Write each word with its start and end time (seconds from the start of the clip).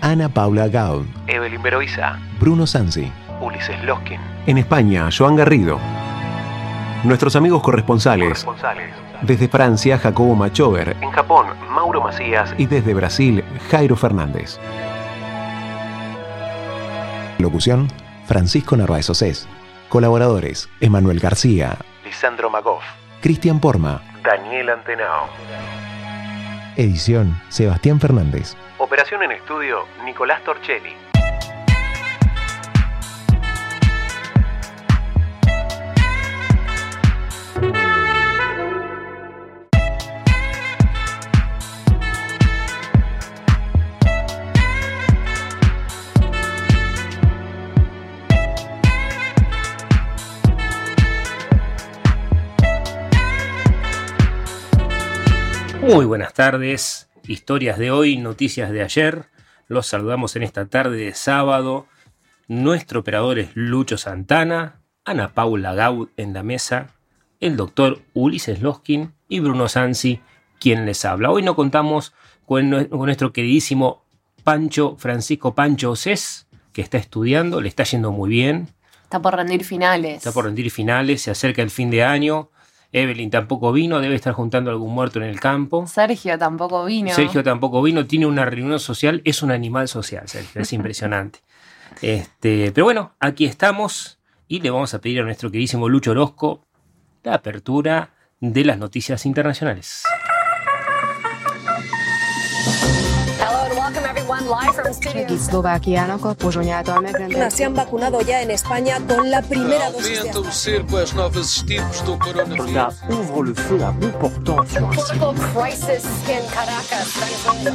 Ana 0.00 0.28
Paula 0.28 0.68
Gaud, 0.68 1.06
Evelyn 1.26 1.62
Beroiza, 1.62 2.18
Bruno 2.38 2.66
Sansi. 2.66 3.10
Ulises 3.40 3.82
Loskin, 3.84 4.20
En 4.46 4.58
España, 4.58 5.08
Joan 5.16 5.36
Garrido. 5.36 5.78
Nuestros 7.04 7.36
amigos 7.36 7.62
corresponsales. 7.62 8.44
corresponsales. 8.44 8.94
Desde 9.22 9.48
Francia, 9.48 9.98
Jacobo 9.98 10.34
Machover. 10.34 10.96
En 11.00 11.10
Japón, 11.10 11.46
Mauro 11.70 12.02
Macías 12.02 12.54
Y 12.58 12.66
desde 12.66 12.94
Brasil, 12.94 13.42
Jairo 13.70 13.96
Fernández. 13.96 14.58
Locución, 17.38 17.88
Francisco 18.26 18.76
Narváez 18.76 19.08
Océs. 19.10 19.48
Colaboradores, 19.88 20.68
Emanuel 20.80 21.20
García, 21.20 21.76
Lisandro 22.04 22.50
Magoff, 22.50 22.82
Cristian 23.20 23.60
Porma. 23.60 24.02
Daniel 24.24 24.70
Antenao. 24.70 25.28
Edición, 26.76 27.40
Sebastián 27.48 28.00
Fernández. 28.00 28.56
Operación 28.86 29.24
en 29.24 29.32
estudio, 29.32 29.84
Nicolás 30.04 30.44
Torchelli. 30.44 30.94
Muy 55.82 56.04
buenas 56.04 56.32
tardes, 56.32 57.05
historias 57.28 57.78
de 57.78 57.90
hoy, 57.90 58.16
noticias 58.16 58.70
de 58.70 58.82
ayer. 58.82 59.26
Los 59.68 59.86
saludamos 59.86 60.36
en 60.36 60.42
esta 60.42 60.66
tarde 60.66 60.96
de 60.96 61.14
sábado. 61.14 61.86
Nuestro 62.48 63.00
operador 63.00 63.38
es 63.38 63.50
Lucho 63.54 63.98
Santana, 63.98 64.80
Ana 65.04 65.32
Paula 65.34 65.74
Gaud 65.74 66.08
en 66.16 66.32
la 66.32 66.42
mesa, 66.42 66.90
el 67.40 67.56
doctor 67.56 68.00
Ulises 68.14 68.62
Loskin 68.62 69.12
y 69.28 69.40
Bruno 69.40 69.68
Sansi, 69.68 70.20
quien 70.60 70.86
les 70.86 71.04
habla. 71.04 71.30
Hoy 71.30 71.42
no 71.42 71.56
contamos 71.56 72.12
con, 72.44 72.70
nue- 72.70 72.88
con 72.88 73.00
nuestro 73.06 73.32
queridísimo 73.32 74.04
Pancho, 74.44 74.96
Francisco 74.98 75.54
Pancho 75.54 75.90
Océs, 75.90 76.46
que 76.72 76.82
está 76.82 76.98
estudiando, 76.98 77.60
le 77.60 77.68
está 77.68 77.84
yendo 77.84 78.12
muy 78.12 78.30
bien, 78.30 78.68
Está 79.02 79.22
por 79.22 79.36
rendir 79.36 79.62
finales. 79.64 80.16
Está 80.16 80.32
por 80.32 80.46
rendir 80.46 80.68
finales, 80.70 81.22
se 81.22 81.30
acerca 81.30 81.62
el 81.62 81.70
fin 81.70 81.90
de 81.90 82.02
año. 82.02 82.50
Evelyn 82.96 83.28
tampoco 83.28 83.72
vino, 83.72 84.00
debe 84.00 84.14
estar 84.14 84.32
juntando 84.32 84.70
algún 84.70 84.94
muerto 84.94 85.18
en 85.18 85.26
el 85.26 85.38
campo. 85.38 85.86
Sergio 85.86 86.38
tampoco 86.38 86.86
vino. 86.86 87.12
Sergio 87.12 87.44
tampoco 87.44 87.82
vino, 87.82 88.06
tiene 88.06 88.24
una 88.24 88.46
reunión 88.46 88.80
social, 88.80 89.20
es 89.24 89.42
un 89.42 89.50
animal 89.50 89.86
social, 89.86 90.26
Sergio, 90.26 90.62
es 90.62 90.72
impresionante. 90.72 91.40
Este, 92.00 92.72
pero 92.72 92.84
bueno, 92.84 93.12
aquí 93.20 93.44
estamos 93.44 94.18
y 94.48 94.60
le 94.60 94.70
vamos 94.70 94.94
a 94.94 95.00
pedir 95.00 95.20
a 95.20 95.24
nuestro 95.24 95.50
queridísimo 95.50 95.90
Lucho 95.90 96.12
Orozco 96.12 96.64
la 97.22 97.34
apertura 97.34 98.14
de 98.40 98.64
las 98.64 98.78
noticias 98.78 99.26
internacionales. 99.26 100.02
Megrendelt 107.00 107.52
Se 107.52 107.64
han 107.64 107.74
vacunado 107.74 108.20
ya 108.20 108.42
en 108.42 108.50
España 108.50 109.00
con 109.06 109.30
la 109.30 109.42
primera 109.42 109.90
dosis 109.90 110.22
de 110.22 110.30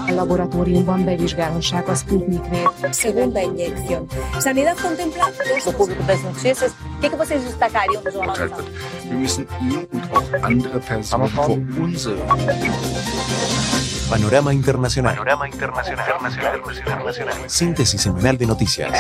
a 0.08 0.12
laboratóriumban 0.12 1.06
bevizsgálhassák 1.06 1.90
a 1.90 1.96
Sputnik 1.96 2.44
V. 2.50 2.94
Segunda 2.94 3.42
inyección. 3.42 4.08
Sanidad 4.40 4.78
contempla 4.78 5.26
dos. 5.26 5.68
O 5.68 5.74
que, 7.02 7.10
que 7.10 7.16
vocês 7.16 7.44
destacariam 7.44 8.04
do 8.04 8.12
Jornal. 8.12 8.50
Wir 9.04 9.18
müssen 9.18 9.48
ihn 9.62 9.88
und 9.92 10.04
auch 10.12 10.44
andere 10.44 10.80
Personen 10.80 11.28
vor 11.28 11.58
unsere 11.80 12.22
Panorama 14.12 14.54
Internacional. 14.54 15.14
Panorama 15.16 15.48
internacional. 15.48 16.06
internacional. 16.78 17.50
Síntesis 17.50 18.02
semanal 18.02 18.38
de 18.38 18.46
noticias. 18.46 18.92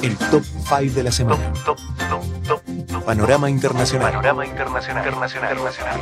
El 0.00 0.16
top 0.16 0.44
5 0.44 0.94
de 0.94 1.02
la 1.02 1.10
semana. 1.10 1.52
Top, 1.64 1.76
top, 2.08 2.22
top, 2.46 2.62
top. 2.86 3.04
Panorama 3.04 3.50
Internacional. 3.50 4.10
Panorama 4.12 4.46
internacional. 4.46 5.04
Internacional. 5.04 5.56
Internacional. 5.56 6.00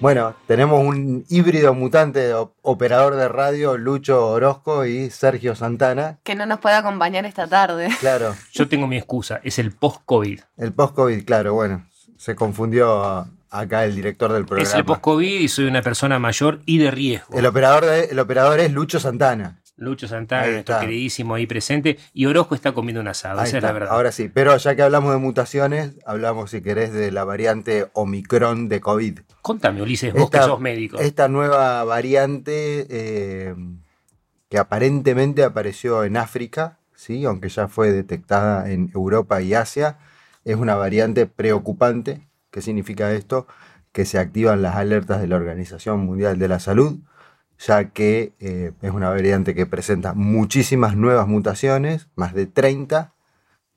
Bueno, 0.00 0.34
tenemos 0.46 0.80
un 0.82 1.24
híbrido 1.28 1.74
mutante 1.74 2.32
o- 2.32 2.54
operador 2.62 3.16
de 3.16 3.28
radio, 3.28 3.76
Lucho 3.76 4.26
Orozco 4.28 4.86
y 4.86 5.10
Sergio 5.10 5.54
Santana. 5.54 6.18
Que 6.22 6.34
no 6.34 6.46
nos 6.46 6.60
puede 6.60 6.76
acompañar 6.76 7.26
esta 7.26 7.46
tarde. 7.46 7.88
Claro, 8.00 8.34
Yo 8.52 8.68
tengo 8.68 8.86
mi 8.86 8.96
excusa, 8.96 9.40
es 9.42 9.58
el 9.58 9.72
post-COVID. 9.72 10.40
el 10.56 10.72
post-COVID, 10.72 11.24
claro, 11.26 11.52
bueno, 11.54 11.86
se 12.16 12.36
confundió 12.36 13.04
a- 13.04 13.26
acá 13.50 13.84
el 13.84 13.94
director 13.94 14.32
del 14.32 14.44
programa. 14.44 14.68
Es 14.68 14.74
el 14.74 14.84
post-COVID 14.84 15.40
y 15.40 15.48
soy 15.48 15.66
una 15.66 15.82
persona 15.82 16.18
mayor 16.18 16.60
y 16.66 16.78
de 16.78 16.90
riesgo. 16.90 17.38
el, 17.38 17.46
operador 17.46 17.84
de- 17.86 18.04
el 18.06 18.18
operador 18.18 18.60
es 18.60 18.72
Lucho 18.72 19.00
Santana. 19.00 19.60
Lucho 19.76 20.08
Santana, 20.08 20.42
Ahí 20.42 20.52
nuestro 20.54 20.74
está. 20.74 20.84
queridísimo 20.86 21.36
ahí 21.36 21.46
presente, 21.46 21.98
y 22.12 22.26
Orozco 22.26 22.56
está 22.56 22.72
comiendo 22.72 23.00
un 23.00 23.06
asado, 23.06 23.38
Ahí 23.40 23.46
esa 23.46 23.58
es 23.58 23.62
la 23.62 23.70
verdad. 23.70 23.90
Ahora 23.92 24.10
sí, 24.10 24.28
pero 24.28 24.56
ya 24.56 24.74
que 24.74 24.82
hablamos 24.82 25.12
de 25.12 25.18
mutaciones, 25.18 25.92
hablamos, 26.04 26.50
si 26.50 26.62
querés, 26.62 26.92
de 26.92 27.12
la 27.12 27.22
variante 27.22 27.88
Omicron 27.92 28.68
de 28.68 28.80
COVID. 28.80 29.20
Contame, 29.40 29.80
Ulises, 29.80 30.12
vos 30.12 30.30
que 30.30 30.38
sos 30.38 30.58
médico. 30.60 30.98
Esta 30.98 31.28
nueva 31.28 31.84
variante 31.84 32.86
eh, 32.90 33.54
que 34.48 34.58
aparentemente 34.58 35.44
apareció 35.44 36.02
en 36.02 36.16
África, 36.16 36.78
¿sí? 36.96 37.24
aunque 37.24 37.48
ya 37.48 37.68
fue 37.68 37.92
detectada 37.92 38.68
en 38.72 38.90
Europa 38.94 39.40
y 39.42 39.54
Asia, 39.54 39.98
es 40.44 40.56
una 40.56 40.74
variante 40.74 41.26
preocupante. 41.26 42.26
¿Qué 42.50 42.62
significa 42.62 43.12
esto? 43.12 43.46
Que 43.92 44.04
se 44.04 44.18
activan 44.18 44.62
las 44.62 44.76
alertas 44.76 45.20
de 45.20 45.28
la 45.28 45.36
Organización 45.36 46.00
Mundial 46.00 46.38
de 46.38 46.48
la 46.48 46.60
Salud, 46.60 46.98
ya 47.58 47.90
que 47.90 48.34
eh, 48.40 48.72
es 48.82 48.90
una 48.90 49.10
variante 49.10 49.54
que 49.54 49.66
presenta 49.66 50.14
muchísimas 50.14 50.96
nuevas 50.96 51.26
mutaciones, 51.26 52.08
más 52.14 52.34
de 52.34 52.46
30, 52.46 53.14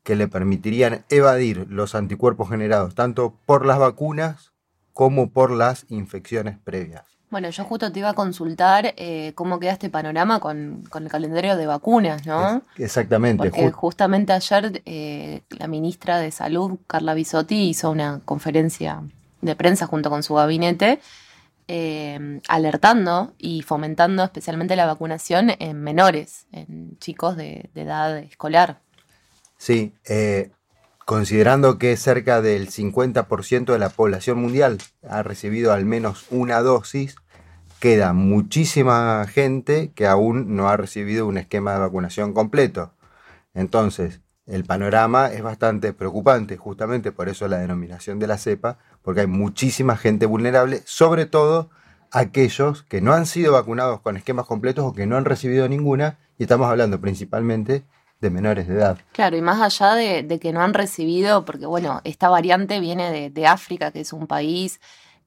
que 0.03 0.15
le 0.15 0.27
permitirían 0.27 1.05
evadir 1.09 1.67
los 1.69 1.95
anticuerpos 1.95 2.49
generados 2.49 2.95
tanto 2.95 3.37
por 3.45 3.65
las 3.65 3.79
vacunas 3.79 4.53
como 4.93 5.31
por 5.31 5.51
las 5.51 5.85
infecciones 5.89 6.57
previas. 6.57 7.20
Bueno, 7.31 7.49
yo 7.49 7.63
justo 7.63 7.91
te 7.91 7.99
iba 7.99 8.09
a 8.09 8.13
consultar 8.13 8.93
eh, 8.97 9.31
cómo 9.35 9.59
queda 9.59 9.71
este 9.71 9.89
panorama 9.89 10.39
con, 10.39 10.83
con 10.89 11.03
el 11.03 11.09
calendario 11.09 11.55
de 11.55 11.65
vacunas, 11.65 12.25
¿no? 12.25 12.61
Exactamente. 12.77 13.37
Porque 13.49 13.67
ju- 13.69 13.71
justamente 13.71 14.33
ayer 14.33 14.81
eh, 14.85 15.41
la 15.49 15.67
ministra 15.67 16.19
de 16.19 16.29
Salud, 16.31 16.77
Carla 16.87 17.13
Bisotti, 17.13 17.69
hizo 17.69 17.89
una 17.89 18.19
conferencia 18.25 19.01
de 19.41 19.55
prensa 19.55 19.87
junto 19.87 20.09
con 20.09 20.23
su 20.23 20.33
gabinete, 20.35 20.99
eh, 21.69 22.41
alertando 22.49 23.33
y 23.37 23.61
fomentando 23.61 24.23
especialmente 24.25 24.75
la 24.75 24.85
vacunación 24.85 25.53
en 25.57 25.81
menores, 25.81 26.47
en 26.51 26.97
chicos 26.99 27.37
de, 27.37 27.69
de 27.73 27.81
edad 27.83 28.17
escolar. 28.17 28.81
Sí, 29.57 29.93
eh, 30.05 30.51
considerando 31.05 31.77
que 31.77 31.95
cerca 31.97 32.41
del 32.41 32.69
50% 32.69 33.73
de 33.73 33.79
la 33.79 33.89
población 33.89 34.39
mundial 34.39 34.77
ha 35.07 35.23
recibido 35.23 35.73
al 35.73 35.85
menos 35.85 36.25
una 36.29 36.61
dosis, 36.61 37.15
queda 37.79 38.13
muchísima 38.13 39.25
gente 39.27 39.91
que 39.95 40.07
aún 40.07 40.55
no 40.55 40.69
ha 40.69 40.77
recibido 40.77 41.25
un 41.25 41.37
esquema 41.37 41.73
de 41.73 41.79
vacunación 41.79 42.33
completo. 42.33 42.93
Entonces, 43.53 44.21
el 44.45 44.65
panorama 44.65 45.27
es 45.27 45.41
bastante 45.41 45.93
preocupante, 45.93 46.57
justamente 46.57 47.11
por 47.11 47.29
eso 47.29 47.47
la 47.47 47.57
denominación 47.57 48.19
de 48.19 48.27
la 48.27 48.37
cepa, 48.37 48.77
porque 49.01 49.21
hay 49.21 49.27
muchísima 49.27 49.97
gente 49.97 50.25
vulnerable, 50.25 50.81
sobre 50.85 51.25
todo 51.25 51.69
aquellos 52.11 52.83
que 52.83 53.01
no 53.01 53.13
han 53.13 53.25
sido 53.25 53.53
vacunados 53.53 54.01
con 54.01 54.17
esquemas 54.17 54.45
completos 54.45 54.85
o 54.85 54.93
que 54.93 55.05
no 55.07 55.17
han 55.17 55.25
recibido 55.25 55.67
ninguna, 55.67 56.19
y 56.37 56.43
estamos 56.43 56.69
hablando 56.69 56.99
principalmente 56.99 57.83
de 58.21 58.29
menores 58.29 58.67
de 58.67 58.75
edad. 58.75 58.97
Claro, 59.11 59.35
y 59.35 59.41
más 59.41 59.59
allá 59.61 59.95
de, 59.95 60.39
que 60.39 60.53
no 60.53 60.61
han 60.61 60.73
recibido, 60.73 61.43
porque 61.43 61.65
bueno, 61.65 62.01
esta 62.03 62.29
variante 62.29 62.79
viene 62.79 63.11
de, 63.11 63.29
de 63.29 63.47
África, 63.47 63.91
que 63.91 64.01
es 64.01 64.13
un 64.13 64.27
país 64.27 64.79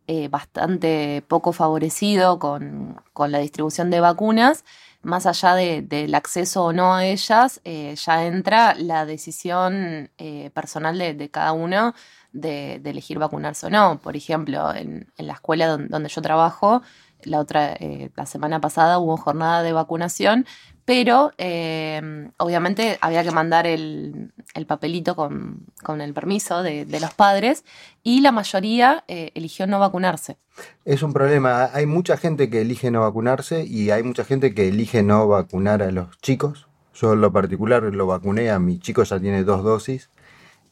eh, 0.06 0.28
bastante 0.28 1.24
poco 1.28 1.52
favorecido 1.52 2.38
con, 2.38 3.00
con 3.12 3.32
la 3.32 3.38
distribución 3.38 3.90
de 3.90 4.00
vacunas, 4.00 4.64
más 5.02 5.26
allá 5.26 5.54
de- 5.54 5.82
del 5.82 6.14
acceso 6.14 6.64
o 6.64 6.72
no 6.72 6.94
a 6.94 7.04
ellas, 7.04 7.60
eh, 7.64 7.94
ya 7.96 8.24
entra 8.26 8.74
la 8.74 9.06
decisión 9.06 10.10
eh, 10.18 10.50
personal 10.54 10.98
de, 10.98 11.30
cada 11.30 11.52
uno 11.52 11.94
de, 12.32 12.80
elegir 12.84 13.18
vacunarse 13.18 13.66
o 13.66 13.70
no. 13.70 13.98
Por 13.98 14.16
ejemplo, 14.16 14.74
en, 14.74 15.12
en 15.16 15.26
la 15.26 15.34
escuela 15.34 15.66
don- 15.66 15.88
donde, 15.88 16.08
yo 16.08 16.22
trabajo, 16.22 16.82
la 17.22 17.38
otra, 17.40 17.72
eh, 17.74 18.10
la 18.16 18.26
semana 18.26 18.60
pasada 18.60 18.98
hubo 18.98 19.16
jornada 19.16 19.62
de 19.62 19.72
vacunación, 19.72 20.46
pero 20.84 21.32
eh, 21.38 22.28
obviamente 22.36 22.98
había 23.00 23.22
que 23.22 23.30
mandar 23.30 23.66
el, 23.66 24.32
el 24.54 24.66
papelito 24.66 25.16
con, 25.16 25.64
con 25.82 26.00
el 26.00 26.12
permiso 26.12 26.62
de, 26.62 26.84
de 26.84 27.00
los 27.00 27.14
padres 27.14 27.64
y 28.02 28.20
la 28.20 28.32
mayoría 28.32 29.04
eh, 29.08 29.30
eligió 29.34 29.66
no 29.66 29.78
vacunarse. 29.78 30.36
Es 30.84 31.02
un 31.02 31.12
problema. 31.12 31.70
Hay 31.72 31.86
mucha 31.86 32.16
gente 32.16 32.50
que 32.50 32.60
elige 32.60 32.90
no 32.90 33.00
vacunarse 33.00 33.64
y 33.64 33.90
hay 33.90 34.02
mucha 34.02 34.24
gente 34.24 34.54
que 34.54 34.68
elige 34.68 35.02
no 35.02 35.26
vacunar 35.26 35.82
a 35.82 35.90
los 35.90 36.18
chicos. 36.20 36.66
Yo 36.94 37.14
en 37.14 37.20
lo 37.22 37.32
particular 37.32 37.82
lo 37.82 38.06
vacuné 38.06 38.50
a 38.50 38.58
mi 38.58 38.78
chico, 38.78 39.02
ya 39.02 39.18
tiene 39.18 39.42
dos 39.42 39.64
dosis. 39.64 40.10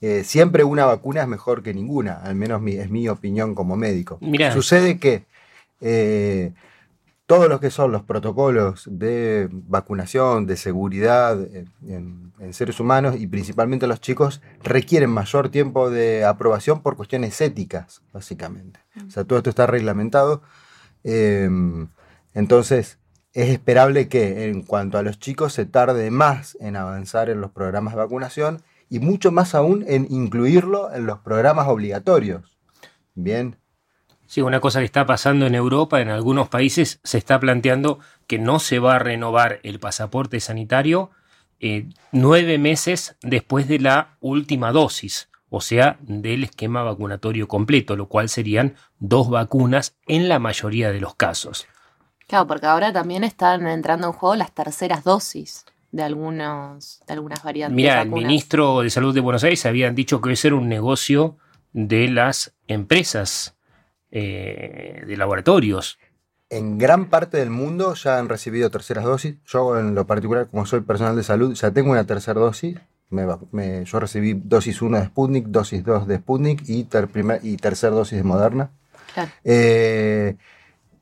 Eh, 0.01 0.25
siempre 0.25 0.63
una 0.65 0.85
vacuna 0.85 1.23
es 1.23 1.29
mejor 1.29 1.63
que 1.63 1.73
ninguna, 1.75 2.15
al 2.23 2.35
menos 2.35 2.61
mi- 2.61 2.75
es 2.75 2.91
mi 2.91 3.09
opinión 3.09 3.55
como 3.55 3.77
médico. 3.77 4.19
Mirá. 4.21 4.53
Sucede 4.53 4.99
que 4.99 5.25
eh, 5.81 6.53
todos 7.33 7.49
los 7.49 7.61
que 7.61 7.71
son 7.71 7.93
los 7.93 8.03
protocolos 8.03 8.87
de 8.91 9.49
vacunación, 9.51 10.45
de 10.45 10.59
seguridad 10.59 11.41
eh, 11.41 11.65
en, 11.89 12.31
en 12.39 12.53
seres 12.53 12.79
humanos 12.79 13.17
y 13.19 13.27
principalmente 13.27 13.87
los 13.87 14.03
chicos 14.03 14.43
requieren 14.63 15.09
mayor 15.09 15.49
tiempo 15.49 15.89
de 15.89 16.27
aprobación 16.27 16.83
por 16.83 16.95
cuestiones 16.95 17.41
éticas, 17.41 18.03
básicamente. 18.13 18.81
O 19.09 19.11
sea, 19.11 19.25
todo 19.25 19.39
esto 19.39 19.49
está 19.49 19.67
reglamentado. 19.67 20.43
eh, 21.05 21.49
entonces, 22.35 22.99
es 23.33 23.49
esperable 23.49 24.09
que 24.09 24.51
en 24.51 24.63
cuanto 24.63 24.99
a 24.99 25.03
los 25.03 25.19
chicos 25.19 25.55
se 25.55 25.65
tarde 25.65 26.11
más 26.11 26.59
en 26.61 26.77
avanzar 26.77 27.31
en 27.31 27.41
los 27.41 27.51
programas 27.51 27.95
de 27.95 28.01
vacunación 28.01 28.63
y 28.91 28.99
mucho 28.99 29.33
más 29.33 29.55
aún 29.55 29.87
en 29.89 30.07
incluirlo 30.11 30.93
en 30.93 31.07
los 31.07 31.21
programas 31.21 31.67
obligatorios. 31.69 32.59
Bien. 33.15 33.57
Sí, 34.33 34.41
una 34.41 34.61
cosa 34.61 34.79
que 34.79 34.87
está 34.87 35.05
pasando 35.05 35.47
en 35.47 35.55
Europa, 35.55 36.01
en 36.01 36.09
algunos 36.09 36.49
países, 36.49 37.01
se 37.05 37.19
está 37.19 37.39
planteando 37.39 37.99
que 38.27 38.39
no 38.39 38.61
se 38.61 38.79
va 38.79 38.95
a 38.95 38.99
renovar 38.99 39.61
el 39.63 39.79
pasaporte 39.79 40.41
sanitario 40.41 41.11
eh, 41.61 41.91
nueve 42.13 42.57
meses 42.57 43.15
después 43.21 43.69
de 43.69 43.79
la 43.79 44.17
última 44.21 44.73
dosis, 44.73 45.29
o 45.51 45.61
sea, 45.61 45.99
del 46.01 46.45
esquema 46.45 46.83
vacunatorio 46.83 47.47
completo, 47.47 47.95
lo 47.95 48.09
cual 48.09 48.31
serían 48.31 48.77
dos 48.99 49.29
vacunas 49.29 49.99
en 50.07 50.31
la 50.31 50.39
mayoría 50.39 50.93
de 50.93 51.01
los 51.03 51.15
casos. 51.15 51.67
Claro, 52.27 52.47
porque 52.47 52.65
ahora 52.65 52.91
también 52.91 53.25
están 53.25 53.67
entrando 53.67 54.07
en 54.07 54.13
juego 54.15 54.35
las 54.35 54.55
terceras 54.55 55.05
dosis 55.05 55.67
de, 55.91 56.05
algunos, 56.05 57.03
de 57.07 57.13
algunas 57.13 57.43
variantes. 57.43 57.77
Mira, 57.77 58.01
el 58.01 58.09
ministro 58.09 58.81
de 58.81 58.89
Salud 58.89 59.13
de 59.13 59.21
Buenos 59.21 59.45
Aires 59.45 59.67
habían 59.67 59.95
dicho 59.95 60.23
que 60.23 60.29
debe 60.29 60.37
ser 60.37 60.55
un 60.55 60.71
negocio 60.71 61.37
de 61.75 62.09
las 62.09 62.55
empresas 62.67 63.59
eh, 64.13 65.03
de 65.07 65.17
laboratorios. 65.17 65.99
En 66.51 66.77
gran 66.79 67.07
parte 67.07 67.39
del 67.39 67.51
mundo 67.51 67.95
ya 67.95 68.19
han 68.19 68.29
recibido 68.29 68.71
terceras 68.71 69.05
dosis. 69.05 69.37
Yo 69.47 69.79
en 69.79 69.95
lo 69.95 70.07
particular, 70.07 70.47
como 70.49 70.67
soy 70.67 70.81
personal 70.83 71.17
de 71.17 71.23
salud, 71.25 71.55
ya 71.55 71.71
tengo 71.71 71.91
una 71.93 72.05
tercera 72.05 72.39
dosis. 72.39 72.77
Me 73.09 73.27
vac- 73.27 73.47
me- 73.53 73.85
yo 73.85 74.01
recibí 74.01 74.35
dosis 74.35 74.81
1 74.83 74.99
de 74.99 75.07
Sputnik, 75.07 75.47
dosis 75.47 75.83
2 75.85 76.07
de 76.07 76.17
Sputnik 76.19 76.63
y, 76.69 76.85
ter, 76.85 77.09
primer, 77.09 77.41
y 77.43 77.57
tercera 77.57 77.95
dosis 77.95 78.19
de 78.19 78.25
Moderna. 78.25 78.71
Claro. 79.15 79.31
Eh, 79.45 80.37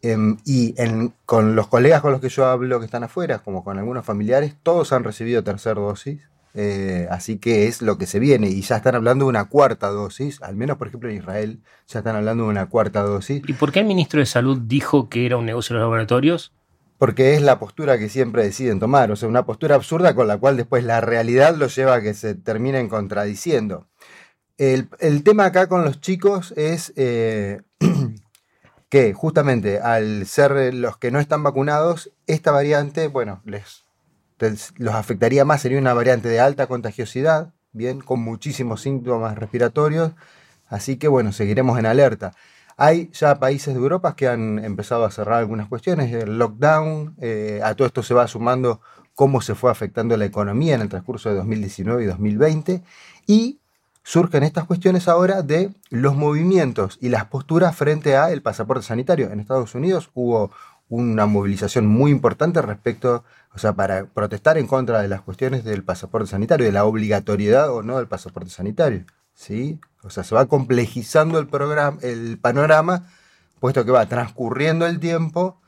em, 0.03 0.37
y 0.45 0.75
en- 0.81 1.13
con 1.27 1.55
los 1.57 1.67
colegas 1.67 2.01
con 2.01 2.13
los 2.13 2.21
que 2.21 2.29
yo 2.29 2.47
hablo 2.47 2.79
que 2.79 2.87
están 2.87 3.05
afuera, 3.05 3.39
como 3.41 3.63
con 3.65 3.79
algunos 3.79 4.05
familiares, 4.05 4.55
todos 4.63 4.93
han 4.93 5.05
recibido 5.05 5.43
tercera 5.45 5.81
dosis. 5.81 6.29
Eh, 6.55 7.07
así 7.11 7.39
que 7.39 7.67
es 7.69 7.81
lo 7.83 7.97
que 7.99 8.07
se 8.07 8.19
viene. 8.19 8.49
Y 8.49 8.63
ya 8.63 8.77
están 8.77 8.95
hablando 8.97 9.25
de 9.27 9.29
una 9.31 9.45
cuarta 9.49 9.89
dosis. 9.89 10.43
Al 10.43 10.57
menos, 10.57 10.77
por 10.79 10.89
ejemplo, 10.89 11.09
en 11.11 11.17
Israel 11.17 11.61
ya 11.87 12.01
están 12.01 12.17
hablando 12.17 12.45
de 12.45 12.51
una 12.51 12.67
cuarta 12.69 13.03
dosis. 13.03 13.43
¿Y 13.47 13.53
por 13.53 13.71
qué 13.73 13.81
el 13.81 13.87
ministro 13.87 14.21
de 14.21 14.27
Salud 14.27 14.59
dijo 14.65 15.09
que 15.09 15.27
era 15.27 15.37
un 15.37 15.47
negocio 15.47 15.75
de 15.75 15.81
los 15.81 15.87
laboratorios? 15.87 16.53
Porque 16.99 17.35
es 17.35 17.41
la 17.43 17.59
postura 17.59 17.99
que 17.99 18.09
siempre 18.11 18.43
deciden 18.43 18.79
tomar, 18.79 19.11
o 19.11 19.17
sea, 19.17 19.27
una 19.29 19.47
postura 19.47 19.75
absurda 19.77 20.15
con 20.15 20.29
la 20.29 20.37
cual 20.37 20.59
después 20.59 20.85
la 20.85 21.01
realidad 21.01 21.55
los 21.57 21.75
lleva 21.75 21.95
a 21.95 22.03
que 22.03 22.13
se 22.13 22.35
terminen 22.35 22.89
contradiciendo. 22.91 23.87
El, 24.59 24.89
el 24.99 25.23
tema 25.23 25.47
acá 25.47 25.67
con 25.69 25.83
los 25.83 26.03
chicos 26.03 26.53
es 26.59 26.93
eh, 26.97 27.63
que 28.89 29.15
justamente 29.15 29.79
al 29.79 30.27
ser 30.27 30.75
los 30.75 30.97
que 30.99 31.11
no 31.11 31.21
están 31.21 31.43
vacunados, 31.43 32.13
esta 32.27 32.51
variante, 32.51 33.07
bueno, 33.09 33.41
les, 33.45 33.63
les- 33.63 33.85
los 34.77 34.95
afectaría 34.95 35.45
más, 35.45 35.63
sería 35.63 35.79
una 35.79 35.95
variante 35.95 36.29
de 36.29 36.41
alta 36.41 36.67
contagiosidad, 36.67 37.53
bien, 37.73 38.01
con 38.01 38.21
muchísimos 38.21 38.83
síntomas 38.83 39.37
respiratorios, 39.39 40.13
así 40.69 40.97
que 40.97 41.09
bueno, 41.09 41.33
seguiremos 41.33 41.79
en 41.79 41.87
alerta. 41.87 42.33
Hay 42.77 43.11
ya 43.13 43.39
países 43.39 43.75
de 43.75 43.81
Europa 43.81 44.17
que 44.17 44.29
han 44.29 44.65
empezado 44.65 45.05
a 45.05 45.11
cerrar 45.11 45.39
algunas 45.39 45.69
cuestiones, 45.69 46.13
el 46.13 46.39
lockdown, 46.39 47.15
eh, 47.21 47.61
a 47.63 47.75
todo 47.75 47.87
esto 47.87 48.03
se 48.03 48.15
va 48.15 48.27
sumando 48.27 48.81
cómo 49.15 49.43
se 49.43 49.55
fue 49.55 49.71
afectando 49.71 50.17
la 50.17 50.25
economía 50.25 50.77
en 50.77 50.81
el 50.81 50.89
transcurso 50.89 51.29
de 51.29 51.35
2019 51.37 52.05
y 52.05 52.07
2020, 52.07 52.83
y 53.27 53.61
surgen 54.03 54.43
estas 54.43 54.65
cuestiones 54.65 55.09
ahora 55.09 55.43
de 55.43 55.75
los 55.91 56.17
movimientos 56.17 56.99
y 57.01 57.11
las 57.11 57.27
posturas 57.27 57.77
frente 57.77 58.17
a 58.17 58.31
el 58.33 58.43
pasaporte 58.43 58.83
sanitario. 58.83 59.31
En 59.31 59.41
Estados 59.41 59.75
Unidos 59.75 60.11
hubo 60.15 60.51
una 60.91 61.25
movilización 61.25 61.87
muy 61.87 62.11
importante 62.11 62.61
respecto, 62.61 63.25
o 63.55 63.59
sea, 63.59 63.73
para 63.73 64.05
protestar 64.07 64.59
en 64.59 64.67
contra 64.67 65.01
de 65.01 65.09
las 65.09 65.23
cuestiones 65.23 65.65
del 65.65 65.83
pasaporte 65.85 66.29
sanitario, 66.29 66.67
de 66.67 66.73
la 66.73 66.85
obligatoriedad 66.85 67.73
o 67.73 67.83
no 67.83 67.97
del 67.97 68.09
pasaporte 68.09 68.51
sanitario. 68.51 69.07
¿sí? 69.41 69.81
O 70.03 70.11
sea, 70.11 70.25
se 70.25 70.35
va 70.35 70.47
complejizando 70.47 71.39
el, 71.39 71.47
programa, 71.47 71.99
el 72.03 72.39
panorama, 72.39 73.07
puesto 73.59 73.85
que 73.85 73.91
va 73.91 74.05
transcurriendo 74.07 74.87
el 74.87 75.01
tiempo, 75.01 75.61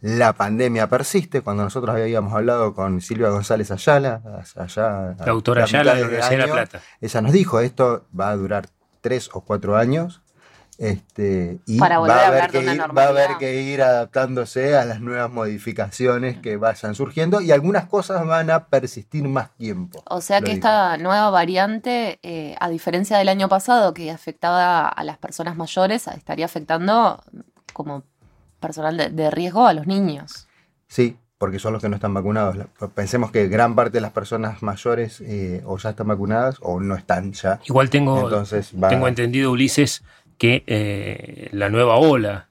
la 0.00 0.32
pandemia 0.32 0.88
persiste. 0.88 1.42
Cuando 1.42 1.64
nosotros 1.64 1.94
habíamos 1.94 2.32
hablado 2.32 2.74
con 2.74 3.00
Silvia 3.00 3.28
González 3.28 3.70
Ayala, 3.70 4.22
allá... 4.56 5.16
La 5.18 5.32
autora 5.32 5.64
Ayala 5.64 5.94
de 5.94 6.00
la 6.00 6.06
mitad 6.06 6.08
Universidad 6.08 6.30
de 6.30 6.36
La 6.36 6.44
año, 6.44 6.52
Plata. 6.52 6.80
ella 7.00 7.20
nos 7.20 7.32
dijo, 7.32 7.60
esto 7.60 8.06
va 8.18 8.30
a 8.30 8.36
durar 8.36 8.68
tres 9.00 9.30
o 9.32 9.42
cuatro 9.42 9.76
años. 9.76 10.22
Este, 10.78 11.58
y 11.66 11.76
Para 11.78 11.98
volver 11.98 12.16
va, 12.16 12.20
a 12.20 12.24
a 12.24 12.28
haber 12.28 12.42
de 12.44 12.48
que 12.50 12.58
una 12.60 12.72
ir, 12.74 12.96
va 12.96 13.02
a 13.02 13.08
haber 13.08 13.30
que 13.38 13.62
ir 13.62 13.82
adaptándose 13.82 14.76
a 14.76 14.84
las 14.84 15.00
nuevas 15.00 15.28
modificaciones 15.28 16.38
que 16.38 16.56
vayan 16.56 16.94
surgiendo 16.94 17.40
y 17.40 17.50
algunas 17.50 17.86
cosas 17.86 18.24
van 18.24 18.48
a 18.50 18.66
persistir 18.66 19.24
más 19.24 19.50
tiempo. 19.56 20.00
O 20.08 20.20
sea 20.20 20.40
que 20.40 20.52
esta 20.52 20.96
nueva 20.96 21.30
variante, 21.30 22.20
eh, 22.22 22.54
a 22.60 22.68
diferencia 22.68 23.18
del 23.18 23.28
año 23.28 23.48
pasado 23.48 23.92
que 23.92 24.12
afectaba 24.12 24.86
a 24.88 25.02
las 25.04 25.18
personas 25.18 25.56
mayores, 25.56 26.06
estaría 26.06 26.44
afectando 26.44 27.22
como 27.72 28.04
personal 28.60 28.96
de, 28.96 29.10
de 29.10 29.30
riesgo 29.32 29.66
a 29.66 29.72
los 29.72 29.86
niños. 29.88 30.46
Sí, 30.86 31.16
porque 31.38 31.58
son 31.60 31.72
los 31.72 31.82
que 31.82 31.88
no 31.88 31.94
están 31.96 32.14
vacunados. 32.14 32.56
Pensemos 32.94 33.30
que 33.30 33.46
gran 33.46 33.76
parte 33.76 33.92
de 33.92 34.00
las 34.00 34.10
personas 34.10 34.60
mayores 34.62 35.20
eh, 35.20 35.62
o 35.66 35.76
ya 35.78 35.90
están 35.90 36.08
vacunadas 36.08 36.56
o 36.62 36.80
no 36.80 36.96
están 36.96 37.32
ya. 37.32 37.60
Igual 37.64 37.90
tengo, 37.90 38.24
Entonces 38.24 38.72
va- 38.80 38.88
tengo 38.88 39.06
entendido, 39.06 39.52
Ulises, 39.52 40.02
que 40.38 40.64
eh, 40.66 41.48
la 41.52 41.68
nueva 41.68 41.96
ola, 41.96 42.48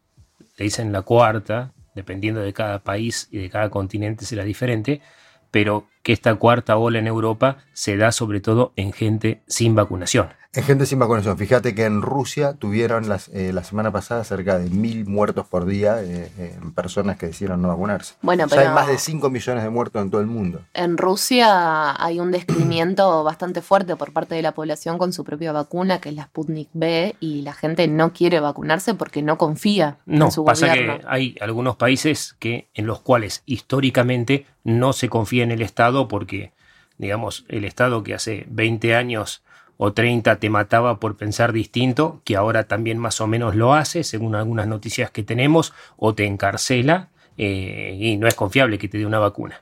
le 0.57 0.65
dicen 0.65 0.91
la 0.91 1.01
cuarta, 1.01 1.71
dependiendo 1.95 2.41
de 2.41 2.53
cada 2.53 2.83
país 2.83 3.27
y 3.31 3.39
de 3.39 3.49
cada 3.49 3.69
continente 3.69 4.25
será 4.25 4.43
diferente, 4.43 5.01
pero 5.49 5.87
que 6.03 6.13
esta 6.13 6.35
cuarta 6.35 6.77
ola 6.77 6.99
en 6.99 7.07
Europa 7.07 7.57
se 7.73 7.97
da 7.97 8.11
sobre 8.11 8.41
todo 8.41 8.73
en 8.75 8.93
gente 8.93 9.41
sin 9.47 9.73
vacunación. 9.75 10.29
En 10.57 10.63
gente 10.63 10.87
sin 10.87 10.97
vacunación. 10.97 11.37
Fíjate 11.37 11.75
que 11.75 11.85
en 11.85 12.01
Rusia 12.01 12.53
tuvieron 12.53 13.07
las, 13.07 13.27
eh, 13.27 13.53
la 13.53 13.63
semana 13.63 13.91
pasada 13.91 14.23
cerca 14.23 14.57
de 14.57 14.71
mil 14.71 15.05
muertos 15.05 15.45
por 15.45 15.67
día 15.67 16.01
eh, 16.01 16.31
eh, 16.35 16.57
en 16.59 16.71
personas 16.73 17.15
que 17.17 17.27
decidieron 17.27 17.61
no 17.61 17.67
vacunarse. 17.67 18.15
Bueno, 18.23 18.45
O 18.45 18.49
sea, 18.49 18.61
hay 18.61 18.65
pero- 18.65 18.73
más 18.75 18.87
de 18.87 18.97
5 18.97 19.29
millones 19.29 19.63
de 19.63 19.69
muertos 19.69 20.01
en 20.01 20.09
todo 20.09 20.19
el 20.19 20.25
mundo. 20.25 20.61
En 20.73 20.97
Rusia 20.97 21.93
hay 22.03 22.19
un 22.19 22.31
descrimiento 22.31 23.23
bastante 23.23 23.61
fuerte 23.61 23.95
por 23.95 24.11
parte 24.13 24.33
de 24.33 24.41
la 24.41 24.53
población 24.53 24.97
con 24.97 25.13
su 25.13 25.23
propia 25.23 25.51
vacuna, 25.51 26.01
que 26.01 26.09
es 26.09 26.15
la 26.15 26.23
Sputnik 26.23 26.69
B, 26.73 27.15
y 27.19 27.43
la 27.43 27.53
gente 27.53 27.87
no 27.87 28.11
quiere 28.11 28.39
vacunarse 28.39 28.95
porque 28.95 29.21
no 29.21 29.37
confía 29.37 29.97
No, 30.07 30.25
en 30.25 30.31
su 30.31 30.43
pasa 30.43 30.69
gobierno. 30.69 30.97
que 31.01 31.05
hay 31.07 31.35
algunos 31.39 31.75
países 31.75 32.35
que, 32.39 32.67
en 32.73 32.87
los 32.87 32.99
cuales 33.01 33.43
históricamente 33.45 34.47
no 34.63 34.91
se 34.93 35.07
confía 35.07 35.43
en 35.43 35.51
el 35.51 35.61
Estado 35.61 36.07
porque, 36.07 36.51
digamos, 36.97 37.45
el 37.47 37.63
Estado 37.63 38.01
que 38.01 38.15
hace 38.15 38.47
20 38.49 38.95
años 38.95 39.43
o 39.77 39.93
30 39.93 40.37
te 40.39 40.49
mataba 40.49 40.99
por 40.99 41.15
pensar 41.17 41.53
distinto, 41.53 42.21
que 42.25 42.35
ahora 42.35 42.63
también 42.67 42.97
más 42.97 43.21
o 43.21 43.27
menos 43.27 43.55
lo 43.55 43.73
hace, 43.73 44.03
según 44.03 44.35
algunas 44.35 44.67
noticias 44.67 45.11
que 45.11 45.23
tenemos, 45.23 45.73
o 45.97 46.15
te 46.15 46.25
encarcela 46.25 47.09
eh, 47.37 47.95
y 47.99 48.17
no 48.17 48.27
es 48.27 48.33
confiable 48.33 48.77
que 48.79 48.87
te 48.89 48.97
dé 48.97 49.05
una 49.05 49.19
vacuna. 49.19 49.61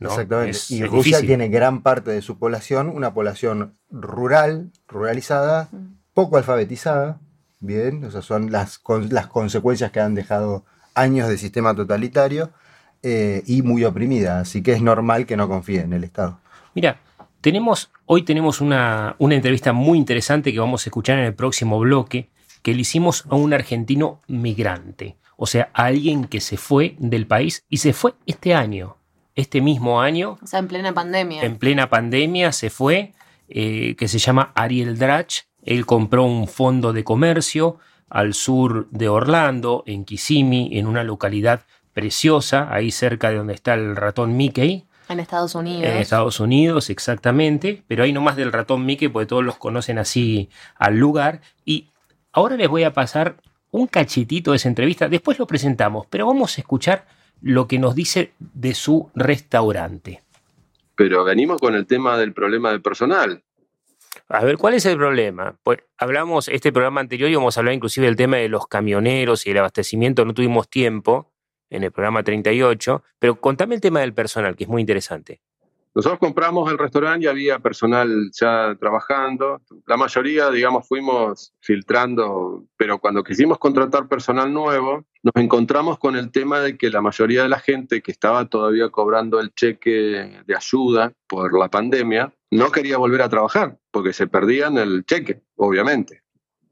¿no? 0.00 0.08
Exactamente. 0.08 0.50
Es- 0.50 0.70
y 0.72 0.82
es 0.82 0.90
Rusia 0.90 1.18
difícil. 1.18 1.26
tiene 1.28 1.48
gran 1.48 1.82
parte 1.82 2.10
de 2.10 2.20
su 2.20 2.36
población, 2.38 2.88
una 2.88 3.14
población 3.14 3.74
rural, 3.90 4.70
ruralizada, 4.88 5.68
poco 6.14 6.36
alfabetizada, 6.36 7.20
bien, 7.60 8.04
o 8.04 8.10
sea, 8.10 8.22
son 8.22 8.50
las, 8.50 8.78
con- 8.78 9.08
las 9.14 9.28
consecuencias 9.28 9.92
que 9.92 10.00
han 10.00 10.14
dejado 10.14 10.64
años 10.94 11.28
de 11.28 11.38
sistema 11.38 11.74
totalitario 11.74 12.50
eh, 13.02 13.42
y 13.46 13.62
muy 13.62 13.84
oprimida, 13.84 14.40
así 14.40 14.62
que 14.62 14.72
es 14.72 14.82
normal 14.82 15.26
que 15.26 15.36
no 15.36 15.48
confíe 15.48 15.80
en 15.80 15.92
el 15.92 16.04
Estado. 16.04 16.38
Mira, 16.74 16.98
tenemos, 17.44 17.90
hoy 18.06 18.22
tenemos 18.22 18.62
una, 18.62 19.16
una 19.18 19.34
entrevista 19.34 19.74
muy 19.74 19.98
interesante 19.98 20.50
que 20.50 20.58
vamos 20.58 20.86
a 20.86 20.88
escuchar 20.88 21.18
en 21.18 21.26
el 21.26 21.34
próximo 21.34 21.78
bloque, 21.78 22.30
que 22.62 22.72
le 22.72 22.80
hicimos 22.80 23.26
a 23.28 23.36
un 23.36 23.52
argentino 23.52 24.22
migrante, 24.28 25.18
o 25.36 25.46
sea, 25.46 25.68
a 25.74 25.84
alguien 25.84 26.24
que 26.24 26.40
se 26.40 26.56
fue 26.56 26.96
del 26.98 27.26
país 27.26 27.66
y 27.68 27.76
se 27.76 27.92
fue 27.92 28.14
este 28.24 28.54
año, 28.54 28.96
este 29.34 29.60
mismo 29.60 30.00
año, 30.00 30.38
O 30.42 30.46
sea, 30.46 30.58
en 30.58 30.68
plena 30.68 30.94
pandemia. 30.94 31.42
en 31.42 31.58
plena 31.58 31.90
pandemia, 31.90 32.50
se 32.50 32.70
fue, 32.70 33.12
eh, 33.50 33.94
que 33.98 34.08
se 34.08 34.18
llama 34.18 34.52
Ariel 34.54 34.96
Drach. 34.96 35.40
Él 35.64 35.84
compró 35.84 36.24
un 36.24 36.48
fondo 36.48 36.94
de 36.94 37.04
comercio 37.04 37.76
al 38.08 38.32
sur 38.32 38.88
de 38.90 39.10
Orlando, 39.10 39.82
en 39.84 40.06
Kissimmee, 40.06 40.78
en 40.78 40.86
una 40.86 41.04
localidad 41.04 41.66
preciosa, 41.92 42.72
ahí 42.72 42.90
cerca 42.90 43.28
de 43.28 43.36
donde 43.36 43.52
está 43.52 43.74
el 43.74 43.96
ratón 43.96 44.34
Mickey. 44.34 44.86
En 45.08 45.20
Estados 45.20 45.54
Unidos. 45.54 45.84
En 45.84 45.96
Estados 45.98 46.40
Unidos, 46.40 46.90
exactamente, 46.90 47.82
pero 47.86 48.04
ahí 48.04 48.12
nomás 48.12 48.36
del 48.36 48.52
ratón 48.52 48.86
Mickey, 48.86 49.08
porque 49.08 49.26
todos 49.26 49.44
los 49.44 49.56
conocen 49.56 49.98
así 49.98 50.48
al 50.76 50.96
lugar. 50.96 51.40
Y 51.64 51.88
ahora 52.32 52.56
les 52.56 52.68
voy 52.68 52.84
a 52.84 52.92
pasar 52.92 53.36
un 53.70 53.86
cachetito 53.86 54.52
de 54.52 54.58
esa 54.58 54.68
entrevista, 54.68 55.08
después 55.08 55.38
lo 55.38 55.46
presentamos, 55.46 56.06
pero 56.08 56.26
vamos 56.26 56.56
a 56.56 56.60
escuchar 56.60 57.06
lo 57.42 57.66
que 57.66 57.78
nos 57.78 57.94
dice 57.94 58.32
de 58.38 58.72
su 58.72 59.10
restaurante. 59.14 60.22
Pero 60.94 61.24
venimos 61.24 61.60
con 61.60 61.74
el 61.74 61.86
tema 61.86 62.16
del 62.16 62.32
problema 62.32 62.70
de 62.70 62.78
personal. 62.78 63.42
A 64.28 64.44
ver, 64.44 64.56
¿cuál 64.58 64.74
es 64.74 64.86
el 64.86 64.96
problema? 64.96 65.56
Pues 65.62 65.80
hablamos, 65.98 66.48
este 66.48 66.72
programa 66.72 67.00
anterior 67.00 67.28
íbamos 67.28 67.56
a 67.56 67.60
hablar 67.60 67.74
inclusive 67.74 68.06
del 68.06 68.16
tema 68.16 68.36
de 68.36 68.48
los 68.48 68.68
camioneros 68.68 69.46
y 69.46 69.50
el 69.50 69.58
abastecimiento, 69.58 70.24
no 70.24 70.34
tuvimos 70.34 70.68
tiempo 70.68 71.33
en 71.70 71.84
el 71.84 71.92
programa 71.92 72.22
38, 72.22 73.02
pero 73.18 73.40
contame 73.40 73.74
el 73.74 73.80
tema 73.80 74.00
del 74.00 74.14
personal, 74.14 74.56
que 74.56 74.64
es 74.64 74.70
muy 74.70 74.80
interesante. 74.80 75.40
Nosotros 75.94 76.18
compramos 76.18 76.68
el 76.72 76.78
restaurante 76.78 77.26
y 77.26 77.28
había 77.28 77.60
personal 77.60 78.30
ya 78.32 78.76
trabajando. 78.80 79.62
La 79.86 79.96
mayoría, 79.96 80.50
digamos, 80.50 80.88
fuimos 80.88 81.54
filtrando, 81.60 82.64
pero 82.76 82.98
cuando 82.98 83.22
quisimos 83.22 83.58
contratar 83.58 84.08
personal 84.08 84.52
nuevo, 84.52 85.04
nos 85.22 85.34
encontramos 85.36 86.00
con 86.00 86.16
el 86.16 86.32
tema 86.32 86.58
de 86.58 86.76
que 86.76 86.90
la 86.90 87.00
mayoría 87.00 87.44
de 87.44 87.48
la 87.48 87.60
gente 87.60 88.02
que 88.02 88.10
estaba 88.10 88.46
todavía 88.46 88.88
cobrando 88.88 89.38
el 89.38 89.54
cheque 89.54 90.42
de 90.44 90.56
ayuda 90.56 91.12
por 91.28 91.56
la 91.56 91.68
pandemia 91.68 92.34
no 92.50 92.72
quería 92.72 92.98
volver 92.98 93.22
a 93.22 93.28
trabajar 93.28 93.78
porque 93.92 94.12
se 94.12 94.26
perdían 94.26 94.78
el 94.78 95.04
cheque, 95.04 95.42
obviamente. 95.54 96.23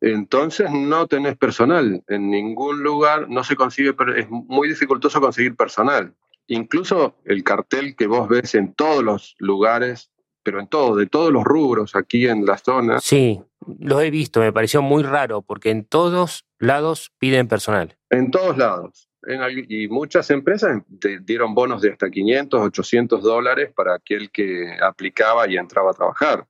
Entonces 0.03 0.69
no 0.73 1.07
tenés 1.07 1.37
personal 1.37 2.03
en 2.09 2.29
ningún 2.29 2.83
lugar, 2.83 3.29
no 3.31 3.45
se 3.45 3.55
consigue, 3.55 3.95
es 4.17 4.29
muy 4.29 4.69
dificultoso 4.69 5.21
conseguir 5.21 5.55
personal. 5.55 6.13
Incluso 6.49 7.15
el 7.25 7.45
cartel 7.45 7.95
que 7.95 8.09
vos 8.09 8.29
ves 8.29 8.57
en 8.57 8.75
todos 8.75 9.05
los 9.05 9.37
lugares, 9.39 10.11
pero 10.43 10.59
en 10.59 10.67
todo, 10.67 10.97
de 10.97 11.07
todos 11.07 11.33
los 11.33 11.45
rubros 11.45 11.95
aquí 11.95 12.27
en 12.27 12.45
la 12.45 12.59
zona, 12.59 12.99
Sí, 12.99 13.41
lo 13.79 14.01
he 14.01 14.11
visto, 14.11 14.41
me 14.41 14.53
pareció 14.53 14.83
muy 14.83 15.05
raro, 15.05 15.41
porque 15.43 15.71
en 15.71 15.85
todos 15.85 16.47
lados 16.59 17.13
piden 17.19 17.47
personal. 17.47 17.97
en 18.11 18.33
todos 18.33 18.59
lados. 18.59 19.09
En 19.25 19.41
y 19.69 19.87
muchas 19.87 20.31
empresas 20.31 20.83
te 21.01 21.21
dieron 21.21 21.55
bonos 21.55 21.81
de 21.81 21.93
hasta 21.93 22.11
500, 22.11 22.61
800 22.61 23.23
dólares 23.23 23.71
para 23.73 23.95
aquel 23.95 24.33
que 24.33 24.77
aplicaba 24.83 25.49
y 25.49 25.57
entraba 25.57 25.93
a 25.93 25.95
trabajar. 25.95 26.45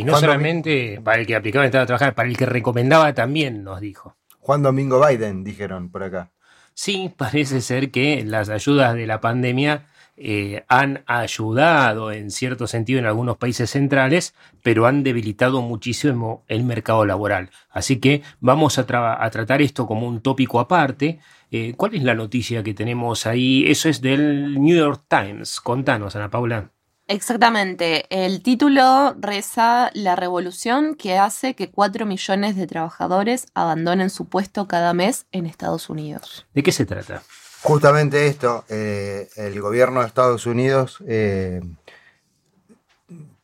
Y 0.00 0.04
no 0.04 0.16
solamente 0.18 1.00
para 1.02 1.20
el 1.20 1.26
que 1.26 1.34
aplicaba 1.36 1.64
y 1.64 1.66
entraba 1.66 1.84
a 1.84 1.86
trabajar, 1.86 2.14
para 2.14 2.28
el 2.28 2.36
que 2.36 2.46
recomendaba 2.46 3.12
también, 3.14 3.64
nos 3.64 3.80
dijo. 3.80 4.16
Juan 4.38 4.62
Domingo 4.62 5.04
Biden, 5.06 5.44
dijeron 5.44 5.90
por 5.90 6.02
acá. 6.02 6.30
Sí, 6.74 7.12
parece 7.16 7.60
ser 7.60 7.90
que 7.90 8.24
las 8.24 8.48
ayudas 8.48 8.94
de 8.94 9.06
la 9.06 9.20
pandemia 9.20 9.86
eh, 10.16 10.64
han 10.68 11.02
ayudado 11.06 12.12
en 12.12 12.30
cierto 12.30 12.66
sentido 12.66 13.00
en 13.00 13.06
algunos 13.06 13.36
países 13.36 13.70
centrales, 13.70 14.34
pero 14.62 14.86
han 14.86 15.02
debilitado 15.02 15.60
muchísimo 15.60 16.44
el 16.46 16.62
mercado 16.62 17.04
laboral. 17.04 17.50
Así 17.68 17.98
que 17.98 18.22
vamos 18.40 18.78
a, 18.78 18.86
tra- 18.86 19.16
a 19.18 19.30
tratar 19.30 19.60
esto 19.60 19.86
como 19.86 20.06
un 20.06 20.20
tópico 20.20 20.60
aparte. 20.60 21.18
Eh, 21.50 21.74
¿Cuál 21.76 21.96
es 21.96 22.04
la 22.04 22.14
noticia 22.14 22.62
que 22.62 22.74
tenemos 22.74 23.26
ahí? 23.26 23.64
Eso 23.66 23.88
es 23.88 24.00
del 24.00 24.60
New 24.60 24.76
York 24.76 25.04
Times. 25.08 25.60
Contanos, 25.60 26.14
Ana 26.14 26.30
Paula. 26.30 26.70
Exactamente. 27.08 28.04
El 28.10 28.42
título 28.42 29.16
reza 29.18 29.90
La 29.94 30.14
revolución 30.14 30.94
que 30.94 31.16
hace 31.16 31.54
que 31.54 31.70
4 31.70 32.04
millones 32.04 32.54
de 32.54 32.66
trabajadores 32.66 33.46
abandonen 33.54 34.10
su 34.10 34.28
puesto 34.28 34.68
cada 34.68 34.92
mes 34.92 35.26
en 35.32 35.46
Estados 35.46 35.88
Unidos. 35.88 36.46
¿De 36.52 36.62
qué 36.62 36.70
se 36.70 36.84
trata? 36.84 37.22
Justamente 37.62 38.26
esto, 38.26 38.64
eh, 38.68 39.28
el 39.36 39.58
gobierno 39.60 40.00
de 40.00 40.06
Estados 40.06 40.46
Unidos 40.46 41.02
eh, 41.06 41.62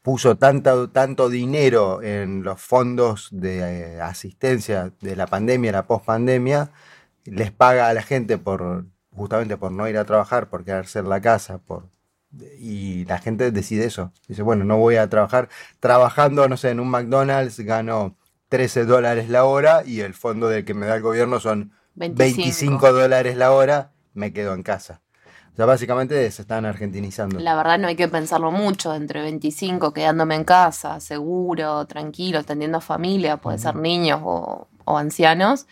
puso 0.03 0.37
tanto, 0.37 0.91
tanto 0.91 1.31
dinero 1.31 2.03
en 2.03 2.43
los 2.43 2.61
fondos 2.61 3.31
de 3.33 3.61
eh, 3.61 4.01
asistencia 4.03 4.93
de 5.01 5.17
la 5.17 5.27
pandemia, 5.27 5.73
la 5.73 5.87
pospandemia, 5.87 6.71
les 7.25 7.51
paga 7.51 7.89
a 7.89 7.95
la 7.95 8.03
gente 8.03 8.37
por 8.37 8.85
justamente 9.17 9.57
por 9.57 9.73
no 9.73 9.89
ir 9.89 9.97
a 9.97 10.05
trabajar, 10.05 10.51
por 10.51 10.65
quedarse 10.65 10.99
en 10.99 11.09
la 11.09 11.21
casa, 11.21 11.59
por 11.59 11.94
y 12.59 13.05
la 13.07 13.19
gente 13.19 13.51
decide 13.51 13.85
eso. 13.85 14.13
Dice, 14.29 14.43
bueno, 14.43 14.65
no 14.65 14.77
voy 14.79 14.97
a 14.97 15.09
trabajar. 15.09 15.49
Trabajando, 15.81 16.49
no 16.49 16.57
sé, 16.57 16.71
en 16.71 16.81
un 16.81 16.89
McDonald's 16.89 17.61
gano 17.61 18.17
13 18.49 18.85
dólares 18.85 19.29
la 19.29 19.45
hora 19.45 19.83
y 19.85 20.01
el 20.01 20.15
fondo 20.15 20.49
del 20.49 20.65
que 20.65 20.75
me 20.75 20.87
da 20.87 20.97
el 20.97 21.03
gobierno 21.03 21.41
son 21.41 21.73
25. 21.95 22.43
25 22.43 22.93
dólares 22.93 23.37
la 23.37 23.53
hora, 23.53 23.93
me 24.15 24.33
quedo 24.33 24.55
en 24.55 24.63
casa. 24.63 25.01
O 25.53 25.57
sea, 25.57 25.67
básicamente 25.67 26.29
se 26.33 26.43
están 26.43 26.67
argentinizando. 26.67 27.39
La 27.39 27.55
verdad 27.55 27.79
no 27.79 27.87
hay 27.87 27.95
que 27.95 28.09
pensarlo 28.09 28.51
mucho, 28.51 28.95
entre 28.95 29.23
25 29.23 29.93
quedándome 29.93 30.35
en 30.35 30.45
casa, 30.45 30.99
seguro, 30.99 31.87
tranquilo, 31.87 32.41
atendiendo 32.41 32.79
a 32.79 32.81
familia, 32.81 33.37
puede 33.37 33.59
ser 33.59 33.77
niños 33.77 34.21
o, 34.25 34.67
o 34.85 34.99
ancianos, 34.99 35.67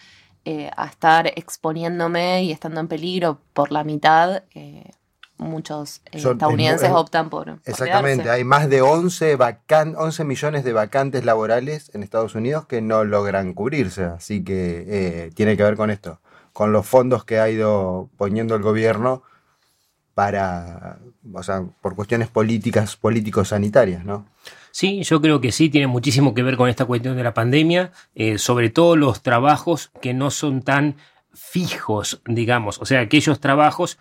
eh, 0.45 0.71
a 0.76 0.87
estar 0.87 1.26
exponiéndome 1.26 2.45
y 2.45 2.52
estando 2.52 2.81
en 2.81 2.87
peligro 2.88 3.40
por 3.52 3.73
la 3.73 3.83
mitad. 3.83 4.45
eh, 4.54 4.90
muchos 5.43 6.01
eh, 6.13 6.21
Son- 6.21 6.33
estadounidenses 6.33 6.83
es 6.85 6.91
mu- 6.91 6.97
es- 6.97 7.01
optan 7.03 7.31
por, 7.31 7.59
Exactamente, 7.65 8.31
hay 8.31 8.45
más 8.45 8.69
de 8.71 8.83
11, 8.83 9.37
vacan 9.37 9.95
11 9.97 10.25
millones 10.25 10.65
de 10.65 10.73
vacantes 10.73 11.25
laborales 11.25 11.91
en 11.95 12.03
Estados 12.03 12.35
Unidos 12.35 12.67
que 12.67 12.81
no 12.83 13.05
logran 13.05 13.53
cubrirse, 13.55 14.05
así 14.05 14.43
que 14.45 14.85
eh, 14.87 15.31
tiene 15.35 15.57
que 15.57 15.63
ver 15.63 15.77
con 15.77 15.91
esto, 15.91 16.21
con 16.53 16.73
los 16.73 16.87
fondos 16.87 17.25
que 17.25 17.39
ha 17.41 17.49
ido 17.51 18.09
poniendo 18.17 18.55
el 18.55 18.63
gobierno 18.63 19.23
para, 20.15 20.99
o 21.33 21.43
sea, 21.43 21.63
por 21.81 21.95
cuestiones 21.97 22.29
políticas, 22.29 22.97
políticos-sanitarias, 22.97 24.05
¿no? 24.05 24.27
Sí, 24.71 25.03
yo 25.03 25.21
creo 25.21 25.41
que 25.41 25.53
sí, 25.53 25.69
tiene 25.71 25.87
muchísimo 25.87 26.35
que 26.35 26.43
ver 26.43 26.57
con 26.57 26.69
esta 26.69 26.85
cuestión 26.85 27.17
de 27.17 27.23
la 27.23 27.35
pandemia, 27.35 27.93
eh, 28.15 28.39
sobre 28.39 28.71
todo 28.71 28.97
los 28.97 29.23
trabajos 29.23 29.91
que 30.01 30.13
no 30.15 30.31
son 30.31 30.63
tan 30.63 30.97
fijos, 31.35 32.21
digamos, 32.27 32.79
o 32.79 32.85
sea, 32.85 33.01
aquellos 33.01 33.41
trabajos 33.41 33.99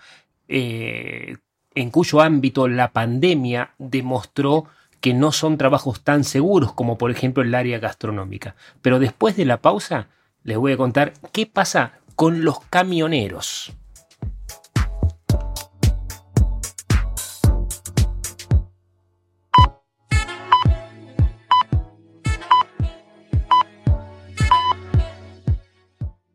eh, 0.54 1.38
en 1.76 1.90
cuyo 1.92 2.20
ámbito 2.20 2.68
la 2.68 2.92
pandemia 2.92 3.74
demostró 3.78 4.66
que 5.00 5.14
no 5.14 5.32
son 5.32 5.58
trabajos 5.58 6.04
tan 6.04 6.26
seguros 6.26 6.74
como 6.74 6.98
por 6.98 7.10
ejemplo 7.10 7.42
el 7.42 7.56
área 7.56 7.80
gastronómica. 7.80 8.56
Pero 8.82 9.00
después 9.00 9.38
de 9.38 9.46
la 9.46 9.62
pausa 9.62 10.10
les 10.44 10.58
voy 10.58 10.74
a 10.74 10.78
contar 10.78 11.14
qué 11.32 11.46
pasa 11.46 11.94
con 12.16 12.44
los 12.44 12.60
camioneros. 12.66 13.72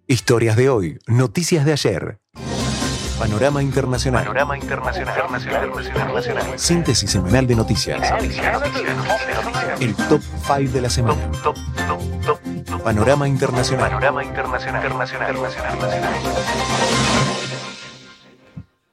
Historias 0.09 0.57
de 0.57 0.71
hoy, 0.71 0.99
noticias 1.07 1.67
de 1.67 1.73
ayer. 1.73 2.19
Panorama 3.27 3.61
Internacional. 3.61 4.23
Panorama 4.23 4.57
Internacional. 4.57 5.15
Internacional. 5.17 5.67
Internacional. 5.85 6.59
Síntesis 6.59 7.11
semanal 7.11 7.45
de 7.49 7.57
noticias. 7.57 8.01
El 9.81 9.97
top 9.97 10.23
5 10.47 10.73
de 10.73 10.81
la 10.81 10.89
semana. 10.89 11.29
Top, 11.43 11.57
top, 11.89 12.01
top, 12.25 12.65
top. 12.65 12.83
Panorama 12.85 13.27
Internacional. 13.27 13.91
Panorama 13.91 14.23
Internacional. 14.23 14.81
Internacional. 14.81 15.35
Internacional. 15.35 15.79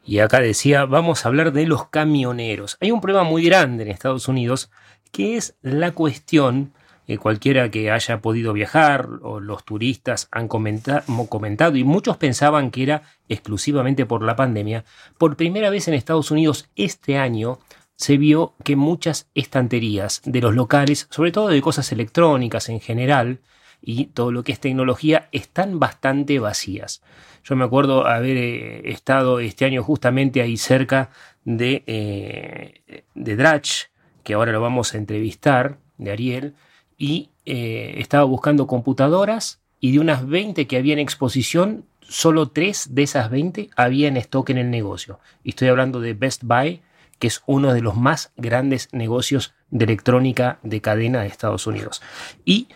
Y 0.03 0.17
acá 0.17 0.39
decía, 0.39 0.85
vamos 0.85 1.23
a 1.23 1.29
hablar 1.29 1.53
de 1.53 1.67
los 1.67 1.89
camioneros. 1.89 2.77
Hay 2.81 2.89
un 2.89 3.01
problema 3.01 3.23
muy 3.23 3.45
grande 3.45 3.83
en 3.83 3.89
Estados 3.91 4.27
Unidos 4.27 4.71
que 5.11 5.37
es 5.37 5.53
la 5.61 5.91
cuestión, 5.91 6.73
eh, 7.07 7.17
cualquiera 7.17 7.69
que 7.69 7.91
haya 7.91 8.22
podido 8.22 8.53
viajar 8.53 9.10
o 9.22 9.39
los 9.39 9.63
turistas 9.65 10.29
han 10.31 10.48
comentado 10.48 11.75
y 11.75 11.83
muchos 11.83 12.17
pensaban 12.17 12.72
que 12.72 12.83
era 12.83 13.03
exclusivamente 13.27 14.05
por 14.05 14.24
la 14.24 14.36
pandemia. 14.36 14.86
Por 15.17 15.36
primera 15.36 15.69
vez 15.69 15.88
en 15.88 15.93
Estados 15.93 16.31
Unidos 16.31 16.69
este 16.75 17.17
año 17.17 17.60
se 17.95 18.17
vio 18.17 18.53
que 18.63 18.75
muchas 18.75 19.29
estanterías 19.36 20.22
de 20.25 20.41
los 20.41 20.55
locales, 20.55 21.07
sobre 21.10 21.31
todo 21.31 21.50
de 21.50 21.62
cosas 21.62 21.91
electrónicas 21.91 22.69
en 22.69 22.79
general, 22.79 23.39
y 23.81 24.05
todo 24.05 24.31
lo 24.31 24.43
que 24.43 24.53
es 24.53 24.60
tecnología, 24.60 25.27
están 25.31 25.79
bastante 25.79 26.39
vacías. 26.39 27.03
Yo 27.43 27.55
me 27.57 27.65
acuerdo 27.65 28.07
haber 28.07 28.38
eh, 28.38 28.91
estado 28.91 29.39
este 29.39 29.65
año 29.65 29.83
justamente 29.83 30.41
ahí 30.41 30.55
cerca 30.55 31.10
de, 31.43 31.83
eh, 31.86 33.03
de 33.13 33.36
Drach, 33.36 33.88
que 34.24 34.36
ahora 34.36 34.53
lo 34.53 34.62
vamos 34.62 34.93
a 34.93 34.98
entrevistar, 34.98 35.79
de 35.98 36.12
Ariel, 36.12 36.55
y 37.03 37.31
eh, 37.45 37.95
estaba 37.98 38.24
buscando 38.24 38.65
computadoras 38.65 39.60
y 39.81 39.91
de 39.91 40.00
unas 40.00 40.25
20 40.25 40.67
que 40.67 40.77
había 40.77 40.93
en 40.93 41.00
exposición, 41.00 41.83
solo 42.00 42.48
3 42.48 42.95
de 42.95 43.03
esas 43.03 43.29
20 43.29 43.72
había 43.75 44.07
en 44.07 44.15
stock 44.15 44.50
en 44.51 44.57
el 44.57 44.72
negocio. 44.72 45.19
Y 45.43 45.50
estoy 45.50 45.67
hablando 45.67 46.00
de 46.00 46.13
Best 46.13 46.43
Buy, 46.45 46.79
que 47.19 47.27
es 47.27 47.43
uno 47.45 47.74
de 47.74 47.81
los 47.81 47.98
más 47.98 48.31
grandes 48.38 48.88
negocios 48.93 49.53
de 49.69 49.83
electrónica 49.83 50.60
de 50.63 50.79
cadena 50.79 51.19
de 51.19 51.27
Estados 51.27 51.67
Unidos. 51.67 52.01
Y 52.45 52.69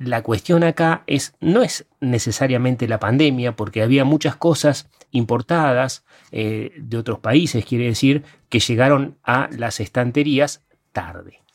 la 0.00 0.24
cuestión 0.24 0.64
acá 0.64 1.04
es, 1.06 1.36
no 1.38 1.62
es 1.62 1.86
necesariamente 2.00 2.88
la 2.88 2.98
pandemia, 2.98 3.54
porque 3.54 3.80
había 3.80 4.04
muchas 4.04 4.34
cosas 4.34 4.88
importadas 5.12 6.04
eh, 6.32 6.72
de 6.78 6.98
otros 6.98 7.20
países, 7.20 7.64
quiere 7.64 7.84
decir, 7.84 8.24
que 8.48 8.58
llegaron 8.58 9.18
a 9.22 9.48
las 9.52 9.78
estanterías 9.78 10.64
tarde. 10.90 11.45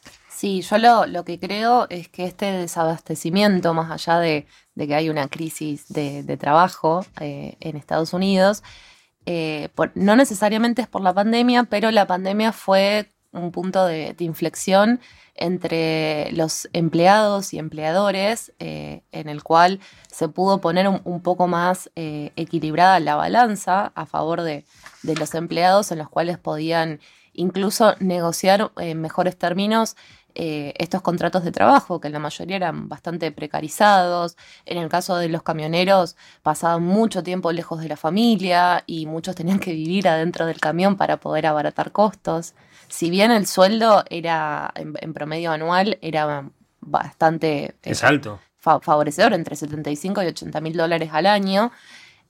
Sí, 0.42 0.62
yo 0.64 0.80
lo, 0.80 1.06
lo 1.06 1.24
que 1.24 1.40
creo 1.40 1.86
es 1.92 2.10
que 2.10 2.26
este 2.26 2.48
desabastecimiento, 2.48 3.76
más 3.76 3.92
allá 3.92 4.18
de, 4.20 4.48
de 4.74 4.88
que 4.88 4.96
hay 4.96 5.08
una 5.08 5.28
crisis 5.28 5.88
de, 5.88 6.24
de 6.24 6.36
trabajo 6.36 7.06
eh, 7.20 7.58
en 7.60 7.78
Estados 7.78 8.12
Unidos, 8.12 8.64
eh, 9.28 9.70
por- 9.76 9.92
no 9.94 10.16
necesariamente 10.16 10.82
es 10.82 10.88
por 10.88 11.04
la 11.04 11.14
pandemia, 11.14 11.66
pero 11.66 11.92
la 11.92 12.08
pandemia 12.08 12.54
fue 12.54 13.12
un 13.32 13.52
punto 13.52 13.86
de, 13.86 14.16
inflexión 14.18 15.00
entre 15.36 16.32
los 16.32 16.68
empleados 16.74 17.54
y 17.54 17.60
empleadores, 17.60 18.52
eh, 18.58 19.04
en 19.12 19.30
el 19.30 19.44
cual 19.44 19.80
se 20.12 20.28
pudo 20.28 20.60
poner 20.60 20.88
un, 20.88 21.22
poco 21.22 21.46
más 21.46 21.92
equilibrada 21.96 23.00
la 23.00 23.16
balanza 23.16 23.92
a 23.94 24.08
favor 24.08 24.42
de, 24.42 24.66
de 25.04 25.16
los 25.16 25.36
empleados, 25.36 25.92
en 25.92 26.00
los 26.00 26.10
cuales 26.10 26.40
podían 26.40 27.00
incluso 27.34 27.96
negociar 28.00 28.72
en 28.78 29.02
mejores 29.02 29.38
términos 29.38 29.96
eh, 30.36 30.74
estos 30.78 31.02
contratos 31.02 31.44
de 31.44 31.52
trabajo, 31.52 32.00
que 32.00 32.08
en 32.08 32.14
la 32.14 32.20
mayoría 32.20 32.56
eran 32.58 32.88
bastante 32.90 33.32
precarizados. 33.32 34.38
En 34.66 34.78
el 34.78 34.90
caso 34.90 35.16
de 35.18 35.30
los 35.30 35.44
camioneros, 35.44 36.16
pasaban 36.44 36.84
mucho 36.84 37.24
tiempo 37.24 37.52
lejos 37.52 37.80
de 37.82 37.88
la 37.90 37.98
familia 37.98 38.84
y 38.88 39.06
muchos 39.06 39.36
tenían 39.36 39.60
que 39.60 39.74
vivir 39.74 40.08
adentro 40.08 40.46
del 40.46 40.60
camión 40.60 40.96
para 40.98 41.18
poder 41.18 41.46
abaratar 41.48 41.92
costos. 41.92 42.54
Si 42.88 43.10
bien 43.10 43.32
el 43.32 43.48
sueldo 43.48 44.04
era, 44.10 44.72
en, 44.76 44.94
en 45.00 45.14
promedio 45.14 45.52
anual, 45.52 45.98
era 46.02 46.50
bastante 46.82 47.64
eh, 47.66 47.76
Es 47.84 48.04
alto. 48.04 48.40
fa- 48.58 48.80
favorecedor, 48.80 49.34
entre 49.34 49.56
75 49.56 50.24
y 50.24 50.28
80 50.28 50.62
mil 50.62 50.76
dólares 50.76 51.10
al 51.14 51.26
año. 51.26 51.72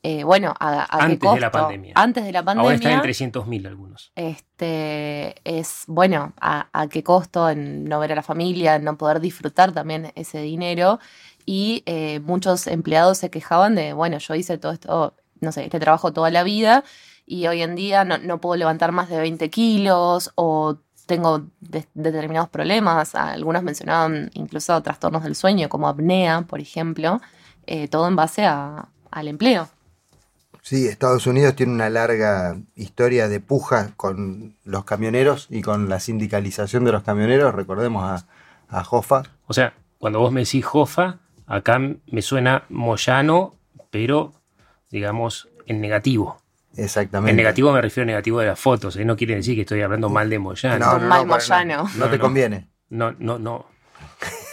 Eh, 0.03 0.23
bueno, 0.23 0.53
a, 0.59 0.83
a 0.83 0.97
qué 0.97 1.03
Antes 1.13 1.33
de 1.33 1.39
la 1.39 1.51
costo? 1.51 1.65
pandemia. 1.67 1.93
Antes 1.95 2.23
de 2.25 2.31
la 2.31 2.43
pandemia. 2.43 2.63
Ahora 2.63 2.75
están 2.75 2.91
en 2.93 3.01
300 3.01 3.45
mil 3.47 3.67
algunos. 3.67 4.11
Este 4.15 5.35
es 5.43 5.83
bueno, 5.87 6.33
a, 6.41 6.67
a 6.73 6.87
qué 6.87 7.03
costo 7.03 7.49
en 7.49 7.83
no 7.85 7.99
ver 7.99 8.11
a 8.11 8.15
la 8.15 8.23
familia, 8.23 8.75
en 8.75 8.83
no 8.83 8.97
poder 8.97 9.19
disfrutar 9.19 9.71
también 9.71 10.11
ese 10.15 10.41
dinero. 10.41 10.99
Y 11.45 11.83
eh, 11.85 12.19
muchos 12.21 12.67
empleados 12.67 13.17
se 13.19 13.29
quejaban 13.29 13.75
de, 13.75 13.93
bueno, 13.93 14.17
yo 14.17 14.35
hice 14.35 14.57
todo 14.57 14.71
esto, 14.71 15.15
no 15.39 15.51
sé, 15.51 15.65
este 15.65 15.79
trabajo 15.79 16.13
toda 16.13 16.29
la 16.31 16.43
vida 16.43 16.83
y 17.25 17.47
hoy 17.47 17.61
en 17.61 17.75
día 17.75 18.03
no, 18.03 18.17
no 18.17 18.39
puedo 18.41 18.55
levantar 18.57 18.91
más 18.91 19.09
de 19.09 19.19
20 19.19 19.49
kilos 19.49 20.31
o 20.35 20.77
tengo 21.05 21.43
de- 21.59 21.87
determinados 21.93 22.49
problemas. 22.49 23.15
Algunos 23.15 23.63
mencionaban 23.63 24.31
incluso 24.33 24.81
trastornos 24.81 25.23
del 25.23 25.35
sueño, 25.35 25.69
como 25.69 25.87
apnea, 25.87 26.41
por 26.41 26.59
ejemplo, 26.59 27.21
eh, 27.67 27.87
todo 27.87 28.07
en 28.07 28.15
base 28.15 28.45
a- 28.45 28.87
al 29.11 29.27
empleo. 29.27 29.67
Sí, 30.61 30.87
Estados 30.87 31.25
Unidos 31.27 31.55
tiene 31.55 31.73
una 31.73 31.89
larga 31.89 32.55
historia 32.75 33.27
de 33.27 33.39
puja 33.39 33.93
con 33.97 34.55
los 34.63 34.85
camioneros 34.85 35.47
y 35.49 35.61
con 35.61 35.89
la 35.89 35.99
sindicalización 35.99 36.85
de 36.85 36.91
los 36.91 37.03
camioneros. 37.03 37.53
Recordemos 37.53 38.03
a, 38.03 38.27
a 38.69 38.85
Hoffa. 38.89 39.23
O 39.47 39.53
sea, 39.53 39.73
cuando 39.97 40.19
vos 40.19 40.31
me 40.31 40.41
decís 40.41 40.65
Jofa, 40.65 41.19
acá 41.45 41.79
me 41.79 42.21
suena 42.21 42.63
Moyano, 42.69 43.55
pero 43.89 44.33
digamos 44.89 45.49
en 45.65 45.81
negativo. 45.81 46.41
Exactamente. 46.75 47.31
En 47.31 47.37
negativo 47.37 47.71
me 47.71 47.81
refiero 47.81 48.05
a 48.05 48.07
negativo 48.07 48.39
de 48.39 48.47
las 48.47 48.59
fotos, 48.59 48.95
¿eh? 48.95 49.05
no 49.05 49.15
quiere 49.15 49.35
decir 49.35 49.55
que 49.55 49.61
estoy 49.61 49.81
hablando 49.81 50.09
mal 50.09 50.29
de 50.29 50.39
Moyano. 50.39 50.85
No, 50.85 50.99
no, 50.99 51.07
mal 51.07 51.27
no. 51.27 51.33
Moyano. 51.33 51.89
No 51.97 52.09
te 52.09 52.17
conviene. 52.17 52.67
No, 52.89 53.11
no, 53.19 53.37
no. 53.37 53.65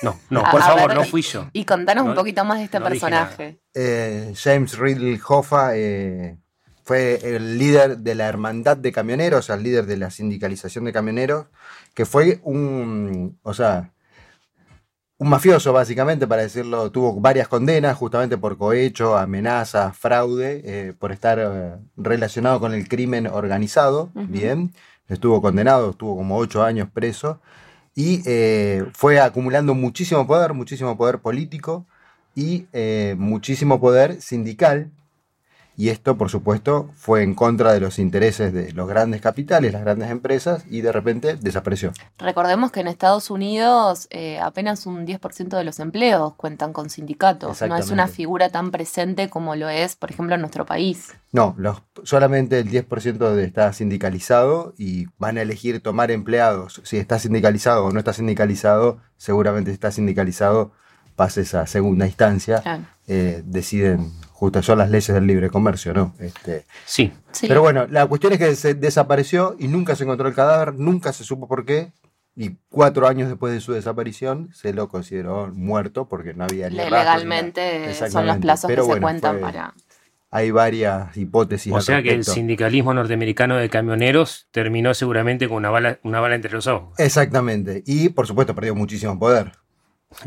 No, 0.03 0.19
no, 0.31 0.43
por 0.51 0.61
a 0.61 0.65
favor, 0.65 0.89
ver, 0.89 0.97
no 0.97 1.05
fui 1.05 1.23
yo. 1.23 1.49
Y 1.53 1.65
contanos 1.65 2.05
No- 2.05 2.11
un 2.11 2.17
poquito 2.17 2.45
más 2.45 2.59
de 2.59 2.65
este 2.65 2.79
no 2.79 2.87
personaje. 2.87 3.59
Eh, 3.75 4.33
James 4.37 4.79
Ridley 4.79 5.21
Hoffa 5.29 5.77
eh, 5.77 6.39
fue 6.85 7.19
el 7.37 7.59
líder 7.59 7.99
de 7.99 8.15
la 8.15 8.27
hermandad 8.29 8.77
de 8.77 8.93
camioneros, 8.93 9.51
el 9.51 9.63
líder 9.63 9.87
de 9.87 9.97
la 9.97 10.11
sindicalización 10.11 10.85
de 10.85 10.93
camioneros, 10.93 11.47
que 11.95 12.07
fue 12.07 12.41
un, 12.45 13.39
o 13.43 13.53
sea, 13.55 13.93
un 15.19 15.29
mafioso 15.31 15.73
básicamente, 15.73 16.29
para 16.29 16.43
decirlo, 16.43 16.93
tuvo 16.93 17.21
varias 17.21 17.49
condenas 17.49 17.97
justamente 17.97 18.39
por 18.39 18.57
cohecho, 18.57 19.17
amenaza, 19.19 19.93
fraude, 19.93 20.63
eh, 20.65 20.93
por 20.97 21.11
estar 21.11 21.39
eh, 21.41 21.73
relacionado 21.97 22.61
con 22.61 22.73
el 22.73 22.89
crimen 22.89 23.27
organizado, 23.27 24.11
bien, 24.15 24.73
estuvo 25.09 25.43
condenado, 25.43 25.91
estuvo 25.91 26.17
como 26.17 26.37
ocho 26.39 26.63
años 26.63 26.89
preso 26.95 27.41
y 27.99 28.23
eh, 28.27 28.85
fue 28.95 29.19
acumulando 29.19 29.75
muchísimo 29.75 30.25
poder, 30.25 30.55
muchísimo 30.55 30.97
poder 30.97 31.19
político 31.19 31.85
y 32.33 32.69
eh, 32.73 33.17
muchísimo 33.19 33.81
poder 33.81 34.23
sindical. 34.23 34.93
Y 35.79 35.91
esto, 35.91 36.19
por 36.19 36.29
supuesto, 36.29 36.91
fue 36.97 37.23
en 37.23 37.37
contra 37.37 37.73
de 37.73 37.79
los 37.79 38.01
intereses 38.01 38.53
de 38.53 38.73
los 38.73 38.89
grandes 38.89 39.21
capitales, 39.21 39.73
las 39.73 39.83
grandes 39.83 40.11
empresas, 40.11 40.65
y 40.69 40.81
de 40.81 40.91
repente 40.91 41.37
desapareció. 41.37 41.93
Recordemos 42.19 42.73
que 42.73 42.81
en 42.81 42.89
Estados 42.89 43.31
Unidos 43.31 44.09
eh, 44.11 44.41
apenas 44.41 44.87
un 44.87 45.07
10% 45.07 45.57
de 45.57 45.63
los 45.63 45.79
empleos 45.79 46.35
cuentan 46.35 46.73
con 46.73 46.91
sindicatos. 46.91 47.63
No 47.63 47.77
es 47.77 47.91
una 47.93 48.09
figura 48.09 48.49
tan 48.51 48.73
presente 48.73 49.31
como 49.31 49.55
lo 49.55 49.69
es, 49.69 49.95
por 49.95 50.11
ejemplo, 50.11 50.35
en 50.35 50.41
nuestro 50.41 50.67
país. 50.67 51.15
No, 51.31 51.55
los, 51.59 51.81
solamente 52.03 52.59
el 52.59 52.69
10% 52.69 53.33
de- 53.35 53.45
está 53.45 53.73
sindicalizado 53.73 54.75
y 54.79 55.07
van 55.17 55.39
a 55.39 55.43
elegir 55.43 55.81
tomar 55.81 56.11
empleados. 56.11 56.81
Si 56.83 56.97
está 56.97 57.21
sindicalizado 57.21 57.85
o 57.85 57.93
no 57.93 58.01
está 58.01 58.13
sindicalizado, 58.13 58.99
seguramente 59.17 59.71
si 59.71 59.75
está 59.75 59.93
sindicalizado, 59.93 60.73
pases 61.15 61.55
a 61.55 61.67
segunda 61.69 62.05
instancia. 62.07 62.63
Claro. 62.63 62.83
Eh, 63.07 63.43
deciden, 63.45 64.13
justo 64.39 64.63
son 64.63 64.79
las 64.79 64.89
leyes 64.89 65.13
del 65.13 65.27
libre 65.27 65.51
comercio, 65.51 65.93
¿no? 65.93 66.15
Este, 66.21 66.65
Sí, 66.87 67.13
Sí. 67.33 67.49
Pero 67.49 67.61
bueno, 67.61 67.89
la 67.89 68.07
cuestión 68.07 68.33
es 68.35 68.39
que 68.39 68.55
se 68.55 68.75
desapareció 68.75 69.57
y 69.59 69.67
nunca 69.67 69.97
se 69.97 70.05
encontró 70.05 70.29
el 70.29 70.35
cadáver, 70.35 70.75
nunca 70.75 71.13
se 71.13 71.25
supo 71.25 71.49
por 71.49 71.65
qué. 71.65 71.93
Y 72.37 72.57
cuatro 72.69 73.09
años 73.09 73.29
después 73.29 73.53
de 73.53 73.61
su 73.61 73.73
desaparición 73.73 74.51
se 74.55 74.73
lo 74.73 74.89
consideró 74.89 75.49
muerto 75.53 76.09
porque 76.09 76.35
no 76.35 76.45
había 76.45 76.71
ni 76.71 76.77
legalmente 76.77 77.93
son 77.95 78.27
los 78.29 78.37
plazos 78.37 78.69
Pero 78.69 78.87
que 78.87 78.95
se 78.95 79.01
cuentan 79.01 79.33
fue- 79.35 79.41
para. 79.41 79.75
Hay 80.31 80.53
varias 80.53 81.17
hipótesis. 81.17 81.73
o 81.73 81.77
al 81.77 81.83
sea 81.83 82.03
que 82.03 82.13
el 82.13 82.23
sindicalismo 82.25 82.95
norteamericano 82.95 83.57
de 83.57 83.69
camioneros 83.71 84.47
terminó 84.53 84.95
seguramente 84.95 85.49
con 85.49 85.57
una 85.57 85.71
bala, 85.71 85.99
una 86.05 86.21
bala 86.21 86.37
entre 86.37 86.53
los 86.53 86.67
ojos. 86.69 86.95
Exactamente. 87.01 87.83
Y 87.87 88.11
por 88.11 88.27
supuesto 88.29 88.55
perdió 88.55 88.75
muchísimo 88.77 89.19
poder. 89.19 89.53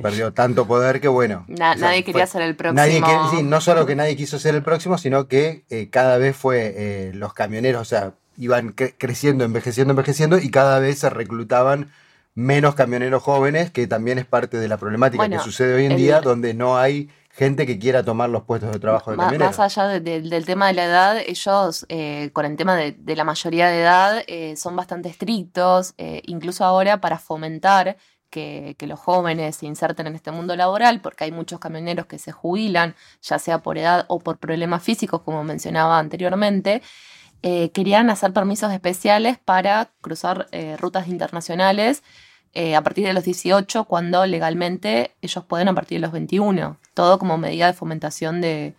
Perdió 0.01 0.31
tanto 0.31 0.67
poder 0.67 1.01
que 1.01 1.07
bueno. 1.07 1.45
Na- 1.47 1.71
o 1.71 1.77
sea, 1.77 1.87
nadie 1.89 2.03
quería 2.03 2.27
fue- 2.27 2.39
ser 2.39 2.47
el 2.47 2.55
próximo. 2.55 2.75
Nadie 2.81 3.01
que- 3.01 3.37
sí, 3.37 3.43
no 3.43 3.61
solo 3.61 3.85
que 3.85 3.95
nadie 3.95 4.15
quiso 4.15 4.39
ser 4.39 4.55
el 4.55 4.63
próximo, 4.63 4.97
sino 4.97 5.27
que 5.27 5.63
eh, 5.69 5.89
cada 5.89 6.17
vez 6.17 6.35
fue 6.35 6.73
eh, 6.75 7.11
los 7.13 7.33
camioneros, 7.33 7.81
o 7.81 7.85
sea, 7.85 8.13
iban 8.37 8.75
cre- 8.75 8.93
creciendo, 8.97 9.43
envejeciendo, 9.43 9.91
envejeciendo 9.91 10.37
y 10.37 10.49
cada 10.51 10.79
vez 10.79 10.99
se 10.99 11.09
reclutaban 11.09 11.91
menos 12.35 12.75
camioneros 12.75 13.21
jóvenes, 13.23 13.71
que 13.71 13.87
también 13.87 14.17
es 14.17 14.25
parte 14.25 14.57
de 14.57 14.67
la 14.69 14.77
problemática 14.77 15.17
Bueno, 15.17 15.37
que 15.37 15.43
sucede 15.43 15.73
hoy 15.75 15.85
en 15.85 15.91
el- 15.93 15.97
día, 15.97 16.21
donde 16.21 16.53
no 16.53 16.77
hay 16.77 17.09
gente 17.33 17.65
que 17.65 17.79
quiera 17.79 18.03
tomar 18.03 18.29
los 18.29 18.43
puestos 18.43 18.71
de 18.71 18.79
trabajo 18.79 19.11
de 19.11 19.17
Ma- 19.17 19.23
camioneros. 19.25 19.57
Más 19.57 19.77
allá 19.77 19.87
de- 19.87 19.99
de- 19.99 20.21
del 20.21 20.45
tema 20.45 20.67
de 20.67 20.73
la 20.73 20.85
edad, 20.85 21.17
ellos 21.25 21.85
eh, 21.89 22.29
con 22.33 22.45
el 22.45 22.55
tema 22.55 22.75
de, 22.75 22.91
de 22.93 23.15
la 23.15 23.23
mayoría 23.23 23.67
de 23.67 23.81
edad 23.81 24.23
eh, 24.27 24.55
son 24.57 24.75
bastante 24.75 25.09
estrictos, 25.09 25.93
eh, 25.97 26.21
incluso 26.25 26.63
ahora 26.65 27.01
para 27.01 27.17
fomentar 27.19 27.97
que, 28.31 28.75
los 28.79 28.99
jóvenes 28.99 29.57
se 29.57 29.67
inserten 29.67 30.07
en 30.07 30.15
este 30.15 30.31
mundo 30.31 30.55
laboral, 30.55 31.01
porque 31.01 31.25
hay 31.25 31.31
muchos 31.31 31.59
camioneros 31.59 32.07
que 32.07 32.17
se 32.17 32.31
jubilan, 32.31 32.95
ya 33.21 33.37
sea 33.37 33.59
por 33.59 33.77
edad 33.77 34.05
o 34.07 34.19
por 34.19 34.39
problemas 34.39 34.81
físicos, 34.83 35.21
como 35.21 35.43
mencionaba 35.43 35.99
anteriormente. 35.99 36.81
eh, 37.43 37.71
querían 37.71 38.09
hacer 38.09 38.33
permisos 38.33 38.71
especiales 38.71 39.37
para 39.39 39.89
cruzar 40.01 40.47
eh, 40.51 40.77
rutas 40.77 41.07
internacionales 41.07 42.03
eh, 42.53 42.75
a 42.75 42.81
partir 42.83 43.05
de 43.07 43.13
los 43.13 43.23
18, 43.23 43.85
cuando 43.85 44.25
legalmente 44.25 45.15
ellos 45.21 45.45
pueden 45.45 45.67
a 45.69 45.73
partir 45.75 45.97
de 45.97 46.01
los 46.01 46.11
21. 46.11 46.77
Todo 46.93 47.19
como 47.19 47.37
medida 47.37 47.67
de 47.67 47.73
fomentación 47.73 48.41
de, 48.41 48.75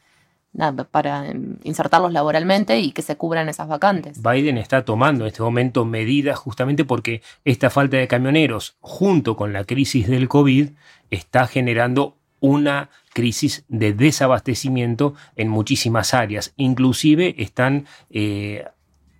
para 0.91 1.29
em, 1.29 1.57
insertarlos 1.65 2.13
laboralmente 2.13 2.79
y 2.79 2.93
que 2.93 3.03
se 3.03 3.17
cubran 3.17 3.49
esas 3.49 3.69
vacantes. 3.69 4.23
Biden 4.23 4.59
está 4.59 4.85
tomando 4.85 5.25
en 5.25 5.29
este 5.29 5.43
momento 5.43 5.85
medidas 5.85 6.39
justamente 6.39 6.85
porque 6.85 7.23
esta 7.45 7.71
falta 7.71 7.97
de 7.97 8.09
camioneros, 8.09 8.77
junto 8.81 9.37
con 9.37 9.53
la 9.53 9.65
crisis 9.65 10.09
del 10.09 10.29
COVID, 10.29 10.71
está 11.11 11.47
generando 11.47 12.17
una 12.41 12.91
crisis 13.13 13.65
de 13.69 13.93
desabastecimiento 13.93 15.15
en 15.37 15.49
muchísimas 15.49 16.13
áreas. 16.13 16.53
Inclusive 16.57 17.37
están 17.39 17.87
eh, 18.11 18.67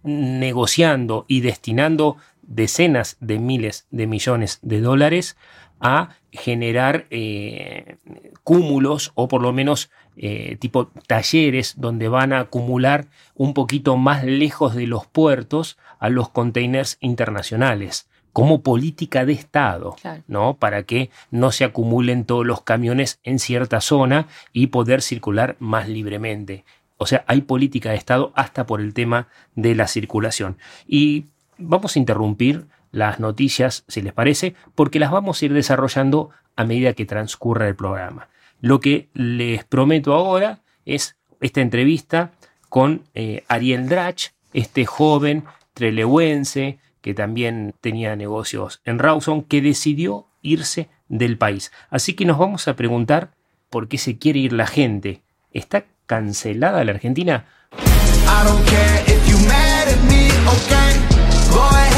negociando 0.03 1.25
y 1.29 1.41
destinando 1.41 2.17
decenas 2.43 3.17
de 3.21 3.39
miles 3.39 3.87
de 3.91 4.07
millones 4.07 4.59
de 4.63 4.81
dólares 4.81 5.37
a 5.81 6.11
generar 6.33 7.07
eh, 7.11 7.97
cúmulos 8.43 9.13
o 9.15 9.29
por 9.29 9.43
lo 9.43 9.53
menos 9.53 9.91
eh, 10.17 10.57
tipo 10.59 10.89
talleres 11.07 11.75
donde 11.77 12.09
van 12.09 12.33
a 12.33 12.41
acumular 12.41 13.07
un 13.35 13.55
poquito 13.55 13.97
más 13.97 14.25
lejos 14.25 14.75
de 14.75 14.87
los 14.87 15.07
puertos 15.07 15.79
a 15.99 16.09
los 16.09 16.31
containers 16.31 16.97
internacionales 17.01 18.09
como 18.33 18.63
política 18.63 19.27
de 19.27 19.35
Estado, 19.35 19.95
¿no? 20.27 20.55
Para 20.55 20.85
que 20.85 21.11
no 21.31 21.53
se 21.53 21.65
acumulen 21.65 22.25
todos 22.25 22.47
los 22.47 22.63
camiones 22.63 23.21
en 23.25 23.39
cierta 23.39 23.83
zona 23.83 24.27
y 24.55 24.69
poder 24.69 25.03
circular 25.03 25.57
más 25.59 25.87
libremente. 25.87 26.65
O 26.97 27.07
sea, 27.07 27.25
hay 27.27 27.43
política 27.43 27.91
de 27.91 27.97
Estado 27.97 28.33
hasta 28.35 28.65
por 28.65 28.81
el 28.81 28.95
tema 28.95 29.29
de 29.55 29.75
la 29.75 29.87
circulación. 29.87 30.57
Y 30.87 31.27
vamos 31.59 31.95
a 31.95 31.99
interrumpir 31.99 32.67
las 32.93 33.19
noticias, 33.19 33.85
si 33.89 34.03
les 34.03 34.13
parece, 34.13 34.55
porque 34.75 35.01
las 35.01 35.11
vamos 35.11 35.43
a 35.43 35.45
ir 35.47 35.53
desarrollando 35.53 36.31
a 36.55 36.65
medida 36.65 36.93
que 36.93 37.07
transcurra 37.07 37.67
el 37.67 37.75
programa. 37.75 38.29
Lo 38.61 38.79
que 38.79 39.09
les 39.15 39.65
prometo 39.65 40.15
ahora 40.15 40.61
es 40.85 41.17
esta 41.41 41.61
entrevista 41.61 42.33
con 42.69 43.03
eh, 43.15 43.45
Ariel 43.49 43.89
Drach, 43.89 44.29
este 44.53 44.87
joven 44.87 45.45
trelewense 45.75 46.79
que 47.01 47.15
también 47.15 47.75
tenía 47.81 48.15
negocios 48.15 48.81
en 48.85 48.99
Rawson, 48.99 49.43
que 49.43 49.61
decidió 49.61 50.29
irse 50.41 50.89
del 51.09 51.37
país. 51.37 51.73
Así 51.91 52.15
que 52.15 52.25
nos 52.25 52.39
vamos 52.39 52.69
a 52.69 52.77
preguntar 52.77 53.33
por 53.71 53.89
qué 53.89 53.99
se 53.99 54.19
quiere 54.19 54.39
ir 54.39 54.53
la 54.53 54.67
gente. 54.67 55.23
¿Está 55.53 55.85
cancelada 56.07 56.85
la 56.85 56.93
Argentina? 56.93 57.47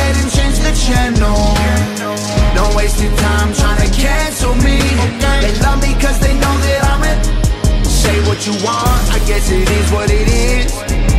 ahead 0.05 0.17
and 0.21 0.31
change 0.31 0.59
the 0.61 0.75
channel. 0.77 1.37
Don't 2.55 2.75
waste 2.77 3.01
your 3.01 3.15
time 3.17 3.53
trying 3.55 3.81
to 3.81 3.91
cancel 3.97 4.55
me. 4.57 4.79
They 5.41 5.55
love 5.65 5.81
me 5.81 5.93
cause 6.01 6.19
they 6.21 6.35
know 6.35 6.55
that 6.67 6.81
I'm 6.93 7.03
it 7.05 7.19
Say 7.87 8.17
what 8.29 8.47
you 8.47 8.53
want, 8.65 9.05
I 9.17 9.19
guess 9.27 9.51
it 9.51 9.69
is 9.69 9.87
what 9.93 10.11
it 10.11 10.29
is. 10.29 10.73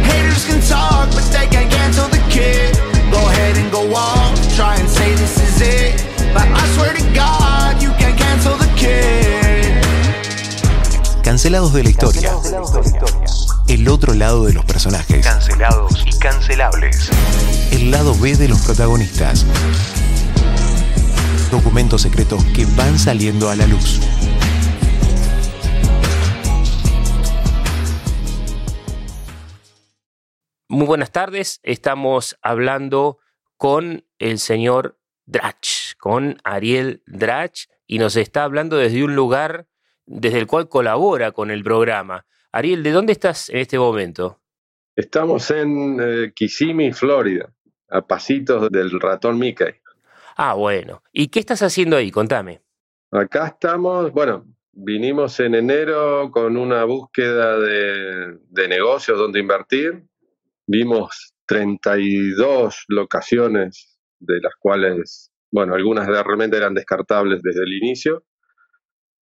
Haters 0.10 0.46
can 0.46 0.62
talk, 0.62 1.10
but 1.16 1.26
they 1.34 1.48
can't 1.48 1.72
cancel 1.72 2.08
the 2.10 2.22
kid. 2.30 2.76
Go 3.12 3.22
ahead 3.32 3.58
and 3.58 3.72
go 3.72 3.84
on, 3.94 4.36
try 4.56 4.76
and 4.78 4.88
say 4.90 5.10
this 5.16 5.36
is 5.48 5.62
it. 5.62 5.94
But 6.34 6.48
I 6.48 6.64
swear 6.76 6.94
to 6.94 7.06
God, 7.14 7.82
you 7.82 7.90
can't 7.98 8.18
cancel 8.18 8.56
the 8.58 8.70
kid. 8.78 9.82
Cancelados 11.24 11.74
de 11.74 11.84
la 11.84 11.90
historia. 11.90 12.30
Cancelados 12.30 12.72
de 12.72 12.80
la 12.82 12.86
historia. 12.86 13.45
El 13.68 13.88
otro 13.90 14.14
lado 14.14 14.46
de 14.46 14.54
los 14.54 14.64
personajes. 14.64 15.26
Cancelados 15.26 16.06
y 16.06 16.20
cancelables. 16.20 17.10
El 17.72 17.90
lado 17.90 18.14
B 18.20 18.36
de 18.36 18.48
los 18.48 18.64
protagonistas. 18.64 19.44
Documentos 21.50 22.04
secretos 22.04 22.46
que 22.56 22.66
van 22.78 23.00
saliendo 23.00 23.50
a 23.50 23.56
la 23.56 23.66
luz. 23.66 24.00
Muy 30.68 30.86
buenas 30.86 31.12
tardes, 31.12 31.60
estamos 31.64 32.38
hablando 32.44 33.18
con 33.58 34.06
el 34.20 34.38
señor 34.38 35.00
Drach, 35.26 35.96
con 35.98 36.38
Ariel 36.44 37.02
Drach, 37.08 37.66
y 37.88 37.98
nos 37.98 38.16
está 38.16 38.44
hablando 38.44 38.78
desde 38.78 39.04
un 39.04 39.16
lugar 39.16 39.68
desde 40.06 40.38
el 40.38 40.46
cual 40.46 40.70
colabora 40.70 41.32
con 41.32 41.50
el 41.50 41.64
programa. 41.64 42.26
Ariel, 42.56 42.84
¿de 42.84 42.92
dónde 42.92 43.12
estás 43.12 43.50
en 43.50 43.58
este 43.58 43.78
momento? 43.78 44.40
Estamos 44.96 45.52
en 45.52 46.00
eh, 46.00 46.32
Kissimmee, 46.34 46.94
Florida, 46.94 47.54
a 47.90 48.08
pasitos 48.08 48.72
del 48.72 48.98
ratón 48.98 49.38
Mickey. 49.38 49.74
Ah, 50.38 50.54
bueno. 50.54 51.04
¿Y 51.12 51.28
qué 51.28 51.40
estás 51.40 51.62
haciendo 51.64 51.98
ahí? 51.98 52.12
Contame. 52.12 52.62
Acá 53.12 53.48
estamos, 53.48 54.10
bueno, 54.14 54.46
vinimos 54.72 55.38
en 55.42 55.56
enero 55.56 56.32
con 56.32 56.56
una 56.56 56.86
búsqueda 56.86 57.60
de, 57.60 58.38
de 58.48 58.68
negocios 58.70 59.18
donde 59.18 59.42
invertir. 59.42 60.06
Vimos 60.66 61.34
32 61.48 62.86
locaciones, 62.88 64.00
de 64.18 64.40
las 64.42 64.54
cuales, 64.58 65.30
bueno, 65.52 65.76
algunas 65.76 66.08
realmente 66.08 66.56
eran 66.56 66.74
descartables 66.74 67.42
desde 67.44 67.64
el 67.64 67.74
inicio 67.74 68.24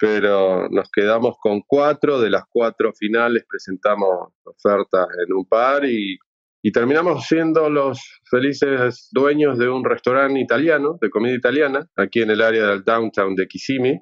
pero 0.04 0.68
nos 0.70 0.92
quedamos 0.92 1.38
con 1.39 1.62
cuatro, 1.66 2.20
de 2.20 2.30
las 2.30 2.44
cuatro 2.50 2.92
finales 2.92 3.46
presentamos 3.48 4.34
ofertas 4.44 5.08
en 5.26 5.34
un 5.34 5.46
par 5.46 5.86
y, 5.86 6.18
terminamos 6.74 7.26
siendo 7.26 7.70
los 7.70 8.02
felices 8.30 9.08
dueños 9.13 9.58
de 9.58 9.70
un 9.70 9.86
restaurante 9.86 10.42
italiano, 10.42 10.98
de 11.00 11.10
comida 11.10 11.34
italiana, 11.34 11.88
aquí 11.96 12.22
en 12.22 12.32
el 12.32 12.42
área 12.42 12.68
del 12.68 12.84
downtown 12.84 13.34
de 13.36 13.48
Kissimmee. 13.48 14.02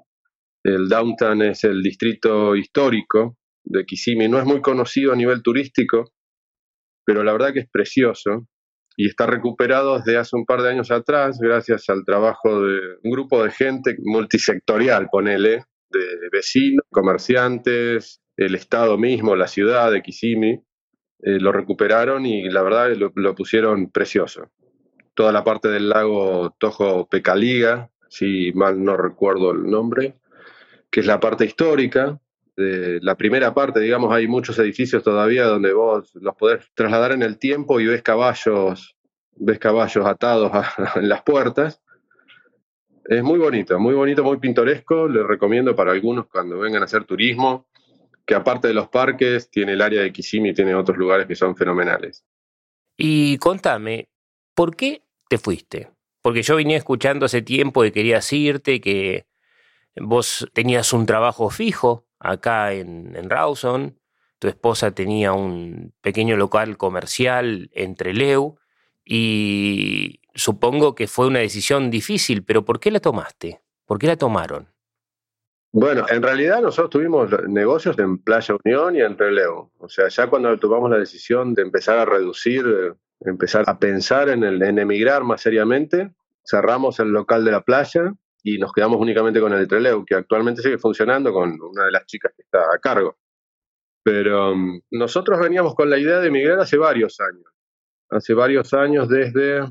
El 0.63 0.89
downtown 0.89 1.43
es 1.43 1.63
el 1.65 1.83
distrito 1.83 2.55
histórico 2.55 3.37
de 3.63 3.85
Kissimmee, 3.85 4.27
no 4.27 4.39
es 4.39 4.45
muy 4.45 4.59
conocido 4.59 5.13
a 5.13 5.15
nivel 5.15 5.43
turístico, 5.43 6.13
pero 7.05 7.23
la 7.23 7.33
verdad 7.33 7.53
que 7.53 7.59
es 7.59 7.69
precioso 7.71 8.47
y 8.97 9.07
está 9.07 9.27
recuperado 9.27 9.99
desde 9.99 10.17
hace 10.17 10.35
un 10.35 10.47
par 10.47 10.63
de 10.63 10.69
años 10.71 10.89
atrás 10.89 11.37
gracias 11.39 11.89
al 11.89 12.03
trabajo 12.05 12.63
de 12.63 12.79
un 13.03 13.11
grupo 13.11 13.43
de 13.43 13.51
gente 13.51 13.95
multisectorial, 14.03 15.07
ponele, 15.11 15.65
de 15.91 16.29
vecinos, 16.31 16.85
comerciantes, 16.89 18.21
el 18.37 18.55
Estado 18.55 18.97
mismo, 18.97 19.35
la 19.35 19.47
ciudad 19.47 19.91
de 19.91 20.01
Kissimmee, 20.01 20.63
eh, 21.23 21.39
lo 21.39 21.51
recuperaron 21.51 22.25
y 22.25 22.49
la 22.49 22.63
verdad 22.63 22.95
lo, 22.95 23.35
pusieron 23.35 23.91
precioso. 23.91 24.49
Toda 25.13 25.31
la 25.31 25.43
parte 25.43 25.67
del 25.67 25.89
lago 25.89 26.55
Tojo 26.57 27.07
Pecaliga, 27.07 27.91
si 28.09 28.51
mal 28.53 28.83
no 28.83 28.97
recuerdo 28.97 29.51
el 29.51 29.63
nombre, 29.63 30.15
que 30.89 31.01
es 31.01 31.05
la 31.05 31.19
parte 31.19 31.45
histórica. 31.45 32.19
La 32.55 33.15
primera 33.15 33.53
parte, 33.55 33.79
digamos, 33.79 34.13
hay 34.13 34.27
muchos 34.27 34.59
edificios 34.59 35.03
todavía 35.03 35.45
donde 35.45 35.73
vos 35.73 36.11
los 36.15 36.35
podés 36.35 36.69
trasladar 36.75 37.11
en 37.13 37.23
el 37.23 37.39
tiempo 37.39 37.79
y 37.79 37.87
ves 37.87 38.03
caballos, 38.03 38.95
ves 39.35 39.57
caballos 39.57 40.05
atados 40.05 40.51
en 40.95 41.09
las 41.09 41.23
puertas 41.23 41.81
es 43.17 43.23
muy 43.23 43.39
bonito, 43.39 43.77
muy 43.77 43.93
bonito, 43.93 44.23
muy 44.23 44.37
pintoresco. 44.37 45.07
Les 45.09 45.25
recomiendo 45.25 45.75
para 45.75 45.91
algunos 45.91 46.27
cuando 46.27 46.59
vengan 46.59 46.81
a 46.81 46.85
hacer 46.85 47.03
turismo, 47.03 47.67
que 48.25 48.35
aparte 48.35 48.69
de 48.69 48.73
los 48.73 48.87
parques, 48.87 49.49
tiene 49.49 49.73
el 49.73 49.81
área 49.81 50.01
de 50.01 50.13
Kissimmee 50.13 50.53
tiene 50.53 50.73
otros 50.73 50.97
lugares 50.97 51.27
que 51.27 51.35
son 51.35 51.55
fenomenales. 51.57 52.23
Y 52.95 53.37
contame, 53.37 54.09
¿por 54.55 54.77
qué 54.77 55.03
te 55.27 55.37
fuiste? 55.37 55.89
Porque 56.21 56.41
yo 56.41 56.55
venía 56.55 56.77
escuchando 56.77 57.25
hace 57.25 57.41
tiempo 57.41 57.81
que 57.81 57.91
querías 57.91 58.31
irte, 58.31 58.79
que 58.79 59.25
vos 59.97 60.49
tenías 60.53 60.93
un 60.93 61.05
trabajo 61.05 61.49
fijo 61.49 62.07
acá 62.17 62.71
en, 62.71 63.13
en 63.17 63.29
Rawson, 63.29 63.99
tu 64.39 64.47
esposa 64.47 64.91
tenía 64.91 65.33
un 65.33 65.93
pequeño 66.01 66.37
local 66.37 66.77
comercial 66.77 67.69
entre 67.73 68.13
Leu 68.13 68.57
y 69.03 70.20
supongo 70.33 70.95
que 70.95 71.07
fue 71.07 71.27
una 71.27 71.39
decisión 71.39 71.89
difícil, 71.89 72.43
pero 72.43 72.63
¿por 72.63 72.79
qué 72.79 72.91
la 72.91 72.99
tomaste? 72.99 73.61
¿Por 73.85 73.99
qué 73.99 74.07
la 74.07 74.15
tomaron? 74.15 74.67
Bueno, 75.73 76.05
en 76.09 76.21
realidad 76.21 76.61
nosotros 76.61 76.89
tuvimos 76.89 77.29
negocios 77.47 77.97
en 77.97 78.17
Playa 78.17 78.55
Unión 78.63 78.95
y 78.95 79.01
en 79.01 79.17
Relevo. 79.17 79.71
O 79.79 79.87
sea, 79.87 80.09
ya 80.09 80.27
cuando 80.27 80.57
tomamos 80.59 80.89
la 80.89 80.97
decisión 80.97 81.53
de 81.53 81.61
empezar 81.61 81.97
a 81.97 82.05
reducir, 82.05 82.65
empezar 83.21 83.63
a 83.67 83.79
pensar 83.79 84.27
en, 84.29 84.43
el, 84.43 84.61
emigrar 84.61 85.23
más 85.23 85.41
seriamente, 85.41 86.13
cerramos 86.45 86.99
el 86.99 87.09
local 87.09 87.45
de 87.45 87.51
la 87.51 87.61
playa 87.61 88.13
y 88.43 88.57
nos 88.57 88.73
quedamos 88.73 88.99
únicamente 88.99 89.39
con 89.39 89.53
el 89.53 89.67
Trelew, 89.67 90.03
que 90.03 90.15
actualmente 90.15 90.61
sigue 90.61 90.77
funcionando 90.77 91.31
con 91.31 91.57
una 91.61 91.85
de 91.85 91.91
las 91.91 92.05
chicas 92.05 92.33
que 92.35 92.41
está 92.41 92.59
a 92.73 92.77
cargo. 92.79 93.17
Pero 94.03 94.51
um, 94.51 94.81
nosotros 94.89 95.39
veníamos 95.39 95.75
con 95.75 95.89
la 95.89 95.97
idea 95.97 96.19
de 96.19 96.27
emigrar 96.27 96.59
hace 96.59 96.77
varios 96.77 97.17
años. 97.21 97.45
Hace 98.09 98.33
varios 98.33 98.73
años 98.73 99.07
desde 99.07 99.61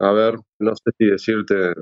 a 0.00 0.12
ver, 0.12 0.36
no 0.60 0.74
sé 0.76 0.90
si 0.96 1.06
decirte 1.06 1.74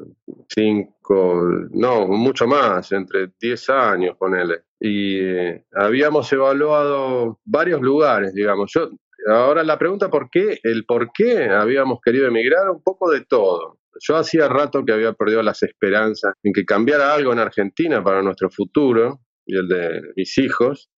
cinco, 0.49 1.43
no, 1.71 2.07
mucho 2.09 2.47
más, 2.47 2.91
entre 2.93 3.33
10 3.39 3.71
años, 3.71 4.17
ponele. 4.19 4.63
Y 4.81 5.19
eh, 5.21 5.67
habíamos 5.73 6.33
evaluado 6.33 7.41
varios 7.45 7.83
lugares, 7.83 8.33
digamos. 8.33 8.73
Yo, 8.75 8.91
ahora 9.31 9.63
la 9.65 9.79
pregunta 9.79 10.11
por 10.11 10.31
qué, 10.31 10.59
el 10.63 10.87
por 10.87 11.13
qué 11.13 11.51
habíamos 11.51 12.01
querido 12.03 12.27
emigrar, 12.27 12.71
un 12.71 12.83
poco 12.83 13.11
de 13.11 13.23
todo. 13.25 13.79
Yo 14.01 14.17
hacía 14.17 14.49
rato 14.49 14.85
que 14.85 14.93
había 14.93 15.13
perdido 15.13 15.43
las 15.43 15.63
esperanzas 15.63 16.35
en 16.43 16.53
que 16.53 16.65
cambiara 16.65 17.13
algo 17.15 17.33
en 17.33 17.39
Argentina 17.39 18.03
para 18.03 18.23
nuestro 18.23 18.51
futuro 18.51 19.21
y 19.45 19.57
el 19.59 19.69
de 19.69 20.03
mis 20.17 20.39
hijos. 20.39 20.89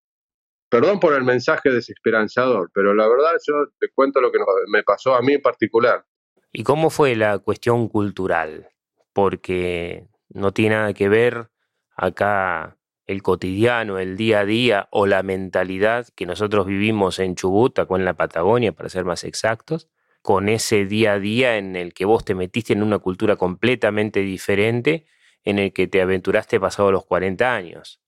Perdón 0.70 1.00
por 1.00 1.14
el 1.14 1.24
mensaje 1.24 1.70
desesperanzador, 1.70 2.70
pero 2.74 2.94
la 2.94 3.08
verdad 3.08 3.32
yo 3.46 3.54
te 3.78 3.88
cuento 3.92 4.20
lo 4.20 4.30
que 4.30 4.38
me 4.70 4.82
pasó 4.82 5.14
a 5.14 5.22
mí 5.22 5.34
en 5.34 5.42
particular. 5.42 6.04
¿Y 6.52 6.62
cómo 6.62 6.90
fue 6.90 7.14
la 7.16 7.38
cuestión 7.38 7.88
cultural? 7.88 8.68
Porque 9.12 10.06
no 10.28 10.52
tiene 10.52 10.76
nada 10.76 10.94
que 10.94 11.08
ver 11.08 11.50
acá 11.94 12.78
el 13.06 13.22
cotidiano, 13.22 13.98
el 13.98 14.16
día 14.16 14.40
a 14.40 14.44
día 14.44 14.88
o 14.90 15.06
la 15.06 15.22
mentalidad 15.22 16.06
que 16.14 16.26
nosotros 16.26 16.66
vivimos 16.66 17.18
en 17.18 17.34
Chubut, 17.34 17.78
o 17.78 17.96
en 17.96 18.04
la 18.04 18.14
Patagonia, 18.14 18.72
para 18.72 18.90
ser 18.90 19.04
más 19.04 19.24
exactos, 19.24 19.88
con 20.20 20.48
ese 20.48 20.84
día 20.84 21.14
a 21.14 21.18
día 21.18 21.56
en 21.56 21.74
el 21.74 21.94
que 21.94 22.04
vos 22.04 22.24
te 22.24 22.34
metiste 22.34 22.74
en 22.74 22.82
una 22.82 22.98
cultura 22.98 23.36
completamente 23.36 24.20
diferente, 24.20 25.06
en 25.42 25.58
el 25.58 25.72
que 25.72 25.86
te 25.86 26.02
aventuraste 26.02 26.60
pasado 26.60 26.92
los 26.92 27.06
40 27.06 27.54
años. 27.54 28.00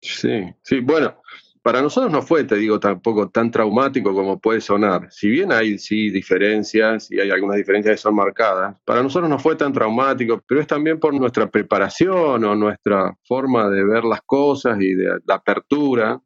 Sí, 0.00 0.52
sí, 0.62 0.80
bueno, 0.80 1.22
para 1.62 1.82
nosotros 1.82 2.10
no 2.10 2.22
fue, 2.22 2.44
te 2.44 2.56
digo, 2.56 2.80
tampoco 2.80 3.28
tan 3.28 3.50
traumático 3.50 4.14
como 4.14 4.40
puede 4.40 4.60
sonar. 4.60 5.08
Si 5.10 5.28
bien 5.28 5.52
hay 5.52 5.78
sí 5.78 6.10
diferencias 6.10 7.10
y 7.10 7.20
hay 7.20 7.30
algunas 7.30 7.56
diferencias 7.56 7.96
que 7.96 8.02
son 8.02 8.14
marcadas, 8.14 8.76
para 8.84 9.02
nosotros 9.02 9.28
no 9.28 9.38
fue 9.38 9.56
tan 9.56 9.72
traumático, 9.72 10.42
pero 10.46 10.60
es 10.60 10.66
también 10.66 10.98
por 10.98 11.12
nuestra 11.12 11.50
preparación 11.50 12.44
o 12.44 12.54
nuestra 12.54 13.14
forma 13.26 13.68
de 13.68 13.84
ver 13.84 14.04
las 14.04 14.22
cosas 14.22 14.80
y 14.80 14.94
de 14.94 15.18
la 15.26 15.34
apertura. 15.34 16.20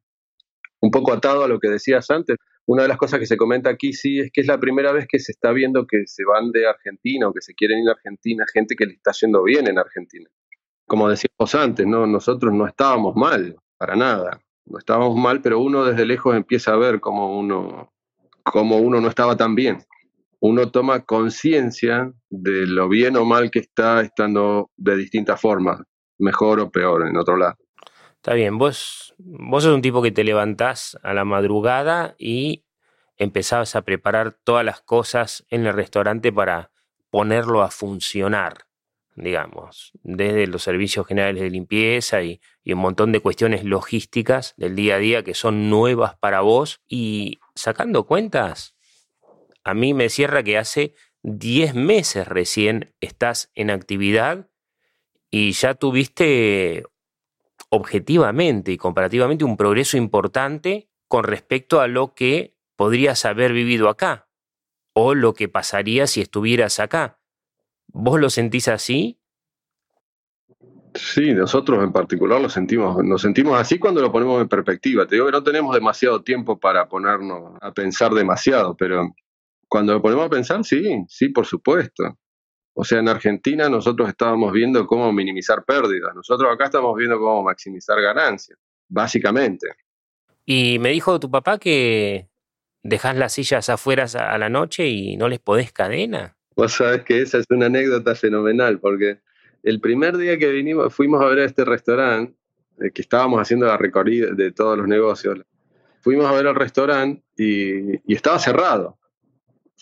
Un 0.81 0.91
poco 0.91 1.13
atado 1.13 1.43
a 1.43 1.49
lo 1.49 1.59
que 1.59 1.69
decías 1.69 2.09
antes, 2.11 2.37
una 2.67 2.83
de 2.83 2.89
las 2.89 2.99
cosas 2.99 3.19
que 3.19 3.27
se 3.27 3.37
comenta 3.37 3.71
aquí 3.71 3.93
sí 3.93 4.21
es 4.21 4.31
que 4.33 4.43
es 4.43 4.47
la 4.47 4.61
primera 4.61 4.93
vez 4.93 5.07
que 5.09 5.19
se 5.19 5.33
está 5.33 5.51
viendo 5.51 5.87
que 5.87 6.07
se 6.07 6.25
van 6.25 6.53
de 6.53 6.67
Argentina 6.67 7.29
o 7.29 7.33
que 7.33 7.41
se 7.41 7.55
quieren 7.55 7.81
ir 7.81 7.89
a 7.89 7.93
Argentina 7.93 8.45
gente 8.53 8.77
que 8.77 8.87
le 8.87 8.93
está 8.95 9.11
yendo 9.13 9.43
bien 9.43 9.67
en 9.67 9.79
Argentina. 9.79 10.29
Como 10.87 11.09
decíamos 11.09 11.55
antes, 11.55 11.87
no, 11.87 12.07
nosotros 12.07 12.53
no 12.53 12.67
estábamos 12.67 13.17
mal, 13.17 13.57
para 13.79 13.97
nada 13.97 14.44
estábamos 14.79 15.17
mal, 15.17 15.41
pero 15.41 15.61
uno 15.61 15.85
desde 15.85 16.07
lejos 16.07 16.37
empieza 16.37 16.73
a 16.73 16.77
ver 16.77 17.01
cómo 17.01 17.39
uno, 17.39 17.93
uno 18.55 19.01
no 19.01 19.09
estaba 19.09 19.37
tan 19.37 19.55
bien. 19.55 19.85
Uno 20.41 20.71
toma 20.71 21.01
conciencia 21.01 22.13
de 22.29 22.67
lo 22.67 22.89
bien 22.89 23.17
o 23.17 23.25
mal 23.25 23.51
que 23.51 23.61
está 23.61 24.03
estando 24.03 24.71
de 24.77 24.97
distintas 24.97 25.41
formas, 25.41 25.81
mejor 26.19 26.61
o 26.61 26.71
peor 26.71 27.07
en 27.09 27.17
otro 27.17 27.37
lado. 27.37 27.57
Está 28.17 28.35
bien, 28.35 28.59
vos, 28.59 29.15
vos 29.19 29.65
sos 29.65 29.75
un 29.75 29.83
tipo 29.83 30.03
que 30.03 30.13
te 30.13 30.25
levantás 30.25 30.99
a 31.03 31.15
la 31.15 31.25
madrugada 31.25 32.15
y 32.19 32.65
empezabas 33.17 33.77
a 33.77 33.83
preparar 33.83 34.33
todas 34.33 34.65
las 34.65 34.81
cosas 34.81 35.47
en 35.49 35.67
el 35.67 35.75
restaurante 35.75 36.33
para 36.33 36.71
ponerlo 37.11 37.63
a 37.63 37.71
funcionar 37.71 38.67
digamos, 39.17 39.93
desde 40.03 40.47
los 40.47 40.63
servicios 40.63 41.07
generales 41.07 41.43
de 41.43 41.51
limpieza 41.51 42.23
y, 42.23 42.41
un 42.67 42.79
montón 42.79 43.13
de 43.13 43.21
cuestiones 43.21 43.65
logísticas 43.65 44.55
del 44.57 44.75
día 44.75 44.97
a 44.97 44.99
día 44.99 45.23
que 45.23 45.35
son 45.35 45.71
nuevas 45.71 46.17
para 46.17 46.41
vos. 46.41 46.81
Y 46.89 47.39
sacando 47.55 48.07
cuentas, 48.07 48.75
a 49.63 49.75
mí 49.75 49.95
me 49.95 50.09
cierra 50.09 50.43
que 50.43 50.59
hace 50.59 50.95
10 51.23 51.75
meses 51.75 52.27
recién 52.27 52.95
estás 53.01 53.51
en 53.55 53.71
actividad 53.71 54.49
y 55.31 55.53
ya 55.53 55.75
tuviste 55.75 56.85
objetivamente 57.71 58.73
y 58.73 58.77
comparativamente 58.77 59.45
un 59.45 59.57
progreso 59.57 59.97
importante 59.97 60.91
con 61.09 61.25
respecto 61.25 61.81
a 61.81 61.89
lo 61.89 62.15
que 62.15 62.57
podrías 62.77 63.25
haber 63.25 63.53
vivido 63.53 63.89
acá 63.89 64.29
o 64.95 65.15
lo 65.15 65.35
que 65.35 65.49
pasaría 65.49 66.07
si 66.07 66.21
estuvieras 66.21 66.79
acá. 66.81 67.21
¿Vos 67.95 68.21
lo 68.21 68.29
sentís 68.29 68.67
así? 68.67 69.21
Sí, 70.95 71.33
nosotros 71.33 71.83
en 71.83 71.93
particular 71.93 72.41
lo 72.41 72.49
sentimos, 72.49 73.03
nos 73.05 73.23
sentimos 73.23 73.59
así 73.59 73.79
cuando 73.79 74.03
lo 74.03 74.11
ponemos 74.11 74.43
en 74.43 74.49
perspectiva. 74.49 75.07
Te 75.07 75.15
digo 75.15 75.27
que 75.27 75.33
no 75.33 75.45
tenemos 75.45 75.73
demasiado 75.73 76.23
tiempo 76.23 76.59
para 76.59 76.89
ponernos 76.89 77.57
a 77.61 77.73
pensar 77.73 78.13
demasiado, 78.13 78.77
pero 78.77 79.15
cuando 79.69 79.93
lo 79.93 80.03
ponemos 80.03 80.27
a 80.27 80.31
pensar, 80.31 80.65
sí, 80.65 81.05
sí, 81.09 81.29
por 81.29 81.47
supuesto. 81.47 82.19
O 82.75 82.83
sea, 82.83 82.99
en 82.99 83.09
Argentina 83.09 83.69
nosotros 83.69 84.09
estábamos 84.09 84.53
viendo 84.53 84.87
cómo 84.87 85.13
minimizar 85.13 85.65
pérdidas, 85.65 86.15
nosotros 86.17 86.53
acá 86.53 86.65
estamos 86.65 86.97
viendo 86.97 87.17
cómo 87.19 87.45
maximizar 87.45 88.01
ganancias, 88.01 88.59
básicamente. 88.89 89.69
Y 90.45 90.81
me 90.81 90.91
dijo 90.91 91.21
tu 91.21 91.31
papá 91.31 91.59
que 91.59 92.29
dejas 92.83 93.17
las 93.17 93.33
sillas 93.35 93.69
afuera 93.69 94.07
a 94.19 94.37
la 94.39 94.49
noche 94.49 94.89
y 94.89 95.17
no 95.17 95.29
les 95.29 95.39
podés 95.39 95.73
cadena. 95.73 96.37
Vos 96.57 96.73
sabés 96.73 97.03
que 97.03 97.23
esa 97.23 97.39
es 97.39 97.47
una 97.51 97.67
anécdota 97.67 98.15
fenomenal, 98.15 98.79
porque 98.79 99.21
el 99.63 99.81
primer 99.81 100.17
día 100.17 100.39
que 100.39 100.51
vinimos, 100.51 100.95
fuimos 100.95 101.23
a 101.23 101.27
ver 101.27 101.41
a 101.41 101.45
este 101.45 101.65
restaurante, 101.65 102.37
eh, 102.81 102.91
que 102.93 103.03
estábamos 103.03 103.41
haciendo 103.41 103.67
la 103.67 103.77
recorrida 103.77 104.33
de 104.33 104.53
todos 104.53 104.77
los 104.77 104.87
negocios. 104.87 105.41
Fuimos 106.01 106.27
a 106.27 106.33
ver 106.33 106.47
al 106.47 106.55
restaurante 106.55 107.23
y, 107.37 108.13
estaba 108.13 108.39
cerrado. 108.39 108.99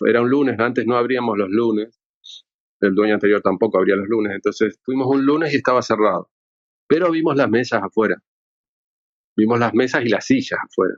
Era 0.05 0.21
un 0.21 0.29
lunes, 0.29 0.59
antes 0.59 0.85
no 0.85 0.95
abríamos 0.95 1.37
los 1.37 1.49
lunes. 1.49 1.99
El 2.79 2.95
dueño 2.95 3.13
anterior 3.13 3.41
tampoco 3.41 3.77
abría 3.77 3.95
los 3.95 4.07
lunes. 4.07 4.33
Entonces 4.33 4.79
fuimos 4.83 5.07
un 5.07 5.25
lunes 5.25 5.53
y 5.53 5.57
estaba 5.57 5.81
cerrado. 5.81 6.29
Pero 6.87 7.11
vimos 7.11 7.35
las 7.35 7.49
mesas 7.49 7.81
afuera. 7.83 8.21
Vimos 9.35 9.59
las 9.59 9.73
mesas 9.73 10.03
y 10.05 10.09
las 10.09 10.25
sillas 10.25 10.59
afuera. 10.63 10.95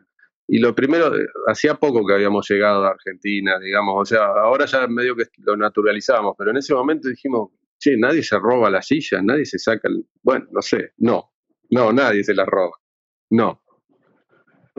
Y 0.48 0.60
lo 0.60 0.76
primero, 0.76 1.16
eh, 1.16 1.26
hacía 1.48 1.76
poco 1.76 2.06
que 2.06 2.14
habíamos 2.14 2.48
llegado 2.50 2.86
a 2.86 2.90
Argentina, 2.90 3.58
digamos, 3.60 3.96
o 3.98 4.06
sea, 4.06 4.26
ahora 4.26 4.66
ya 4.66 4.88
medio 4.88 5.16
que 5.16 5.26
lo 5.40 5.58
naturalizamos, 5.58 6.36
pero 6.38 6.52
en 6.52 6.58
ese 6.58 6.74
momento 6.74 7.10
dijimos, 7.10 7.50
che, 7.80 7.98
nadie 7.98 8.22
se 8.22 8.38
roba 8.38 8.70
la 8.70 8.82
silla, 8.82 9.22
nadie 9.22 9.46
se 9.46 9.58
saca, 9.58 9.88
el... 9.88 10.06
bueno, 10.22 10.46
no 10.52 10.62
sé, 10.62 10.92
no, 10.98 11.32
no, 11.72 11.92
nadie 11.92 12.24
se 12.24 12.36
la 12.36 12.46
roba, 12.46 12.78
no. 13.32 13.62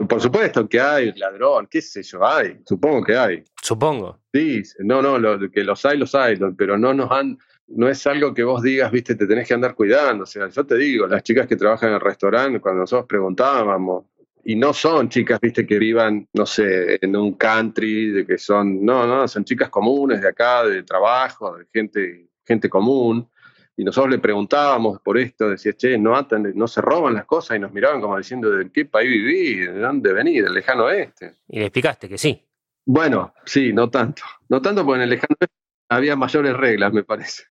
Por 0.07 0.21
supuesto 0.21 0.69
que 0.69 0.79
hay 0.79 1.11
ladrón, 1.13 1.67
qué 1.69 1.81
sé 1.81 2.03
yo, 2.03 2.25
hay, 2.25 2.59
supongo 2.65 3.03
que 3.03 3.17
hay. 3.17 3.43
Supongo. 3.61 4.21
Sí, 4.31 4.61
no, 4.79 5.01
no, 5.01 5.17
lo, 5.17 5.49
que 5.51 5.63
los 5.63 5.83
hay, 5.85 5.97
los 5.97 6.13
hay, 6.13 6.37
pero 6.55 6.77
no 6.77 6.93
nos 6.93 7.11
han, 7.11 7.37
no 7.67 7.89
es 7.89 8.05
algo 8.05 8.33
que 8.33 8.43
vos 8.43 8.61
digas, 8.61 8.91
viste, 8.91 9.15
te 9.15 9.25
tenés 9.25 9.47
que 9.47 9.55
andar 9.55 9.73
cuidando. 9.73 10.23
O 10.23 10.27
sea, 10.27 10.47
yo 10.49 10.65
te 10.65 10.75
digo, 10.75 11.07
las 11.07 11.23
chicas 11.23 11.47
que 11.47 11.55
trabajan 11.55 11.89
en 11.89 11.95
el 11.95 12.01
restaurante, 12.01 12.61
cuando 12.61 12.81
nosotros 12.81 13.07
preguntábamos, 13.07 14.05
y 14.49 14.55
no 14.55 14.71
son 14.71 15.09
chicas, 15.09 15.41
viste, 15.41 15.67
que 15.67 15.77
vivan, 15.77 16.25
no 16.31 16.45
sé, 16.45 16.97
en 17.01 17.17
un 17.17 17.33
country, 17.33 18.11
de 18.11 18.25
que 18.25 18.37
son, 18.37 18.85
no, 18.85 19.05
no, 19.05 19.27
son 19.27 19.43
chicas 19.43 19.69
comunes 19.69 20.21
de 20.21 20.29
acá, 20.29 20.63
de 20.63 20.83
trabajo, 20.83 21.57
de 21.57 21.65
gente, 21.73 22.29
gente 22.45 22.69
común. 22.69 23.29
Y 23.75 23.83
nosotros 23.83 24.09
le 24.09 24.19
preguntábamos 24.19 25.01
por 25.01 25.17
esto, 25.17 25.49
decía, 25.49 25.73
che, 25.73 25.97
no 25.97 26.15
atan, 26.15 26.53
no 26.55 26.65
se 26.65 26.79
roban 26.79 27.13
las 27.13 27.25
cosas, 27.25 27.57
y 27.57 27.59
nos 27.59 27.73
miraban 27.73 27.99
como 27.99 28.17
diciendo, 28.17 28.49
¿de 28.49 28.71
qué 28.71 28.85
país 28.85 29.09
viví? 29.09 29.65
¿De 29.65 29.79
dónde 29.79 30.13
venís? 30.13 30.41
¿Del 30.41 30.53
lejano 30.53 30.85
oeste? 30.85 31.33
Y 31.49 31.59
le 31.59 31.65
explicaste 31.65 32.07
que 32.07 32.17
sí. 32.17 32.41
Bueno, 32.85 33.33
sí, 33.43 33.73
no 33.73 33.89
tanto. 33.89 34.21
No 34.47 34.61
tanto 34.61 34.85
porque 34.85 34.99
en 34.99 35.03
el 35.03 35.09
lejano 35.09 35.35
oeste 35.41 35.55
había 35.89 36.15
mayores 36.15 36.55
reglas, 36.55 36.93
me 36.93 37.03
parece. 37.03 37.43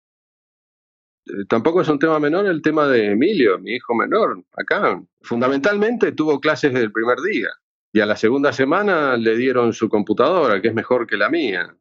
Tampoco 1.49 1.81
es 1.81 1.89
un 1.89 1.99
tema 1.99 2.19
menor 2.19 2.47
el 2.47 2.63
tema 2.63 2.87
de 2.87 3.13
Emilio, 3.13 3.59
mi 3.59 3.73
hijo 3.73 3.95
menor, 3.95 4.43
acá. 4.57 5.03
Fundamentalmente 5.23 6.13
tuvo 6.13 6.41
clases 6.41 6.73
desde 6.73 6.85
el 6.85 6.93
primer 6.93 7.19
día 7.21 7.49
y 7.95 8.01
a 8.01 8.07
la 8.07 8.17
segunda 8.17 8.53
semana 8.53 9.17
le 9.17 9.37
dieron 9.37 9.73
su 9.73 9.89
computadora, 9.89 10.61
que 10.61 10.67
es 10.67 10.75
mejor 10.75 11.07
que 11.07 11.17
la 11.17 11.31
mía, 11.31 11.77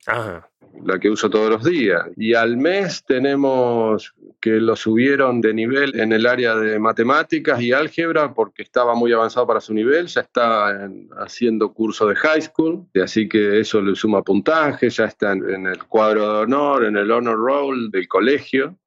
la 0.85 0.99
que 0.99 1.09
uso 1.09 1.27
todos 1.27 1.49
los 1.49 1.63
días. 1.63 2.03
Y 2.15 2.35
al 2.35 2.55
mes 2.55 3.03
tenemos 3.03 4.13
que 4.39 4.51
lo 4.61 4.75
subieron 4.75 5.41
de 5.41 5.55
nivel 5.55 5.99
en 5.99 6.13
el 6.13 6.27
área 6.27 6.55
de 6.55 6.77
matemáticas 6.77 7.59
y 7.61 7.73
álgebra 7.73 8.31
porque 8.31 8.61
estaba 8.61 8.93
muy 8.93 9.11
avanzado 9.11 9.47
para 9.47 9.59
su 9.59 9.73
nivel, 9.73 10.05
ya 10.05 10.21
está 10.21 10.87
haciendo 11.17 11.73
curso 11.73 12.05
de 12.05 12.15
high 12.15 12.41
school, 12.43 12.85
y 12.93 12.99
así 12.99 13.27
que 13.27 13.59
eso 13.59 13.81
le 13.81 13.95
suma 13.95 14.21
puntaje, 14.21 14.91
ya 14.91 15.05
está 15.05 15.31
en 15.31 15.65
el 15.65 15.83
cuadro 15.85 16.31
de 16.31 16.39
honor, 16.43 16.85
en 16.85 16.95
el 16.95 17.09
honor 17.09 17.37
roll 17.37 17.89
del 17.89 18.07
colegio. 18.07 18.77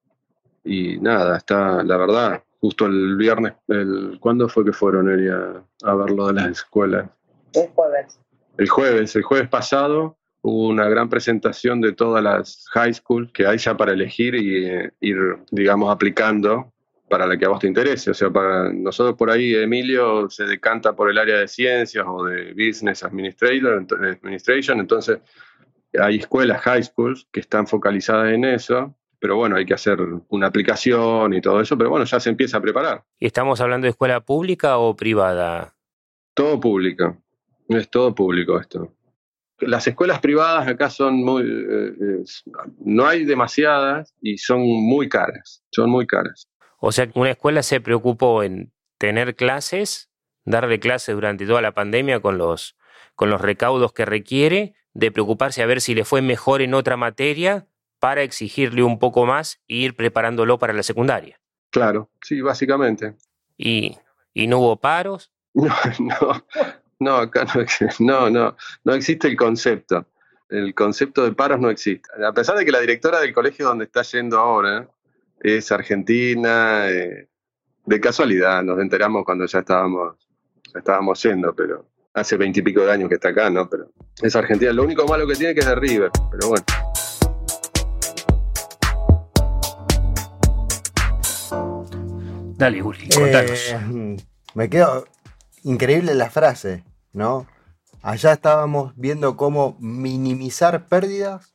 Y 0.67 0.99
nada, 0.99 1.37
está, 1.37 1.83
la 1.85 1.97
verdad, 1.97 2.43
justo 2.61 2.87
el 2.87 3.17
viernes, 3.17 3.55
el, 3.69 4.19
¿cuándo 4.21 4.49
fue 4.49 4.65
que 4.65 4.73
fueron, 4.73 5.09
Elia, 5.09 5.63
a 5.85 5.95
ver 5.95 6.11
lo 6.11 6.27
de 6.27 6.33
las 6.35 6.49
escuelas? 6.49 7.09
El 7.55 7.69
jueves. 7.69 8.21
El 8.59 8.69
jueves, 8.69 9.17
el 9.17 9.23
jueves 9.23 9.49
pasado 9.49 10.17
hubo 10.43 10.69
una 10.69 10.89
gran 10.89 11.09
presentación 11.09 11.81
de 11.81 11.93
todas 11.93 12.23
las 12.23 12.65
high 12.73 12.93
school 12.93 13.31
que 13.33 13.47
hay 13.47 13.59
ya 13.59 13.77
para 13.77 13.93
elegir 13.93 14.35
y 14.35 14.67
eh, 14.67 14.91
ir, 15.01 15.17
digamos, 15.51 15.93
aplicando 15.93 16.73
para 17.09 17.27
la 17.27 17.37
que 17.37 17.45
a 17.45 17.49
vos 17.49 17.61
te 17.61 17.69
interese. 17.69 18.11
O 18.11 18.15
sea, 18.15 18.31
para 18.31 18.73
nosotros 18.73 19.17
por 19.17 19.31
ahí, 19.31 19.55
Emilio 19.55 20.29
se 20.29 20.45
decanta 20.45 20.97
por 20.97 21.11
el 21.11 21.19
área 21.19 21.39
de 21.39 21.47
ciencias 21.47 22.05
o 22.09 22.25
de 22.25 22.53
business 22.55 23.05
administration, 23.05 24.81
entonces 24.81 25.21
hay 25.99 26.17
escuelas, 26.17 26.61
high 26.63 26.83
schools, 26.83 27.29
que 27.31 27.41
están 27.41 27.67
focalizadas 27.69 28.33
en 28.33 28.45
eso 28.45 28.95
pero 29.19 29.37
bueno, 29.37 29.57
hay 29.57 29.67
que 29.67 29.75
hacer 29.75 29.99
una 30.29 30.47
aplicación 30.47 31.35
y 31.35 31.41
todo 31.41 31.61
eso, 31.61 31.77
pero 31.77 31.91
bueno, 31.91 32.05
ya 32.05 32.21
se 32.21 32.31
empieza 32.31 32.59
a 32.59 32.61
preparar. 32.61 33.05
¿Y 33.19 33.27
estamos 33.27 33.61
hablando 33.61 33.87
de 33.87 33.91
escuela 33.91 34.21
pública 34.21 34.79
o 34.79 34.97
privada? 34.97 35.75
Todo 36.35 36.61
público, 36.61 37.17
es 37.69 37.89
todo 37.89 38.15
público 38.15 38.59
esto. 38.59 38.93
Las 39.59 39.87
escuelas 39.87 40.21
privadas 40.21 40.69
acá 40.69 40.91
son 40.91 41.25
muy, 41.25 41.43
eh, 41.43 42.25
no 42.79 43.07
hay 43.07 43.25
demasiadas 43.25 44.15
y 44.21 44.37
son 44.37 44.61
muy 44.61 45.09
caras, 45.09 45.63
son 45.71 45.91
muy 45.91 46.07
caras. 46.07 46.47
O 46.79 46.93
sea, 46.93 47.09
una 47.15 47.31
escuela 47.31 47.63
se 47.63 47.81
preocupó 47.81 48.43
en 48.43 48.71
tener 48.99 49.35
clases 49.35 50.11
darle 50.47 50.81
clase 50.81 51.13
durante 51.13 51.45
toda 51.45 51.61
la 51.61 51.75
pandemia 51.75 52.21
con 52.21 52.39
los, 52.39 52.77
con 53.15 53.29
los 53.29 53.41
recaudos 53.41 53.93
que 53.93 54.07
requiere, 54.07 54.75
de 54.95 55.11
preocuparse 55.11 55.63
a 55.63 55.67
ver 55.67 55.83
si 55.83 55.95
le 55.95 56.07
fue 56.07 56.23
mejor 56.23 56.63
en 56.63 56.73
otra 56.73 56.97
materia 56.97 57.67
para 57.99 58.23
exigirle 58.23 58.83
un 58.83 58.99
poco 58.99 59.27
más 59.27 59.61
e 59.69 59.77
ir 59.77 59.97
preparándolo 59.97 60.59
para 60.59 60.73
la 60.73 60.83
secundaria. 60.83 61.39
Claro, 61.71 62.11
sí, 62.23 62.41
básicamente. 62.41 63.15
¿Y, 63.59 63.97
y 64.35 64.47
no 64.47 64.59
hubo 64.59 64.77
paros? 64.77 65.33
No, 65.55 65.75
no, 65.99 66.45
no, 66.99 67.17
acá 67.17 67.45
no, 67.55 67.61
existe- 67.61 67.97
no, 68.05 68.29
no, 68.31 68.57
no 68.85 68.95
existe 68.95 69.29
el 69.29 69.37
concepto. 69.37 70.07
El 70.49 70.75
concepto 70.75 71.25
de 71.25 71.33
paros 71.33 71.59
no 71.61 71.71
existe. 71.71 72.09
A 72.25 72.33
pesar 72.33 72.57
de 72.57 72.65
que 72.65 72.71
la 72.73 72.81
directora 72.81 73.21
del 73.21 73.33
colegio 73.35 73.67
donde 73.67 73.85
está 73.87 74.03
yendo 74.03 74.39
ahora 74.39 74.89
es 75.41 75.71
argentina, 75.73 76.89
eh, 76.89 77.29
de 77.85 78.01
casualidad, 78.01 78.63
nos 78.63 78.79
enteramos 78.81 79.25
cuando 79.25 79.45
ya 79.47 79.59
estábamos, 79.61 80.17
ya 80.73 80.79
estábamos 80.79 81.23
yendo, 81.23 81.55
pero 81.55 81.87
hace 82.15 82.37
veintipico 82.37 82.81
de 82.83 82.93
años 82.93 83.09
que 83.09 83.17
está 83.17 83.29
acá, 83.31 83.51
¿no? 83.51 83.69
Pero 83.69 83.91
es 84.23 84.35
argentina. 84.37 84.73
Lo 84.73 84.85
único 84.85 85.07
malo 85.07 85.27
que 85.27 85.35
tiene 85.35 85.55
que 85.55 85.61
es 85.61 85.67
de 85.67 85.75
River, 85.75 86.11
pero 86.31 86.49
bueno. 86.49 86.65
Dale, 92.57 92.83
Uli, 92.83 93.07
contanos. 93.11 93.71
Eh, 93.71 94.17
me 94.55 94.71
quedo 94.71 95.07
increíble 95.63 96.15
la 96.15 96.31
frase, 96.31 96.85
¿no? 97.13 97.47
Allá 98.01 98.33
estábamos 98.33 98.95
viendo 98.97 99.37
cómo 99.37 99.77
minimizar 99.79 100.87
pérdidas, 100.87 101.55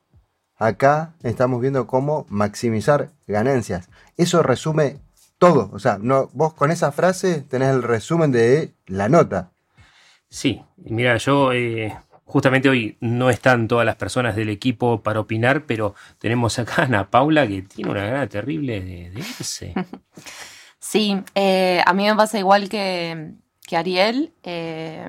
acá 0.57 1.15
estamos 1.23 1.59
viendo 1.59 1.87
cómo 1.87 2.27
maximizar 2.29 3.09
ganancias. 3.25 3.89
Eso 4.15 4.43
resume 4.43 4.99
todo, 5.39 5.71
o 5.73 5.79
sea, 5.79 5.97
no, 5.99 6.29
vos 6.33 6.53
con 6.53 6.69
esa 6.69 6.91
frase 6.91 7.41
tenés 7.41 7.69
el 7.69 7.81
resumen 7.81 8.31
de 8.31 8.75
la 8.85 9.09
nota. 9.09 9.53
Sí, 10.29 10.61
mira, 10.77 11.17
yo 11.17 11.51
eh, 11.51 11.97
justamente 12.25 12.69
hoy 12.69 12.97
no 13.01 13.31
están 13.31 13.67
todas 13.67 13.87
las 13.87 13.95
personas 13.95 14.35
del 14.35 14.49
equipo 14.49 15.01
para 15.01 15.19
opinar, 15.19 15.65
pero 15.65 15.95
tenemos 16.19 16.59
acá 16.59 16.83
a 16.83 16.85
Ana 16.85 17.09
Paula 17.09 17.47
que 17.47 17.63
tiene 17.63 17.89
una 17.89 18.05
gana 18.05 18.27
terrible 18.27 18.81
de, 18.81 19.09
de 19.09 19.19
irse. 19.19 19.73
Sí, 20.82 21.24
eh, 21.36 21.82
a 21.86 21.94
mí 21.94 22.06
me 22.08 22.15
pasa 22.15 22.39
igual 22.39 22.67
que, 22.70 23.36
que 23.67 23.78
Ariel. 23.78 24.34
eh, 24.44 25.08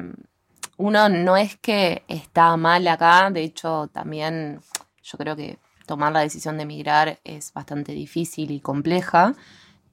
uno 0.79 1.09
no 1.09 1.37
es 1.37 1.57
que 1.59 2.05
está 2.09 2.57
mal 2.59 2.87
acá, 2.89 3.31
de 3.31 3.43
hecho 3.45 3.89
también 3.93 4.61
yo 5.03 5.19
creo 5.19 5.37
que 5.37 5.59
tomar 5.87 6.13
la 6.13 6.21
decisión 6.21 6.57
de 6.59 6.65
emigrar 6.65 7.21
es 7.25 7.53
bastante 7.55 7.93
difícil 7.93 8.51
y 8.51 8.61
compleja, 8.61 9.35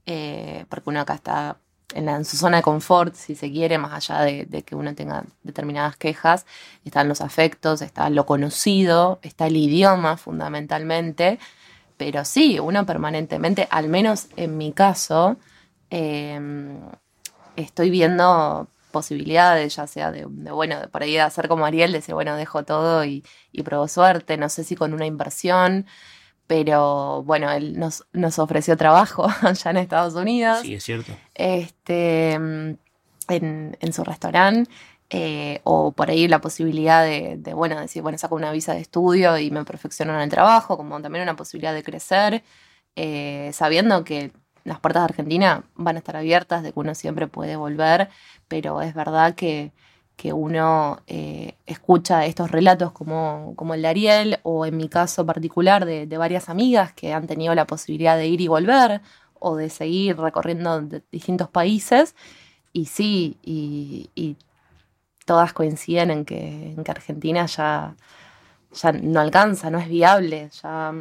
eh, 0.05 0.65
porque 0.69 0.89
uno 0.91 1.01
acá 1.01 1.15
está 1.15 1.57
en, 1.95 2.05
la- 2.07 2.17
en 2.17 2.25
su 2.25 2.37
zona 2.37 2.57
de 2.57 2.63
confort, 2.63 3.15
si 3.15 3.35
se 3.35 3.51
quiere, 3.51 3.77
más 3.79 3.93
allá 4.09 4.21
de, 4.23 4.45
de 4.45 4.63
que 4.63 4.75
uno 4.75 4.95
tenga 4.95 5.25
determinadas 5.43 5.97
quejas, 5.97 6.45
están 6.85 7.07
los 7.09 7.21
afectos, 7.21 7.81
está 7.83 8.09
lo 8.11 8.25
conocido, 8.25 9.19
está 9.23 9.47
el 9.47 9.57
idioma 9.57 10.17
fundamentalmente, 10.17 11.39
pero 11.97 12.25
sí, 12.25 12.59
uno 12.59 12.85
permanentemente, 12.85 13.67
al 13.71 13.89
menos 13.89 14.27
en 14.37 14.57
mi 14.57 14.71
caso, 14.73 15.37
eh, 15.91 16.39
estoy 17.55 17.89
viendo 17.89 18.67
posibilidades, 18.91 19.75
ya 19.75 19.85
sea 19.87 20.11
de, 20.11 20.25
de, 20.27 20.51
bueno, 20.51 20.79
de 20.79 20.87
por 20.87 21.03
ahí 21.03 21.13
de 21.13 21.21
hacer 21.21 21.47
como 21.47 21.65
Ariel, 21.65 21.91
decir, 21.91 22.15
bueno, 22.15 22.35
dejo 22.35 22.63
todo 22.63 23.05
y, 23.05 23.23
y 23.51 23.61
pruebo 23.63 23.87
suerte, 23.87 24.37
no 24.37 24.49
sé 24.49 24.63
si 24.63 24.75
con 24.75 24.93
una 24.93 25.05
inversión, 25.05 25.85
pero 26.47 27.21
bueno, 27.23 27.51
él 27.51 27.77
nos, 27.79 28.05
nos 28.13 28.39
ofreció 28.39 28.77
trabajo 28.77 29.27
allá 29.41 29.71
en 29.71 29.77
Estados 29.77 30.15
Unidos, 30.15 30.61
Sí, 30.61 30.73
es 30.75 30.83
cierto. 30.83 31.13
este, 31.35 32.33
en, 32.33 32.79
en 33.27 33.93
su 33.93 34.03
restaurante. 34.03 34.69
eh, 35.11 35.61
o 35.63 35.91
por 35.91 36.09
ahí 36.11 36.27
la 36.27 36.39
posibilidad 36.41 37.03
de, 37.03 37.35
de, 37.37 37.53
bueno, 37.53 37.79
decir, 37.79 38.01
bueno, 38.03 38.17
saco 38.17 38.35
una 38.35 38.51
visa 38.51 38.73
de 38.73 38.81
estudio 38.81 39.37
y 39.39 39.49
me 39.51 39.65
perfecciono 39.65 40.13
en 40.15 40.21
el 40.21 40.29
trabajo, 40.29 40.77
como 40.77 41.01
también 41.01 41.23
una 41.23 41.35
posibilidad 41.35 41.73
de 41.73 41.83
crecer, 41.83 42.43
eh, 42.95 43.49
sabiendo 43.53 44.03
que 44.03 44.31
las 44.63 44.79
puertas 44.79 45.01
de 45.03 45.05
Argentina 45.05 45.63
van 45.75 45.95
a 45.95 45.99
estar 45.99 46.15
abiertas, 46.15 46.63
de 46.63 46.73
que 46.73 46.79
uno 46.79 46.95
siempre 46.95 47.27
puede 47.27 47.55
volver, 47.55 48.09
pero 48.47 48.81
es 48.81 48.93
verdad 48.93 49.35
que, 49.35 49.71
que 50.15 50.33
uno 50.33 51.01
eh, 51.07 51.55
escucha 51.65 52.25
estos 52.25 52.51
relatos 52.51 52.91
como, 52.91 53.53
como 53.55 53.73
el 53.73 53.81
de 53.81 53.87
Ariel, 53.87 54.39
o 54.43 54.65
en 54.65 54.77
mi 54.77 54.89
caso 54.89 55.25
particular 55.25 55.85
de, 55.85 56.07
de, 56.07 56.17
varias 56.17 56.49
amigas 56.49 56.93
que 56.93 57.13
han 57.13 57.27
tenido 57.27 57.55
la 57.55 57.65
posibilidad 57.65 58.17
de 58.17 58.27
ir 58.27 58.41
y 58.41 58.47
volver, 58.47 59.01
o 59.39 59.55
de 59.55 59.69
seguir 59.69 60.17
recorriendo 60.17 60.81
distintos 61.11 61.49
países, 61.49 62.15
y 62.73 62.85
sí, 62.85 63.37
y, 63.43 64.37
todas 65.25 65.53
coinciden 65.53 66.09
en 66.09 66.25
que, 66.25 66.71
en 66.71 66.83
que 66.83 66.91
Argentina 66.91 67.45
ya, 67.45 67.95
ya 68.73 68.91
no 68.91 69.19
alcanza, 69.19 69.69
no 69.69 69.77
es 69.77 69.87
viable, 69.87 70.49
ya 70.61 70.91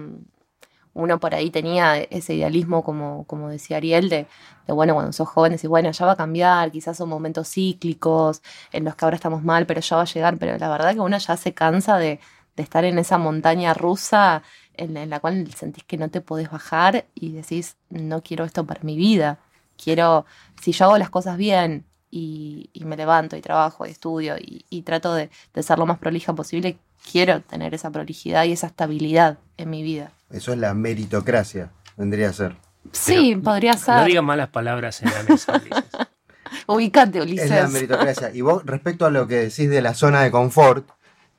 uno 0.99 1.21
por 1.21 1.35
ahí 1.35 1.51
tenía 1.51 1.97
ese 1.97 2.35
idealismo, 2.35 2.83
como, 2.83 3.25
como 3.25 3.49
decía 3.49 3.77
Ariel, 3.79 4.09
de, 4.09 4.27
de, 4.67 4.73
bueno, 4.73 4.95
cuando 4.95 5.13
sos 5.13 5.29
joven, 5.29 5.53
decís, 5.53 5.69
bueno, 5.71 5.91
ya 5.93 6.07
va 6.07 6.13
a 6.13 6.17
cambiar, 6.17 6.71
quizás 6.73 6.97
son 6.97 7.09
momentos 7.09 7.49
cíclicos 7.49 8.43
en 8.73 8.85
los 8.85 8.97
que 8.97 9.05
ahora 9.05 9.17
estamos 9.17 9.45
mal, 9.45 9.65
pero 9.67 9.81
ya 9.81 9.97
va 9.97 10.03
a 10.03 10.07
llegar, 10.07 10.39
pero 10.39 10.59
la 10.59 10.69
verdad 10.69 10.95
que 10.95 11.01
uno 11.01 11.17
ya 11.17 11.37
se 11.37 11.55
cansa 11.55 11.99
de, 11.99 12.21
estar 12.57 12.85
en 12.85 12.99
esa 12.99 13.19
montaña 13.19 13.73
rusa 13.73 14.43
en, 14.75 14.97
en, 14.97 15.11
la 15.11 15.21
cual 15.21 15.49
sentís 15.55 15.85
que 15.85 15.97
no 15.97 16.11
te 16.11 16.21
podés 16.21 16.51
bajar 16.51 17.07
y 17.15 17.31
decís, 17.33 17.77
no 17.89 18.21
quiero 18.23 18.45
esto 18.45 18.67
para 18.67 18.83
mi 18.83 18.97
vida, 18.97 19.39
quiero, 19.83 20.27
si 20.61 20.73
yo 20.73 20.87
hago 20.87 20.99
las 20.99 21.11
cosas 21.11 21.37
bien 21.37 21.88
y, 22.11 22.71
y 22.73 22.85
me 22.85 22.97
levanto 22.97 23.37
y 23.37 23.41
trabajo 23.41 23.87
y 23.87 23.91
estudio 23.91 24.37
y, 24.39 24.65
y 24.71 24.83
trato 24.83 25.15
de, 25.15 25.31
de 25.55 25.63
ser 25.63 25.79
lo 25.79 25.87
más 25.87 25.99
prolija 25.99 26.35
posible, 26.35 26.79
quiero 27.11 27.41
tener 27.43 27.75
esa 27.75 27.91
prolijidad 27.91 28.45
y 28.45 28.53
esa 28.53 28.69
estabilidad 28.69 29.39
en 29.57 29.71
mi 29.71 29.83
vida. 29.83 30.13
Eso 30.31 30.53
es 30.53 30.59
la 30.59 30.75
meritocracia, 30.75 31.71
vendría 31.97 32.31
a 32.31 32.33
ser. 32.33 32.57
Sí, 32.93 33.31
Pero 33.31 33.43
podría 33.43 33.73
ser. 33.75 33.97
No 33.97 34.05
digan 34.05 34.25
malas 34.25 34.49
palabras 34.49 35.03
en 35.03 35.11
la 35.11 35.23
mesa, 35.29 35.63
Ubicate, 36.67 37.21
Ulises. 37.21 37.47
Es 37.47 37.51
la 37.51 37.69
meritocracia. 37.69 38.31
Y 38.35 38.41
vos, 38.41 38.65
respecto 38.65 39.07
a 39.07 39.11
lo 39.11 39.27
que 39.27 39.37
decís 39.37 39.69
de 39.69 39.83
la 39.83 39.95
zona 39.95 40.23
de 40.23 40.31
confort, 40.31 40.89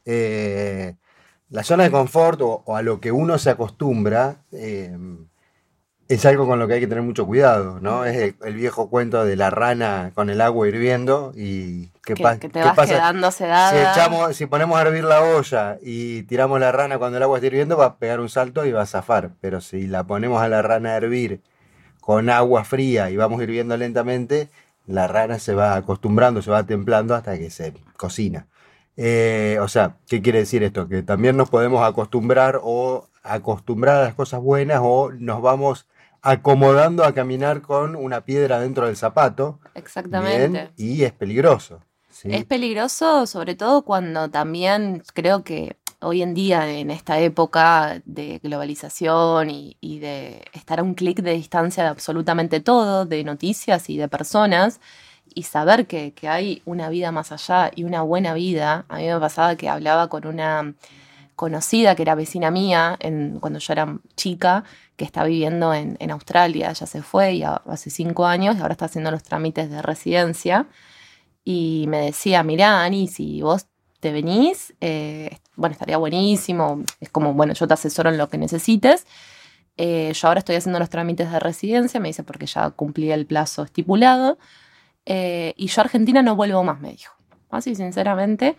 eh, 0.05 0.95
la 1.49 1.63
zona 1.63 1.83
de 1.83 1.91
confort 1.91 2.41
o, 2.41 2.63
o, 2.65 2.75
a 2.75 2.81
lo 2.81 2.99
que 2.99 3.11
uno 3.11 3.37
se 3.37 3.49
acostumbra 3.49 4.43
eh, 4.51 4.95
es 6.09 6.25
algo 6.25 6.47
con 6.47 6.57
lo 6.57 6.67
que 6.67 6.73
hay 6.73 6.79
que 6.79 6.87
tener 6.87 7.03
mucho 7.03 7.27
cuidado, 7.27 7.79
¿no? 7.81 8.03
Es 8.03 8.17
el, 8.17 8.35
el 8.43 8.55
viejo 8.55 8.89
cuento 8.89 9.23
de 9.25 9.35
la 9.35 9.51
rana 9.51 10.11
con 10.15 10.31
el 10.31 10.41
agua 10.41 10.67
hirviendo 10.67 11.31
y 11.35 11.89
qué, 12.03 12.15
que, 12.15 12.23
pa 12.23 12.39
que 12.39 12.49
te 12.49 12.59
qué 12.59 12.65
vas 12.65 12.75
pasa 12.75 12.95
quedando 12.95 13.29
sedada. 13.29 13.69
si, 13.69 13.77
echamos, 13.77 14.35
si 14.35 14.47
ponemos 14.47 14.79
a 14.79 14.81
hervir 14.81 15.03
la 15.03 15.21
olla 15.21 15.77
y 15.83 16.23
tiramos 16.23 16.59
la 16.59 16.71
rana 16.71 16.97
cuando 16.97 17.17
el 17.17 17.23
agua 17.23 17.37
está 17.37 17.45
hirviendo, 17.45 17.77
va 17.77 17.85
a 17.85 17.95
pegar 17.97 18.19
un 18.19 18.29
salto 18.29 18.65
y 18.65 18.71
va 18.71 18.81
a 18.81 18.85
zafar. 18.87 19.29
Pero 19.39 19.61
si 19.61 19.85
la 19.85 20.03
ponemos 20.05 20.41
a 20.41 20.49
la 20.49 20.63
rana 20.63 20.93
a 20.93 20.97
hervir 20.97 21.41
con 22.01 22.31
agua 22.31 22.63
fría 22.63 23.11
y 23.11 23.15
vamos 23.15 23.39
hirviendo 23.43 23.77
lentamente, 23.77 24.49
la 24.87 25.07
rana 25.07 25.37
se 25.37 25.53
va 25.53 25.75
acostumbrando, 25.75 26.41
se 26.41 26.49
va 26.49 26.63
templando 26.63 27.13
hasta 27.13 27.37
que 27.37 27.51
se 27.51 27.75
cocina. 27.97 28.47
Eh, 28.97 29.59
o 29.61 29.67
sea, 29.67 29.97
¿qué 30.07 30.23
quiere 30.23 30.39
decir 30.39 30.63
esto? 30.63 30.87
Que 30.87 31.03
también 31.03 31.37
nos 31.37 31.51
podemos 31.51 31.87
acostumbrar 31.87 32.59
o 32.63 33.07
acostumbrar 33.21 33.97
a 33.97 34.03
las 34.05 34.15
cosas 34.15 34.41
buenas 34.41 34.79
o 34.81 35.11
nos 35.11 35.43
vamos 35.43 35.85
acomodando 36.21 37.03
a 37.03 37.13
caminar 37.13 37.61
con 37.61 37.95
una 37.95 38.21
piedra 38.21 38.59
dentro 38.59 38.87
del 38.87 38.97
zapato. 38.97 39.59
Exactamente. 39.75 40.71
Bien, 40.75 40.95
y 40.95 41.03
es 41.03 41.13
peligroso. 41.13 41.81
¿sí? 42.09 42.29
Es 42.31 42.45
peligroso 42.45 43.25
sobre 43.25 43.55
todo 43.55 43.83
cuando 43.83 44.29
también 44.29 45.03
creo 45.13 45.43
que 45.43 45.77
hoy 46.01 46.21
en 46.21 46.33
día, 46.33 46.69
en 46.69 46.91
esta 46.91 47.19
época 47.19 48.01
de 48.05 48.39
globalización 48.39 49.49
y, 49.49 49.77
y 49.81 49.99
de 49.99 50.45
estar 50.53 50.79
a 50.79 50.83
un 50.83 50.93
clic 50.93 51.21
de 51.21 51.33
distancia 51.33 51.83
de 51.83 51.89
absolutamente 51.89 52.61
todo, 52.61 53.05
de 53.05 53.23
noticias 53.23 53.89
y 53.89 53.97
de 53.97 54.07
personas, 54.07 54.79
y 55.33 55.43
saber 55.43 55.87
que, 55.87 56.13
que, 56.13 56.27
hay 56.27 56.61
una 56.65 56.89
vida 56.89 57.11
más 57.11 57.31
allá 57.31 57.71
y 57.75 57.83
una 57.83 58.01
buena 58.01 58.33
vida. 58.33 58.85
A 58.89 58.97
mí 58.97 59.05
me 59.05 59.19
pasaba 59.19 59.55
que 59.55 59.69
hablaba 59.69 60.07
con 60.07 60.25
una 60.25 60.73
conocida 61.39 61.95
que 61.95 62.01
era 62.01 62.15
vecina 62.15 62.51
mía 62.51 62.97
en, 62.99 63.39
cuando 63.39 63.59
yo 63.59 63.71
era 63.71 63.97
chica, 64.17 64.65
que 64.97 65.05
está 65.05 65.23
viviendo 65.23 65.73
en, 65.73 65.95
en 66.01 66.11
Australia, 66.11 66.73
ya 66.73 66.85
se 66.85 67.01
fue 67.01 67.35
y 67.35 67.43
hace 67.43 67.89
cinco 67.89 68.25
años 68.25 68.57
y 68.57 68.59
ahora 68.59 68.73
está 68.73 68.85
haciendo 68.85 69.09
los 69.09 69.23
trámites 69.23 69.69
de 69.69 69.81
residencia. 69.81 70.67
Y 71.45 71.85
me 71.87 71.99
decía, 71.99 72.43
mirá, 72.43 72.83
Ani, 72.83 73.07
si 73.07 73.41
vos 73.41 73.67
te 74.01 74.11
venís, 74.11 74.73
eh, 74.81 75.37
bueno, 75.55 75.71
estaría 75.71 75.95
buenísimo. 75.95 76.83
Es 76.99 77.09
como, 77.09 77.33
bueno, 77.33 77.53
yo 77.53 77.65
te 77.69 77.73
asesoro 77.73 78.09
en 78.09 78.17
lo 78.17 78.27
que 78.27 78.37
necesites. 78.37 79.07
Eh, 79.77 80.11
yo 80.13 80.27
ahora 80.27 80.39
estoy 80.39 80.57
haciendo 80.57 80.77
los 80.77 80.89
trámites 80.89 81.31
de 81.31 81.39
residencia, 81.39 82.01
me 82.01 82.09
dice, 82.09 82.23
porque 82.23 82.47
ya 82.47 82.69
cumplí 82.71 83.11
el 83.13 83.25
plazo 83.25 83.63
estipulado. 83.63 84.37
Eh, 85.05 85.53
y 85.55 85.67
yo 85.67 85.79
a 85.79 85.85
Argentina 85.85 86.21
no 86.21 86.35
vuelvo 86.35 86.65
más, 86.65 86.81
me 86.81 86.91
dijo. 86.91 87.13
Así, 87.49 87.75
sinceramente. 87.75 88.57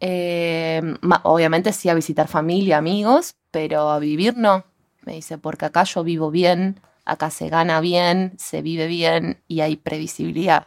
Eh, 0.00 0.82
obviamente 1.22 1.72
sí 1.72 1.88
a 1.88 1.94
visitar 1.94 2.28
familia, 2.28 2.78
amigos, 2.78 3.36
pero 3.50 3.90
a 3.90 3.98
vivir 3.98 4.36
no. 4.36 4.64
Me 5.04 5.14
dice, 5.14 5.38
porque 5.38 5.66
acá 5.66 5.84
yo 5.84 6.02
vivo 6.04 6.30
bien, 6.30 6.80
acá 7.04 7.30
se 7.30 7.48
gana 7.48 7.80
bien, 7.80 8.34
se 8.38 8.62
vive 8.62 8.86
bien 8.86 9.42
y 9.48 9.60
hay 9.60 9.76
previsibilidad. 9.76 10.66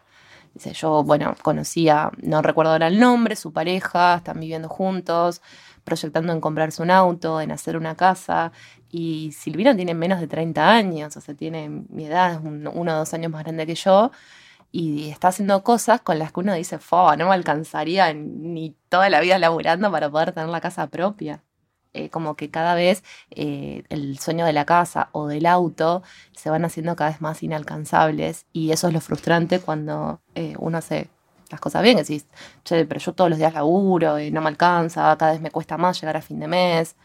Dice, 0.53 0.73
yo, 0.73 1.03
bueno, 1.03 1.35
conocía, 1.43 2.11
no 2.17 2.41
recuerdo 2.41 2.71
ahora 2.71 2.87
el 2.87 2.99
nombre, 2.99 3.35
su 3.35 3.53
pareja, 3.53 4.15
están 4.17 4.39
viviendo 4.39 4.69
juntos, 4.69 5.41
proyectando 5.83 6.33
en 6.33 6.41
comprarse 6.41 6.81
un 6.81 6.89
auto, 6.91 7.41
en 7.41 7.51
hacer 7.51 7.77
una 7.77 7.95
casa. 7.95 8.51
Y 8.89 9.31
Silvina 9.33 9.75
tiene 9.75 9.93
menos 9.93 10.19
de 10.19 10.27
30 10.27 10.69
años, 10.71 11.15
o 11.17 11.21
sea, 11.21 11.35
tiene 11.35 11.69
mi 11.69 12.05
edad, 12.07 12.33
es 12.33 12.39
un- 12.39 12.67
uno 12.73 12.93
o 12.95 12.97
dos 12.99 13.13
años 13.13 13.31
más 13.31 13.43
grande 13.43 13.65
que 13.67 13.75
yo. 13.75 14.11
Y 14.71 15.09
está 15.09 15.29
haciendo 15.29 15.63
cosas 15.63 16.01
con 16.01 16.19
las 16.19 16.31
que 16.31 16.41
uno 16.41 16.53
dice, 16.53 16.77
Fo, 16.79 17.15
no 17.15 17.27
me 17.27 17.33
alcanzaría 17.33 18.13
ni 18.13 18.75
toda 18.89 19.09
la 19.09 19.21
vida 19.21 19.37
laburando 19.39 19.91
para 19.91 20.09
poder 20.09 20.33
tener 20.33 20.49
la 20.49 20.61
casa 20.61 20.87
propia. 20.87 21.43
Eh, 21.97 22.09
como 22.09 22.35
que 22.35 22.51
cada 22.51 22.75
vez 22.75 23.03
eh, 23.31 23.83
el 23.89 24.19
sueño 24.19 24.45
de 24.45 24.53
la 24.53 24.65
casa 24.65 25.09
o 25.13 25.27
del 25.27 25.47
auto 25.47 26.03
se 26.31 26.51
van 26.51 26.63
haciendo 26.63 26.95
cada 26.95 27.09
vez 27.09 27.21
más 27.21 27.41
inalcanzables 27.41 28.45
y 28.53 28.71
eso 28.71 28.87
es 28.87 28.93
lo 28.93 29.01
frustrante 29.01 29.59
cuando 29.59 30.21
eh, 30.35 30.53
uno 30.59 30.77
hace 30.77 31.09
las 31.49 31.59
cosas 31.59 31.81
bien, 31.81 31.95
que 31.95 32.03
decís, 32.03 32.27
che, 32.63 32.85
pero 32.85 32.99
yo 32.99 33.13
todos 33.13 33.31
los 33.31 33.39
días 33.39 33.53
laburo 33.53 34.19
y 34.19 34.29
no 34.31 34.41
me 34.41 34.49
alcanza, 34.49 35.17
cada 35.17 35.31
vez 35.31 35.41
me 35.41 35.49
cuesta 35.49 35.77
más 35.77 35.99
llegar 35.99 36.17
a 36.17 36.21
fin 36.21 36.39
de 36.39 36.47
mes. 36.47 36.95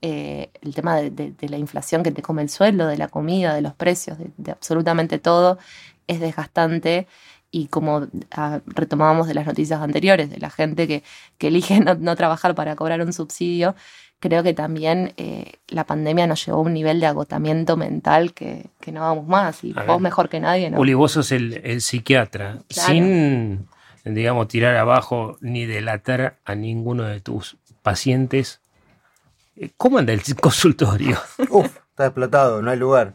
El 0.00 0.74
tema 0.74 0.96
de, 0.96 1.34
la 1.48 1.56
inflación 1.58 2.02
que 2.02 2.10
te 2.10 2.22
come 2.22 2.42
el 2.42 2.48
sueldo, 2.48 2.88
de 2.88 2.96
la 2.96 3.06
comida, 3.06 3.54
de 3.54 3.62
los 3.62 3.74
precios, 3.74 4.18
de 4.18 4.50
absolutamente 4.50 5.20
todo, 5.20 5.58
es 6.06 6.20
desgastante. 6.20 7.06
Y 7.50 7.66
como 7.66 8.06
ah, 8.30 8.60
retomábamos 8.66 9.26
de 9.28 9.34
las 9.34 9.46
noticias 9.46 9.80
anteriores, 9.80 10.30
de 10.30 10.38
la 10.38 10.48
gente 10.50 10.88
que, 10.88 11.02
que 11.38 11.48
elige 11.48 11.80
no, 11.84 11.94
no 11.94 12.16
trabajar 12.16 12.54
para 12.54 12.76
cobrar 12.76 13.02
un 13.02 13.12
subsidio, 13.12 13.74
creo 14.20 14.42
que 14.42 14.54
también 14.54 15.12
eh, 15.16 15.54
la 15.68 15.84
pandemia 15.84 16.26
nos 16.26 16.46
llevó 16.46 16.58
a 16.58 16.62
un 16.62 16.72
nivel 16.72 17.00
de 17.00 17.06
agotamiento 17.06 17.76
mental 17.76 18.32
que, 18.32 18.66
que 18.80 18.90
no 18.92 19.00
vamos 19.00 19.26
más. 19.26 19.64
Y 19.64 19.72
A 19.76 19.82
vos 19.82 19.96
ver. 19.96 20.00
mejor 20.00 20.28
que 20.28 20.40
nadie, 20.40 20.70
¿no? 20.70 20.78
Uli, 20.80 20.94
vos 20.94 21.12
sos 21.12 21.30
el, 21.32 21.60
el 21.64 21.82
psiquiatra, 21.82 22.58
Claro. 22.68 22.88
sin, 22.92 23.68
digamos, 24.04 24.48
tirar 24.48 24.76
abajo 24.76 25.36
ni 25.40 25.66
delatar 25.66 26.38
a 26.44 26.54
ninguno 26.54 27.02
de 27.02 27.20
tus 27.20 27.56
pacientes. 27.82 28.60
Eh, 29.56 29.70
¿Cómo 29.76 29.98
anda 29.98 30.12
el 30.14 30.22
consultorio? 30.40 31.18
Uf, 31.50 31.66
está 31.90 32.06
explotado, 32.06 32.62
no 32.62 32.70
hay 32.70 32.78
lugar. 32.78 33.14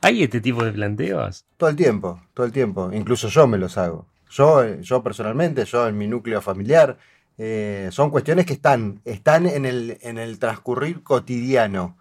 ¿Hay 0.00 0.22
este 0.22 0.40
tipo 0.40 0.64
de 0.64 0.72
planteos? 0.72 1.44
Todo 1.56 1.70
el 1.70 1.76
tiempo, 1.76 2.20
todo 2.34 2.46
el 2.46 2.52
tiempo. 2.52 2.90
Incluso 2.92 3.28
yo 3.28 3.46
me 3.46 3.58
los 3.58 3.78
hago. 3.78 4.06
Yo, 4.30 4.80
yo 4.80 5.02
personalmente, 5.02 5.64
yo 5.64 5.88
en 5.88 5.96
mi 5.96 6.06
núcleo 6.06 6.40
familiar, 6.40 6.98
eh, 7.38 7.88
son 7.92 8.10
cuestiones 8.10 8.46
que 8.46 8.52
están, 8.54 9.00
están 9.04 9.46
en 9.46 9.64
el, 9.64 9.98
en 10.02 10.18
el 10.18 10.38
transcurrir 10.38 11.02
cotidiano. 11.02 11.96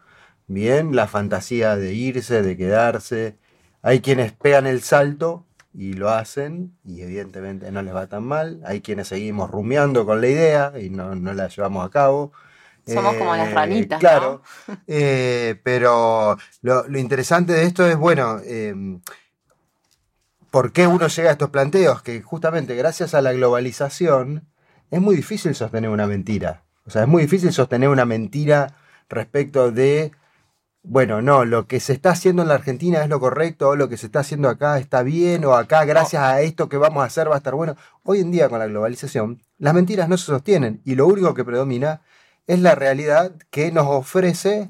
Bien, 0.47 0.95
la 0.95 1.07
fantasía 1.07 1.75
de 1.75 1.93
irse, 1.93 2.41
de 2.41 2.57
quedarse. 2.57 3.37
Hay 3.81 4.01
quienes 4.01 4.31
pegan 4.31 4.65
el 4.65 4.81
salto 4.81 5.45
y 5.73 5.93
lo 5.93 6.09
hacen 6.09 6.75
y 6.85 7.01
evidentemente 7.01 7.71
no 7.71 7.81
les 7.81 7.93
va 7.93 8.07
tan 8.07 8.23
mal. 8.23 8.61
Hay 8.65 8.81
quienes 8.81 9.09
seguimos 9.09 9.51
rumiando 9.51 10.05
con 10.05 10.21
la 10.21 10.27
idea 10.27 10.73
y 10.81 10.89
no, 10.89 11.15
no 11.15 11.33
la 11.33 11.47
llevamos 11.49 11.85
a 11.85 11.89
cabo. 11.89 12.31
Somos 12.87 13.15
como 13.15 13.35
las 13.35 13.49
Eh, 13.49 13.53
ranitas, 13.53 13.99
Claro. 13.99 14.41
Eh, 14.87 15.59
pero 15.63 16.37
lo, 16.61 16.87
lo 16.87 16.99
interesante 16.99 17.53
de 17.53 17.63
esto 17.63 17.85
es, 17.85 17.97
bueno, 17.97 18.39
eh, 18.45 18.73
¿por 20.51 20.71
qué 20.71 20.87
uno 20.87 21.07
llega 21.07 21.29
a 21.29 21.33
estos 21.33 21.49
planteos? 21.49 22.01
Que 22.01 22.21
justamente 22.21 22.75
gracias 22.75 23.13
a 23.13 23.21
la 23.21 23.33
globalización 23.33 24.47
es 24.89 25.01
muy 25.01 25.15
difícil 25.15 25.53
sostener 25.55 25.89
una 25.89 26.07
mentira. 26.07 26.63
O 26.85 26.89
sea, 26.89 27.01
es 27.03 27.07
muy 27.07 27.23
difícil 27.23 27.51
sostener 27.51 27.89
una 27.89 28.05
mentira 28.05 28.75
respecto 29.09 29.71
de, 29.71 30.11
bueno, 30.83 31.21
no, 31.21 31.43
lo 31.43 31.67
que 31.67 31.81
se 31.81 31.91
está 31.91 32.11
haciendo 32.11 32.41
en 32.43 32.47
la 32.47 32.53
Argentina 32.53 33.03
es 33.03 33.09
lo 33.09 33.19
correcto, 33.19 33.69
o 33.69 33.75
lo 33.75 33.89
que 33.89 33.97
se 33.97 34.05
está 34.05 34.19
haciendo 34.21 34.47
acá 34.47 34.79
está 34.79 35.03
bien, 35.03 35.43
o 35.43 35.53
acá 35.55 35.83
gracias 35.83 36.23
a 36.23 36.41
esto 36.41 36.69
que 36.69 36.77
vamos 36.77 37.03
a 37.03 37.07
hacer 37.07 37.29
va 37.29 37.35
a 37.35 37.39
estar 37.39 37.55
bueno. 37.55 37.75
Hoy 38.03 38.21
en 38.21 38.31
día 38.31 38.47
con 38.47 38.59
la 38.59 38.67
globalización, 38.67 39.41
las 39.57 39.73
mentiras 39.73 40.07
no 40.07 40.17
se 40.17 40.25
sostienen 40.27 40.81
y 40.85 40.95
lo 40.95 41.07
único 41.07 41.33
que 41.33 41.43
predomina 41.43 42.01
es 42.47 42.59
la 42.59 42.73
realidad 42.75 43.33
que 43.51 43.71
nos 43.71 43.85
ofrece 43.87 44.69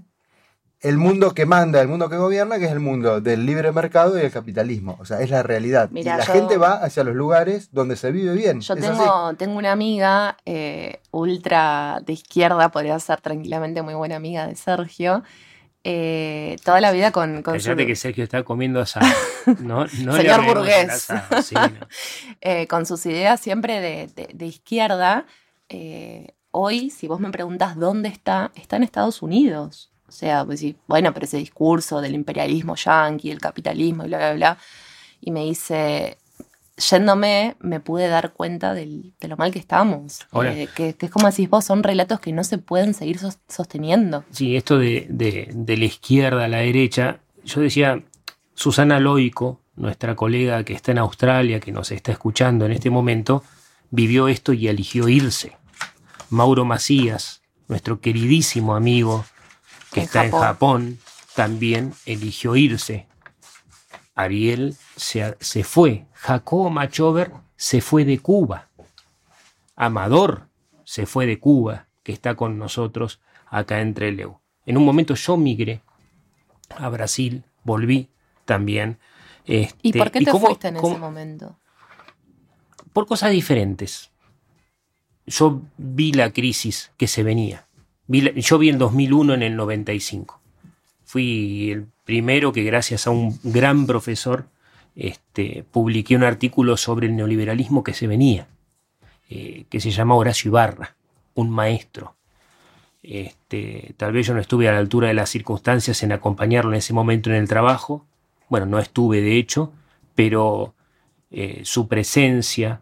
el 0.82 0.98
mundo 0.98 1.34
que 1.34 1.46
manda, 1.48 1.82
el 1.82 1.88
mundo 1.88 2.08
que 2.10 2.18
gobierna, 2.18 2.60
que 2.60 2.66
es 2.66 2.72
el 2.72 2.80
mundo 2.80 3.20
del 3.20 3.46
libre 3.48 3.72
mercado 3.72 4.18
y 4.18 4.22
el 4.22 4.32
capitalismo. 4.32 4.96
O 5.00 5.06
sea, 5.06 5.22
es 5.22 5.30
la 5.32 5.42
realidad. 5.42 5.90
Mirá, 5.92 6.16
y 6.16 6.18
la 6.20 6.26
yo- 6.26 6.34
gente 6.34 6.58
va 6.58 6.74
hacia 6.74 7.04
los 7.04 7.16
lugares 7.16 7.70
donde 7.72 7.96
se 7.96 8.12
vive 8.12 8.34
bien. 8.36 8.62
Yo 8.62 8.76
tengo, 8.76 9.34
tengo 9.38 9.58
una 9.58 9.72
amiga 9.72 10.38
eh, 10.46 11.00
ultra 11.12 12.00
de 12.06 12.14
izquierda, 12.14 12.70
podría 12.70 13.00
ser 13.00 13.22
tranquilamente 13.22 13.82
muy 13.82 13.96
buena 13.96 14.18
amiga 14.18 14.46
de 14.48 14.56
Sergio. 14.56 15.24
eh, 15.84 16.58
toda 16.66 16.82
la 16.82 16.92
vida 16.92 17.12
con, 17.12 17.42
con 17.44 17.60
su- 17.62 17.76
que 17.76 17.96
Sergio 17.96 18.24
está 18.24 18.44
comiendo 18.44 18.80
asado. 18.82 19.06
No, 19.62 19.86
no 20.04 20.18
le 20.18 20.22
Señor 20.24 20.44
burgués. 20.46 20.90
asado, 21.10 21.42
sí, 21.42 21.56
no. 21.56 21.88
eh, 22.42 22.68
con 22.68 22.86
sus 22.86 23.06
ideas 23.06 23.40
siempre 23.40 23.80
de, 23.80 24.08
de- 24.14 24.30
de 24.34 24.46
izquierda. 24.46 25.26
eh, 25.70 26.34
hoy, 26.58 26.90
si 26.90 27.08
vos 27.08 27.20
me 27.20 27.30
preguntas 27.32 27.76
dónde 27.78 28.10
está, 28.10 28.52
está 28.56 28.76
en 28.78 28.84
Estados 28.84 29.22
Unidos. 29.22 29.92
O 30.08 30.12
sea, 30.12 30.46
pues 30.46 30.60
sí, 30.62 30.76
bueno, 30.88 31.14
pero 31.14 31.26
ese 31.26 31.38
discurso 31.38 32.00
del 32.02 32.16
imperialismo 32.16 32.76
yanqui, 32.76 33.30
el 33.30 33.40
capitalismo 33.40 34.06
y 34.06 34.08
bla, 34.08 34.18
bla, 34.18 34.34
bla. 34.34 34.58
Y 35.20 35.32
me 35.32 35.44
dice, 35.44 36.18
yéndome, 36.78 37.56
me 37.60 37.80
pude 37.80 38.08
dar 38.08 38.34
cuenta 38.34 38.74
del- 38.74 39.14
de 39.20 39.28
lo 39.28 39.36
mal 39.36 39.52
que 39.52 39.60
estamos. 39.60 40.20
Eh, 40.54 40.68
que, 40.76 40.94
que 40.94 41.06
es 41.08 41.12
como 41.12 41.28
decís 41.30 41.50
vos, 41.50 41.66
son 41.66 41.84
relatos 41.84 42.20
que 42.20 42.32
no 42.32 42.44
se 42.44 42.58
pueden 42.58 42.94
seguir 42.94 43.18
sos- 43.20 43.40
sosteniendo. 43.50 44.24
Sí, 44.32 44.56
esto 44.56 44.78
de, 44.78 45.08
de- 45.10 45.50
de 45.54 45.78
la 45.78 45.86
izquierda 45.86 46.46
a 46.46 46.48
la 46.48 46.60
derecha, 46.60 47.20
yo 47.44 47.62
decía, 47.62 48.02
Susana 48.54 49.00
Loico, 49.00 49.60
nuestra 49.76 50.16
colega 50.16 50.64
que 50.64 50.74
está 50.74 50.92
en 50.92 51.00
Australia, 51.00 51.60
que 51.60 51.72
nos 51.72 51.92
está 51.92 52.12
escuchando 52.12 52.66
en 52.66 52.72
este 52.72 52.90
momento, 52.90 53.44
vivió 53.90 54.28
esto 54.30 54.54
y 54.54 54.68
eligió 54.68 55.10
irse. 55.10 55.57
Mauro 56.30 56.66
Macías, 56.66 57.42
nuestro 57.68 58.00
queridísimo 58.02 58.76
amigo 58.76 59.26
que 59.92 60.02
En 60.02 60.06
está 60.06 60.26
en 60.26 60.32
Japón. 60.32 61.00
También 61.36 61.94
eligió 62.06 62.56
irse. 62.56 63.08
Ariel 64.16 64.76
se, 64.96 65.38
se 65.40 65.64
fue. 65.64 66.06
Jacobo 66.14 66.70
Machover 66.72 67.32
se 67.56 67.82
fue 67.82 68.06
de 68.06 68.18
Cuba. 68.20 68.70
Amador 69.76 70.48
se 70.84 71.06
fue 71.06 71.26
de 71.28 71.40
Cuba, 71.40 71.88
que 72.04 72.12
está 72.12 72.36
con 72.36 72.58
nosotros 72.58 73.20
acá 73.46 73.82
en 73.82 73.94
Trelew. 73.94 74.40
En 74.66 74.78
un 74.78 74.86
momento 74.86 75.14
yo 75.14 75.38
migré 75.38 75.82
a 76.76 76.90
Brasil, 76.90 77.44
volví 77.64 78.10
también. 78.46 78.98
¿Y 79.46 79.62
Este, 79.64 79.98
por 80.00 80.12
qué 80.12 80.20
te 80.26 80.32
cómo- 80.32 80.48
fuiste 80.48 80.70
en 80.70 80.76
cómo- 80.76 80.94
ese 80.94 81.00
momento? 81.00 81.60
por 82.94 83.06
cosas 83.06 83.30
diferentes. 83.32 84.10
Yo 85.28 85.62
vi 85.78 86.14
la 86.14 86.32
crisis 86.32 86.92
que 86.98 87.08
se 87.08 87.22
venía. 87.22 87.68
Vi 88.08 88.32
yo 88.42 88.58
vi 88.58 88.70
el 88.70 88.78
2001 88.78 89.34
en 89.34 89.44
el 89.44 89.56
95. 89.56 90.40
Fui 91.04 91.72
el 91.72 91.88
primero 92.06 92.54
que 92.54 92.64
gracias 92.64 93.06
a 93.06 93.12
un 93.12 93.38
gran 93.44 93.86
profesor 93.86 94.48
este, 94.96 95.64
publiqué 95.70 96.16
un 96.16 96.24
artículo 96.24 96.76
sobre 96.76 97.08
el 97.08 97.16
neoliberalismo 97.16 97.84
que 97.84 97.94
se 97.94 98.08
venía, 98.08 98.48
eh, 99.30 99.66
que 99.70 99.80
se 99.80 99.92
llama 99.92 100.16
Horacio 100.16 100.50
Ibarra, 100.50 100.96
un 101.36 101.52
maestro. 101.52 102.16
Este, 103.04 103.94
tal 103.96 104.12
vez 104.12 104.26
yo 104.26 104.34
no 104.34 104.40
estuve 104.40 104.68
a 104.68 104.72
la 104.72 104.80
altura 104.80 105.10
de 105.10 105.14
las 105.14 105.30
circunstancias 105.30 106.02
en 106.02 106.14
acompañarlo 106.14 106.72
en 106.72 106.78
ese 106.78 106.94
momento 106.94 107.30
en 107.30 107.36
el 107.36 107.48
trabajo. 107.48 108.06
Bueno, 108.50 108.66
no 108.66 108.80
estuve 108.80 109.22
de 109.22 109.38
hecho, 109.38 109.72
pero 110.16 110.74
eh, 111.30 111.62
su 111.64 111.88
presencia 111.88 112.82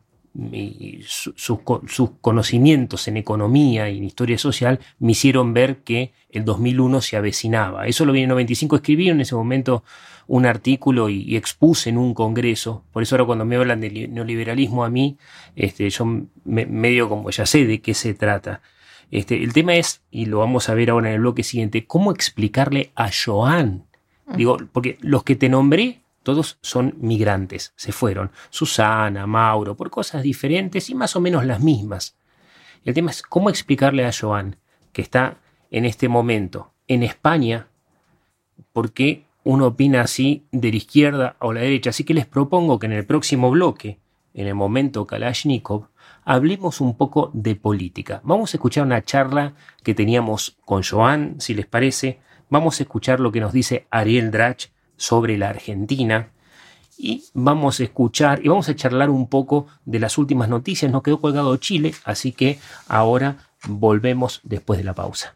y 0.52 1.00
su- 1.06 1.34
sus 1.36 1.62
co- 1.62 1.82
sus 1.88 2.12
conocimientos 2.22 3.08
en 3.08 3.18
economía 3.18 3.90
y 3.90 3.98
en 4.00 4.04
historia 4.04 4.38
social 4.38 4.80
me 5.00 5.14
hicieron 5.14 5.54
ver 5.54 5.78
que 5.84 6.12
el 6.30 6.44
2001 6.46 7.02
se 7.02 7.18
avecinaba. 7.18 7.88
Eso 7.88 8.06
lo 8.06 8.12
vi 8.12 8.20
en 8.20 8.24
el 8.26 8.30
95, 8.30 8.76
escribí 8.76 9.10
en 9.10 9.22
ese 9.22 9.36
momento 9.36 9.84
un 10.28 10.46
artículo 10.46 11.08
y, 11.10 11.22
y 11.22 11.38
expuse 11.38 11.90
en 11.90 11.98
un 11.98 12.14
congreso. 12.14 12.84
Por 12.92 13.04
eso 13.04 13.16
ahora 13.16 13.26
cuando 13.26 13.46
me 13.46 13.56
hablan 13.56 13.80
de 13.82 13.90
li- 13.92 14.08
neoliberalismo 14.08 14.84
a 14.84 14.90
mí, 14.90 15.18
este, 15.56 15.90
yo 15.90 16.06
me- 16.44 16.66
medio 16.66 17.08
como 17.08 17.30
ya 17.30 17.46
sé 17.46 17.66
de 17.66 17.80
qué 17.80 17.94
se 17.94 18.14
trata. 18.14 18.62
Este, 19.12 19.42
el 19.44 19.54
tema 19.54 19.76
es, 19.76 20.02
y 20.12 20.26
lo 20.26 20.40
vamos 20.40 20.68
a 20.68 20.74
ver 20.74 20.90
ahora 20.90 21.10
en 21.10 21.14
el 21.16 21.20
bloque 21.22 21.44
siguiente, 21.44 21.86
cómo 21.86 22.12
explicarle 22.12 22.92
a 22.96 23.10
Joan 23.12 23.86
Digo, 24.36 24.58
porque 24.74 24.98
los 25.02 25.24
que 25.24 25.36
te 25.36 25.50
nombré, 25.50 26.02
todos 26.26 26.58
son 26.62 26.96
migrantes, 26.98 27.72
se 27.76 27.92
fueron. 27.92 28.32
Susana, 28.50 29.28
Mauro, 29.28 29.78
por 29.78 29.92
cosas 29.92 30.24
diferentes 30.24 30.90
y 30.90 30.96
más 30.96 31.16
o 31.16 31.22
menos 31.22 31.46
las 31.46 31.62
mismas. 31.62 32.18
El 32.84 32.96
tema 32.96 33.12
es 33.12 33.22
cómo 33.22 33.52
explicarle 33.52 34.06
a 34.06 34.12
Joan, 34.12 34.58
que 34.92 35.04
está 35.04 35.38
en 35.70 35.86
este 35.86 36.10
momento 36.10 36.72
en 36.88 37.04
España, 37.04 37.68
por 38.74 38.92
qué 38.92 39.26
uno 39.44 39.68
opina 39.68 40.02
así 40.02 40.48
de 40.52 40.72
la 40.72 40.78
izquierda 40.78 41.36
o 41.40 41.54
la 41.54 41.62
derecha. 41.62 41.92
Así 41.92 42.04
que 42.04 42.16
les 42.16 42.26
propongo 42.26 42.80
que 42.80 42.88
en 42.88 42.94
el 42.94 43.06
próximo 43.06 43.52
bloque, 43.52 44.00
en 44.34 44.48
el 44.48 44.56
momento 44.56 45.06
Kalashnikov, 45.06 45.90
hablemos 46.24 46.82
un 46.82 46.98
poco 46.98 47.30
de 47.36 47.56
política. 47.56 48.22
Vamos 48.24 48.52
a 48.52 48.58
escuchar 48.58 48.84
una 48.84 49.04
charla 49.04 49.54
que 49.84 49.94
teníamos 49.94 50.58
con 50.66 50.82
Joan, 50.82 51.36
si 51.40 51.54
les 51.54 51.68
parece. 51.68 52.20
Vamos 52.50 52.80
a 52.80 52.84
escuchar 52.84 53.20
lo 53.20 53.32
que 53.32 53.42
nos 53.42 53.54
dice 53.54 53.86
Ariel 53.92 54.32
Drach 54.32 54.70
sobre 54.98 55.38
la 55.38 55.50
Argentina. 55.50 56.30
y 56.98 57.26
vamos 57.34 57.82
a 57.82 57.84
escuchar 57.84 58.40
y 58.44 58.48
vamos 58.48 58.70
a 58.70 58.76
charlar 58.76 59.10
un 59.10 59.28
poco 59.28 59.68
de 59.84 60.00
las 60.00 60.18
últimas 60.18 60.48
noticias. 60.48 60.90
Nos 60.92 61.04
quedó 61.04 61.20
colgado 61.20 61.58
Chile, 61.58 61.94
así 62.06 62.32
que 62.32 62.58
ahora 62.88 63.38
volvemos 63.68 64.40
después 64.44 64.78
de 64.78 64.86
la 64.86 64.94
pausa. 64.96 65.36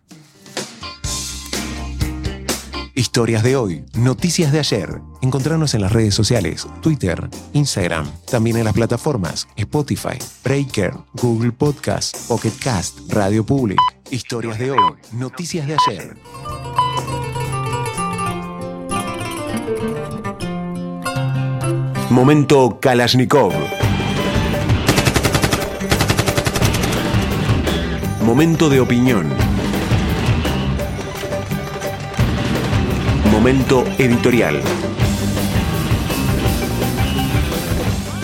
Historias 3.00 3.44
de 3.44 3.56
hoy, 3.56 3.86
noticias 3.94 4.52
de 4.52 4.60
ayer. 4.60 5.00
Encontrarnos 5.22 5.74
en 5.74 5.80
las 5.80 5.94
redes 5.94 6.14
sociales, 6.14 6.68
Twitter, 6.82 7.30
Instagram, 7.54 8.12
también 8.30 8.58
en 8.58 8.66
las 8.66 8.74
plataformas 8.74 9.48
Spotify, 9.56 10.18
Breaker, 10.44 10.94
Google 11.14 11.54
Podcast, 11.54 12.28
Pocket 12.28 12.52
Cast, 12.62 13.00
Radio 13.10 13.46
Public. 13.46 13.80
Historias 14.12 14.60
de 14.60 14.72
hoy, 14.72 14.96
noticias 15.14 15.66
de 15.66 15.78
ayer. 15.88 16.18
Momento 22.20 22.82
Kalashnikov. 22.82 23.54
Momento 28.22 28.68
de 28.68 28.82
opinión. 28.82 29.30
Momento 33.32 33.86
editorial. 33.98 34.62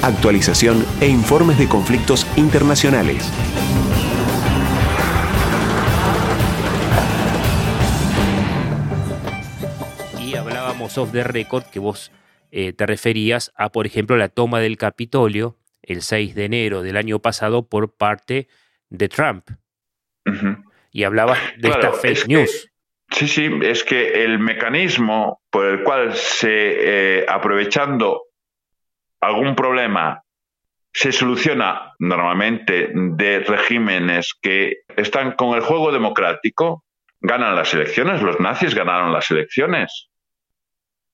Actualización 0.02 0.86
e 1.00 1.08
informes 1.08 1.58
de 1.58 1.70
conflictos 1.70 2.28
internacionales. 2.36 3.24
Y 10.20 10.36
hablábamos 10.36 10.98
off 10.98 11.14
the 11.14 11.24
record 11.24 11.64
que 11.64 11.80
vos 11.80 12.12
eh, 12.58 12.72
te 12.72 12.86
referías 12.86 13.52
a, 13.58 13.70
por 13.72 13.86
ejemplo, 13.86 14.16
la 14.16 14.30
toma 14.30 14.62
del 14.62 14.78
Capitolio 14.78 15.58
el 15.82 16.02
6 16.02 16.36
de 16.36 16.46
enero 16.46 16.82
del 16.84 16.96
año 16.96 17.20
pasado 17.20 17.68
por 17.68 17.94
parte 17.96 18.48
de 18.90 19.10
Trump. 19.10 19.50
Y 20.92 21.04
hablabas 21.04 21.38
de 21.58 21.68
Claro, 21.70 21.82
esta 21.88 21.92
fake 22.00 22.12
es 22.14 22.24
que- 22.24 22.34
news. 22.34 22.72
Sí, 23.12 23.28
sí, 23.28 23.50
es 23.62 23.84
que 23.84 24.24
el 24.24 24.40
mecanismo 24.40 25.42
por 25.52 25.66
el 25.66 25.84
cual 25.84 26.16
se, 26.16 27.20
eh, 27.20 27.26
aprovechando 27.28 28.24
algún 29.22 29.56
problema, 29.56 30.24
se 30.94 31.12
soluciona 31.12 31.94
normalmente 32.00 32.90
de 32.94 33.40
regímenes 33.42 34.34
que 34.42 34.78
están 34.96 35.34
con 35.34 35.56
el 35.56 35.62
juego 35.62 35.92
democrático, 35.92 36.84
ganan 37.20 37.56
las 37.56 37.74
elecciones, 37.74 38.22
los 38.22 38.40
nazis 38.40 38.74
ganaron 38.74 39.12
las 39.12 39.30
elecciones, 39.30 40.10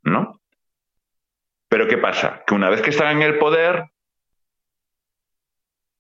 ¿no? 0.03 0.40
Pero 1.72 1.88
¿qué 1.88 1.97
pasa? 1.97 2.43
Que 2.45 2.53
una 2.53 2.69
vez 2.69 2.82
que 2.82 2.89
están 2.89 3.15
en 3.15 3.22
el 3.22 3.38
poder, 3.39 3.86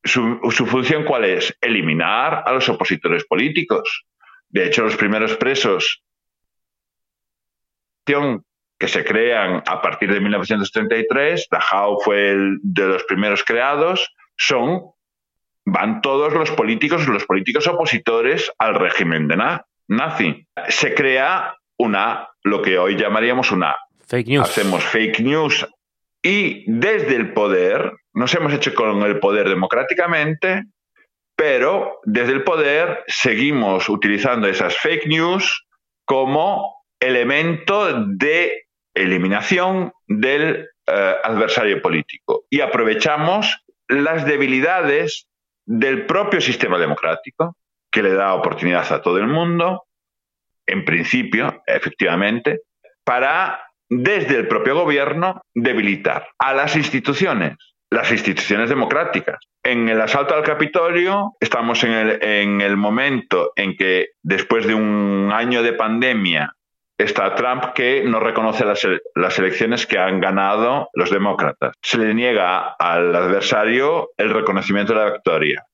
su, 0.03 0.65
función 0.67 1.05
cuál 1.05 1.23
es? 1.23 1.57
Eliminar 1.61 2.43
a 2.45 2.51
los 2.51 2.67
opositores 2.67 3.23
políticos. 3.23 4.05
De 4.49 4.65
hecho, 4.65 4.83
los 4.83 4.97
primeros 4.97 5.37
presos 5.37 6.03
que 8.03 8.87
se 8.89 9.05
crean 9.05 9.63
a 9.65 9.81
partir 9.81 10.11
de 10.11 10.19
1933, 10.19 11.47
Dachau 11.49 12.01
fue 12.01 12.31
el 12.31 12.57
de 12.61 12.87
los 12.87 13.05
primeros 13.05 13.41
creados, 13.45 14.13
son, 14.35 14.81
van 15.63 16.01
todos 16.01 16.33
los 16.33 16.51
políticos, 16.51 17.07
los 17.07 17.23
políticos 17.23 17.65
opositores 17.67 18.51
al 18.59 18.75
régimen 18.75 19.29
de 19.29 19.37
na- 19.37 19.65
nazi. 19.87 20.45
Se 20.67 20.93
crea 20.93 21.55
una, 21.77 22.27
lo 22.43 22.61
que 22.61 22.77
hoy 22.77 22.97
llamaríamos 22.97 23.51
una 23.51 23.77
Fake 24.11 24.27
news. 24.27 24.49
hacemos 24.49 24.83
fake 24.83 25.21
news 25.21 25.65
y 26.21 26.69
desde 26.69 27.15
el 27.15 27.31
poder, 27.31 27.93
nos 28.13 28.35
hemos 28.35 28.51
hecho 28.51 28.73
con 28.75 29.01
el 29.03 29.19
poder 29.21 29.47
democráticamente, 29.47 30.65
pero 31.33 32.01
desde 32.03 32.33
el 32.33 32.43
poder 32.43 33.05
seguimos 33.07 33.87
utilizando 33.87 34.49
esas 34.49 34.77
fake 34.77 35.07
news 35.07 35.65
como 36.03 36.83
elemento 36.99 38.05
de 38.05 38.65
eliminación 38.93 39.93
del 40.07 40.67
eh, 40.87 41.15
adversario 41.23 41.81
político 41.81 42.43
y 42.49 42.59
aprovechamos 42.59 43.63
las 43.87 44.25
debilidades 44.25 45.25
del 45.65 46.05
propio 46.05 46.41
sistema 46.41 46.77
democrático 46.77 47.55
que 47.89 48.03
le 48.03 48.13
da 48.13 48.33
oportunidad 48.33 48.91
a 48.91 49.01
todo 49.01 49.19
el 49.19 49.27
mundo, 49.27 49.85
en 50.65 50.83
principio, 50.83 51.63
efectivamente, 51.65 52.59
para 53.05 53.70
desde 53.91 54.37
el 54.37 54.47
propio 54.47 54.73
gobierno 54.73 55.41
debilitar 55.53 56.29
a 56.39 56.53
las 56.53 56.77
instituciones, 56.77 57.57
las 57.89 58.09
instituciones 58.09 58.69
democráticas. 58.69 59.37
En 59.63 59.89
el 59.89 59.99
asalto 59.99 60.33
al 60.33 60.43
Capitolio 60.43 61.33
estamos 61.41 61.83
en 61.83 61.91
el, 61.91 62.23
en 62.23 62.61
el 62.61 62.77
momento 62.77 63.51
en 63.57 63.75
que 63.75 64.11
después 64.23 64.65
de 64.65 64.75
un 64.75 65.29
año 65.33 65.61
de 65.61 65.73
pandemia 65.73 66.55
está 66.97 67.35
Trump 67.35 67.73
que 67.75 68.03
no 68.05 68.21
reconoce 68.21 68.63
las 68.63 69.39
elecciones 69.39 69.85
que 69.85 69.97
han 69.97 70.21
ganado 70.21 70.89
los 70.93 71.11
demócratas. 71.11 71.73
Se 71.81 71.97
le 71.97 72.13
niega 72.13 72.75
al 72.79 73.13
adversario 73.13 74.11
el 74.15 74.29
reconocimiento 74.29 74.93
de 74.93 74.99
la 74.99 75.11
victoria. 75.11 75.65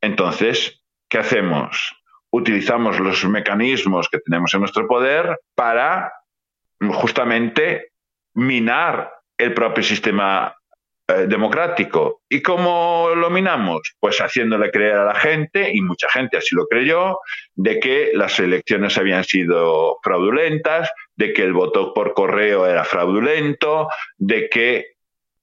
Entonces, 0.00 0.82
¿qué 1.10 1.18
hacemos? 1.18 1.94
Utilizamos 2.30 2.98
los 3.00 3.22
mecanismos 3.26 4.08
que 4.08 4.20
tenemos 4.20 4.54
en 4.54 4.60
nuestro 4.60 4.86
poder 4.86 5.40
para 5.54 6.10
justamente 6.80 7.92
minar 8.34 9.12
el 9.36 9.54
propio 9.54 9.82
sistema 9.82 10.54
eh, 11.08 11.26
democrático. 11.26 12.22
¿Y 12.28 12.40
cómo 12.42 13.08
lo 13.14 13.30
minamos? 13.30 13.96
Pues 13.98 14.18
haciéndole 14.20 14.70
creer 14.70 14.96
a 14.96 15.04
la 15.04 15.14
gente, 15.14 15.70
y 15.72 15.80
mucha 15.80 16.08
gente 16.10 16.36
así 16.36 16.54
lo 16.54 16.66
creyó, 16.66 17.18
de 17.54 17.80
que 17.80 18.10
las 18.14 18.38
elecciones 18.38 18.96
habían 18.98 19.24
sido 19.24 19.98
fraudulentas, 20.02 20.90
de 21.16 21.32
que 21.32 21.42
el 21.42 21.52
voto 21.52 21.92
por 21.94 22.14
correo 22.14 22.66
era 22.66 22.84
fraudulento, 22.84 23.88
de 24.18 24.48
que, 24.48 24.92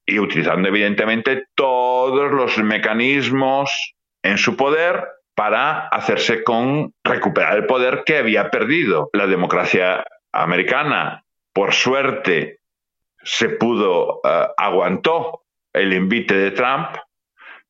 y 0.06 0.20
utilizando 0.20 0.70
evidentemente 0.70 1.46
todos 1.56 2.32
los 2.32 2.58
mecanismos 2.60 3.96
en 4.24 4.38
su 4.38 4.56
poder 4.56 5.06
para 5.36 5.88
hacerse 5.90 6.44
con 6.44 6.94
recuperar 7.04 7.58
el 7.58 7.66
poder 7.66 8.04
que 8.06 8.18
había 8.18 8.50
perdido 8.50 9.10
la 9.14 9.28
democracia 9.28 10.04
americana. 10.32 11.24
Por 11.58 11.74
suerte 11.74 12.60
se 13.24 13.50
pudo, 13.50 14.22
eh, 14.24 14.48
aguantó 14.58 15.42
el 15.74 15.92
invite 15.92 16.36
de 16.36 16.52
Trump, 16.52 16.90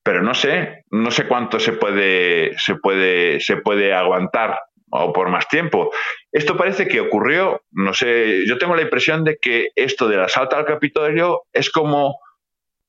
pero 0.03 0.21
no 0.21 0.33
sé, 0.33 0.83
no 0.91 1.09
sé 1.09 1.25
cuánto 1.25 1.57
se 1.57 1.71
puede, 1.71 2.59
se 2.59 2.75
puede, 2.75 3.39
se 3.39 3.55
puede 3.55 3.93
aguantar 3.93 4.59
o 4.89 5.13
por 5.13 5.29
más 5.29 5.47
tiempo. 5.47 5.89
Esto 6.33 6.57
parece 6.57 6.89
que 6.89 6.99
ocurrió, 6.99 7.61
no 7.71 7.93
sé, 7.93 8.45
yo 8.45 8.57
tengo 8.57 8.75
la 8.75 8.81
impresión 8.81 9.23
de 9.23 9.37
que 9.41 9.69
esto 9.73 10.09
del 10.09 10.19
asalto 10.19 10.57
al 10.57 10.65
Capitolio 10.65 11.43
es 11.53 11.69
como 11.69 12.19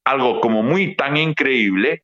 algo 0.03 0.41
como 0.41 0.65
muy 0.65 0.97
tan 0.97 1.17
increíble 1.17 2.03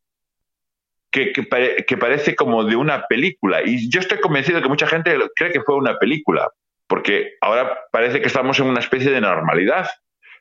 que, 1.10 1.32
que 1.32 1.84
que 1.84 1.96
parece 1.96 2.36
como 2.36 2.62
de 2.62 2.76
una 2.76 3.08
película. 3.08 3.60
Y 3.64 3.90
yo 3.90 3.98
estoy 3.98 4.20
convencido 4.20 4.62
que 4.62 4.68
mucha 4.68 4.86
gente 4.86 5.18
cree 5.34 5.50
que 5.50 5.62
fue 5.62 5.74
una 5.74 5.98
película, 5.98 6.48
porque 6.86 7.34
ahora 7.40 7.78
parece 7.90 8.20
que 8.20 8.26
estamos 8.26 8.58
en 8.60 8.66
una 8.66 8.80
especie 8.80 9.10
de 9.10 9.20
normalidad. 9.20 9.88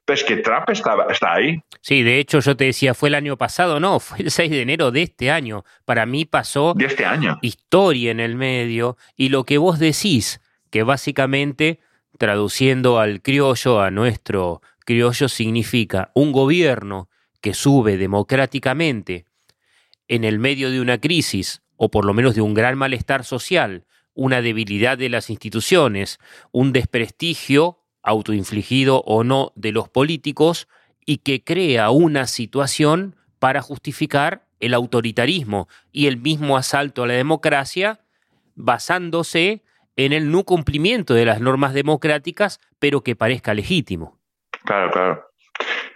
Pero 0.05 0.15
es 0.15 0.23
que 0.25 0.37
Trump 0.37 0.69
está 0.69 1.33
ahí. 1.33 1.61
Sí, 1.81 2.03
de 2.03 2.19
hecho 2.19 2.39
yo 2.39 2.57
te 2.57 2.65
decía, 2.65 2.93
fue 2.93 3.07
el 3.07 3.15
año 3.15 3.37
pasado, 3.37 3.79
no, 3.79 4.01
fue 4.01 4.19
el 4.19 4.31
6 4.31 4.51
de 4.51 4.61
enero 4.61 4.91
de 4.91 5.03
este 5.03 5.31
año. 5.31 5.63
Para 5.85 6.05
mí 6.05 6.25
pasó 6.25 6.73
De 6.75 6.85
este 6.85 7.05
año. 7.05 7.39
historia 7.41 8.11
en 8.11 8.19
el 8.19 8.35
medio 8.35 8.97
y 9.15 9.29
lo 9.29 9.45
que 9.45 9.57
vos 9.57 9.79
decís, 9.79 10.41
que 10.69 10.83
básicamente, 10.83 11.79
traduciendo 12.17 12.99
al 12.99 13.21
criollo, 13.21 13.79
a 13.79 13.91
nuestro 13.91 14.61
criollo, 14.85 15.29
significa 15.29 16.11
un 16.15 16.33
gobierno 16.33 17.09
que 17.39 17.53
sube 17.53 17.95
democráticamente 17.95 19.25
en 20.09 20.25
el 20.25 20.37
medio 20.37 20.69
de 20.69 20.81
una 20.81 20.97
crisis, 20.97 21.61
o 21.77 21.89
por 21.89 22.03
lo 22.03 22.13
menos 22.13 22.35
de 22.35 22.41
un 22.41 22.53
gran 22.53 22.77
malestar 22.77 23.23
social, 23.23 23.85
una 24.13 24.41
debilidad 24.41 24.97
de 24.97 25.09
las 25.09 25.29
instituciones, 25.29 26.19
un 26.51 26.71
desprestigio 26.73 27.79
autoinfligido 28.01 29.01
o 29.05 29.23
no 29.23 29.51
de 29.55 29.71
los 29.71 29.89
políticos, 29.89 30.67
y 31.05 31.17
que 31.17 31.43
crea 31.43 31.89
una 31.89 32.27
situación 32.27 33.15
para 33.39 33.61
justificar 33.61 34.45
el 34.59 34.73
autoritarismo 34.73 35.67
y 35.91 36.07
el 36.07 36.17
mismo 36.17 36.57
asalto 36.57 37.03
a 37.03 37.07
la 37.07 37.13
democracia 37.13 37.99
basándose 38.55 39.63
en 39.95 40.13
el 40.13 40.31
no 40.31 40.43
cumplimiento 40.43 41.13
de 41.13 41.25
las 41.25 41.41
normas 41.41 41.73
democráticas, 41.73 42.59
pero 42.79 43.01
que 43.01 43.15
parezca 43.15 43.53
legítimo. 43.53 44.19
Claro, 44.63 44.91
claro. 44.91 45.25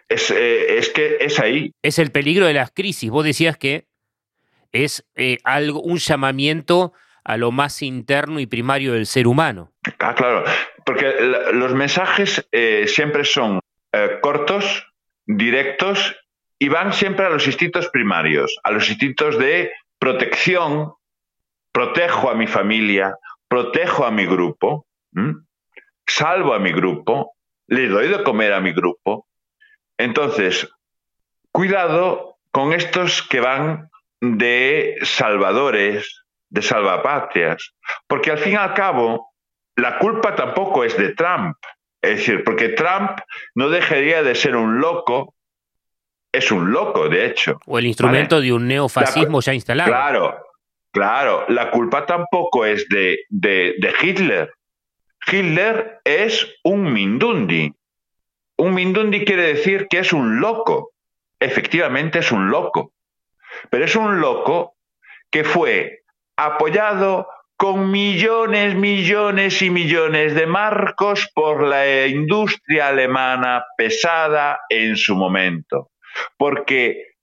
Es, 0.10 0.32
eh, 0.32 0.78
es 0.78 0.90
que 0.90 1.18
es 1.20 1.40
ahí. 1.40 1.72
Es 1.82 2.00
el 2.00 2.12
peligro 2.12 2.46
de 2.46 2.54
las 2.54 2.72
crisis. 2.72 3.10
Vos 3.10 3.26
decías 3.26 3.58
que 3.58 3.88
es 4.72 5.06
eh, 5.16 5.38
algo, 5.44 5.82
un 5.82 5.98
llamamiento 5.98 6.94
a 7.28 7.36
lo 7.36 7.52
más 7.52 7.82
interno 7.82 8.40
y 8.40 8.48
primario 8.48 8.94
del 8.94 9.06
ser 9.06 9.28
humano. 9.28 9.74
Ah, 10.00 10.16
claro. 10.16 10.46
Porque 10.86 11.14
los 11.52 11.74
mensajes 11.74 12.48
eh, 12.54 12.86
siempre 12.88 13.26
son 13.26 13.60
eh, 13.92 14.20
cortos, 14.22 14.88
directos 15.26 16.16
y 16.58 16.70
van 16.70 16.94
siempre 16.94 17.26
a 17.26 17.30
los 17.30 17.46
instintos 17.46 17.90
primarios, 17.90 18.58
a 18.64 18.72
los 18.72 18.90
instintos 18.90 19.38
de 19.38 19.74
protección, 20.00 20.94
protejo 21.74 22.30
a 22.30 22.36
mi 22.36 22.48
familia, 22.48 23.18
protejo 23.50 24.06
a 24.06 24.12
mi 24.12 24.26
grupo, 24.26 24.86
salvo 26.06 26.54
a 26.54 26.60
mi 26.60 26.72
grupo, 26.72 27.34
le 27.68 27.90
doy 27.90 28.08
de 28.08 28.24
comer 28.24 28.54
a 28.54 28.62
mi 28.62 28.72
grupo. 28.72 29.28
Entonces, 29.98 30.70
cuidado 31.52 32.38
con 32.52 32.72
estos 32.72 33.22
que 33.22 33.42
van 33.42 33.90
de 34.22 34.96
salvadores, 35.04 36.24
de 36.50 36.62
salvapatrias, 36.62 37.74
porque 38.08 38.32
al 38.32 38.38
fin 38.38 38.54
y 38.54 38.56
al 38.56 38.74
cabo 38.74 39.34
la 39.76 40.00
culpa 40.00 40.36
tampoco 40.36 40.84
es 40.84 40.98
de 40.98 41.14
Trump. 41.14 41.56
Es 42.02 42.18
decir, 42.18 42.44
porque 42.44 42.70
Trump 42.70 43.20
no 43.56 43.70
dejaría 43.70 44.24
de 44.24 44.36
ser 44.36 44.56
un 44.56 44.80
loco, 44.80 45.36
es 46.32 46.52
un 46.52 46.72
loco, 46.72 47.10
de 47.10 47.26
hecho. 47.26 47.60
O 47.66 47.78
el 47.80 47.86
instrumento 47.86 48.40
de 48.42 48.54
un 48.54 48.68
neofascismo 48.68 49.42
ya 49.42 49.54
instalado. 49.54 49.90
Claro, 49.90 50.38
claro. 50.92 51.46
La 51.50 51.72
culpa 51.72 52.06
tampoco 52.06 52.66
es 52.66 52.88
de, 52.90 53.20
de, 53.30 53.76
de 53.80 53.94
Hitler. 54.02 54.52
Hitler 55.32 56.00
es 56.04 56.56
un 56.64 56.94
Mindundi. 56.94 57.74
Un 58.58 58.74
Mindundi 58.74 59.26
quiere 59.26 59.54
decir 59.54 59.88
que 59.90 60.00
es 60.00 60.14
un 60.14 60.40
loco. 60.40 60.92
Efectivamente 61.40 62.20
es 62.20 62.32
un 62.32 62.50
loco. 62.50 62.94
Pero 63.70 63.86
es 63.86 63.96
un 63.96 64.20
loco 64.20 64.76
que 65.30 65.44
fue 65.44 66.04
apoyado 66.38 67.28
con 67.58 67.90
millones, 67.90 68.76
millones 68.76 69.62
y 69.64 69.72
millones 69.72 70.36
de 70.36 70.46
marcos 70.46 71.28
por 71.34 71.64
la 71.64 72.06
industria 72.06 72.90
alemana 72.90 73.66
pesada 73.76 74.60
en 74.70 74.96
su 74.96 75.16
momento. 75.16 75.90
Porque, 76.38 77.16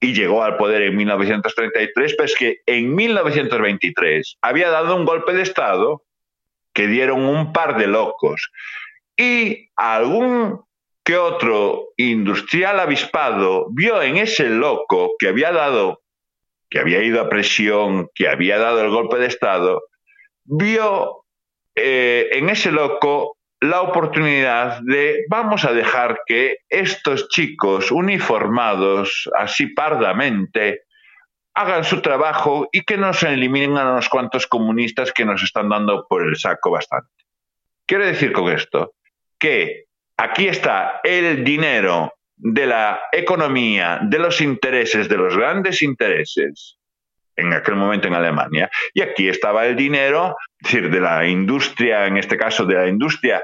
y 0.00 0.12
llegó 0.12 0.42
al 0.42 0.56
poder 0.56 0.82
en 0.82 0.96
1933, 0.96 2.16
pues 2.16 2.34
que 2.36 2.58
en 2.66 2.92
1923 2.94 4.38
había 4.42 4.70
dado 4.70 4.96
un 4.96 5.04
golpe 5.04 5.32
de 5.32 5.42
Estado 5.42 6.02
que 6.72 6.88
dieron 6.88 7.24
un 7.24 7.52
par 7.52 7.78
de 7.78 7.86
locos. 7.86 8.50
Y 9.16 9.70
algún 9.76 10.60
que 11.04 11.16
otro 11.16 11.90
industrial 11.96 12.80
avispado 12.80 13.68
vio 13.70 14.02
en 14.02 14.16
ese 14.16 14.48
loco 14.48 15.14
que 15.18 15.28
había 15.28 15.52
dado 15.52 16.02
que 16.70 16.78
había 16.78 17.02
ido 17.02 17.20
a 17.20 17.28
presión, 17.28 18.08
que 18.14 18.28
había 18.28 18.58
dado 18.58 18.82
el 18.82 18.90
golpe 18.90 19.18
de 19.18 19.26
Estado, 19.26 19.82
vio 20.44 21.24
eh, 21.74 22.28
en 22.32 22.48
ese 22.48 22.72
loco 22.72 23.36
la 23.60 23.82
oportunidad 23.82 24.80
de 24.82 25.24
vamos 25.28 25.64
a 25.64 25.72
dejar 25.72 26.20
que 26.26 26.58
estos 26.68 27.28
chicos 27.28 27.90
uniformados 27.90 29.28
así 29.36 29.66
pardamente 29.68 30.82
hagan 31.54 31.82
su 31.82 32.00
trabajo 32.00 32.68
y 32.70 32.82
que 32.82 32.96
no 32.96 33.12
se 33.12 33.32
eliminen 33.32 33.76
a 33.76 33.90
unos 33.90 34.08
cuantos 34.08 34.46
comunistas 34.46 35.12
que 35.12 35.24
nos 35.24 35.42
están 35.42 35.68
dando 35.68 36.06
por 36.08 36.22
el 36.22 36.36
saco 36.36 36.70
bastante. 36.70 37.08
Quiero 37.84 38.06
decir 38.06 38.32
con 38.32 38.52
esto 38.52 38.92
que 39.38 39.86
aquí 40.16 40.46
está 40.46 41.00
el 41.02 41.42
dinero 41.42 42.12
de 42.38 42.66
la 42.66 43.00
economía, 43.12 44.00
de 44.02 44.18
los 44.18 44.40
intereses, 44.40 45.08
de 45.08 45.16
los 45.16 45.36
grandes 45.36 45.82
intereses 45.82 46.78
en 47.36 47.52
aquel 47.52 47.76
momento 47.76 48.08
en 48.08 48.14
Alemania. 48.14 48.70
Y 48.94 49.00
aquí 49.00 49.28
estaba 49.28 49.66
el 49.66 49.76
dinero, 49.76 50.36
es 50.60 50.72
decir, 50.72 50.90
de 50.90 51.00
la 51.00 51.26
industria, 51.26 52.06
en 52.06 52.16
este 52.16 52.36
caso 52.36 52.64
de 52.64 52.74
la 52.74 52.88
industria 52.88 53.42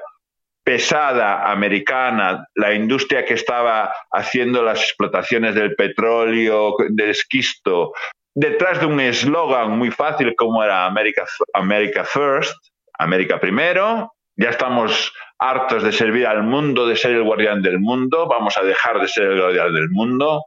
pesada 0.64 1.50
americana, 1.50 2.46
la 2.54 2.72
industria 2.72 3.24
que 3.24 3.34
estaba 3.34 3.92
haciendo 4.10 4.62
las 4.62 4.80
explotaciones 4.80 5.54
del 5.54 5.74
petróleo, 5.76 6.74
del 6.88 7.10
esquisto, 7.10 7.92
detrás 8.34 8.80
de 8.80 8.86
un 8.86 8.98
eslogan 8.98 9.78
muy 9.78 9.90
fácil 9.90 10.34
como 10.34 10.64
era 10.64 10.86
America, 10.86 11.26
America 11.52 12.04
First, 12.04 12.56
América 12.98 13.38
primero, 13.38 14.13
ya 14.36 14.50
estamos 14.50 15.12
hartos 15.38 15.82
de 15.82 15.92
servir 15.92 16.26
al 16.26 16.42
mundo, 16.42 16.86
de 16.86 16.96
ser 16.96 17.12
el 17.12 17.22
guardián 17.22 17.62
del 17.62 17.78
mundo, 17.78 18.26
vamos 18.26 18.56
a 18.56 18.62
dejar 18.62 19.00
de 19.00 19.08
ser 19.08 19.24
el 19.24 19.40
guardián 19.40 19.74
del 19.74 19.88
mundo, 19.90 20.46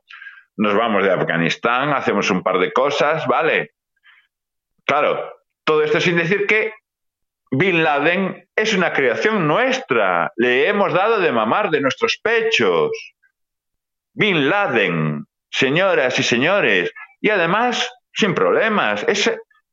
nos 0.58 0.76
vamos 0.76 1.04
de 1.04 1.12
Afganistán, 1.12 1.94
hacemos 1.94 2.30
un 2.30 2.44
par 2.44 2.58
de 2.60 2.74
cosas, 2.74 3.28
¿vale? 3.28 3.72
Claro, 4.86 5.32
todo 5.64 5.84
esto 5.84 6.00
sin 6.00 6.18
decir 6.18 6.48
que 6.48 6.74
Bin 7.52 7.84
Laden 7.84 8.48
es 8.56 8.74
una 8.74 8.92
creación 8.92 9.48
nuestra, 9.48 10.32
le 10.36 10.68
hemos 10.68 10.94
dado 10.94 11.20
de 11.20 11.32
mamar 11.32 11.70
de 11.70 11.82
nuestros 11.82 12.20
pechos. 12.22 12.92
Bin 14.14 14.50
Laden, 14.50 15.26
señoras 15.50 16.18
y 16.20 16.24
señores, 16.24 16.92
y 17.22 17.30
además 17.30 17.90
sin 18.14 18.34
problemas, 18.34 19.06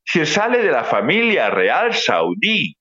si 0.04 0.26
sale 0.26 0.58
de 0.58 0.70
la 0.70 0.84
familia 0.84 1.48
real 1.50 1.94
saudí, 1.94 2.76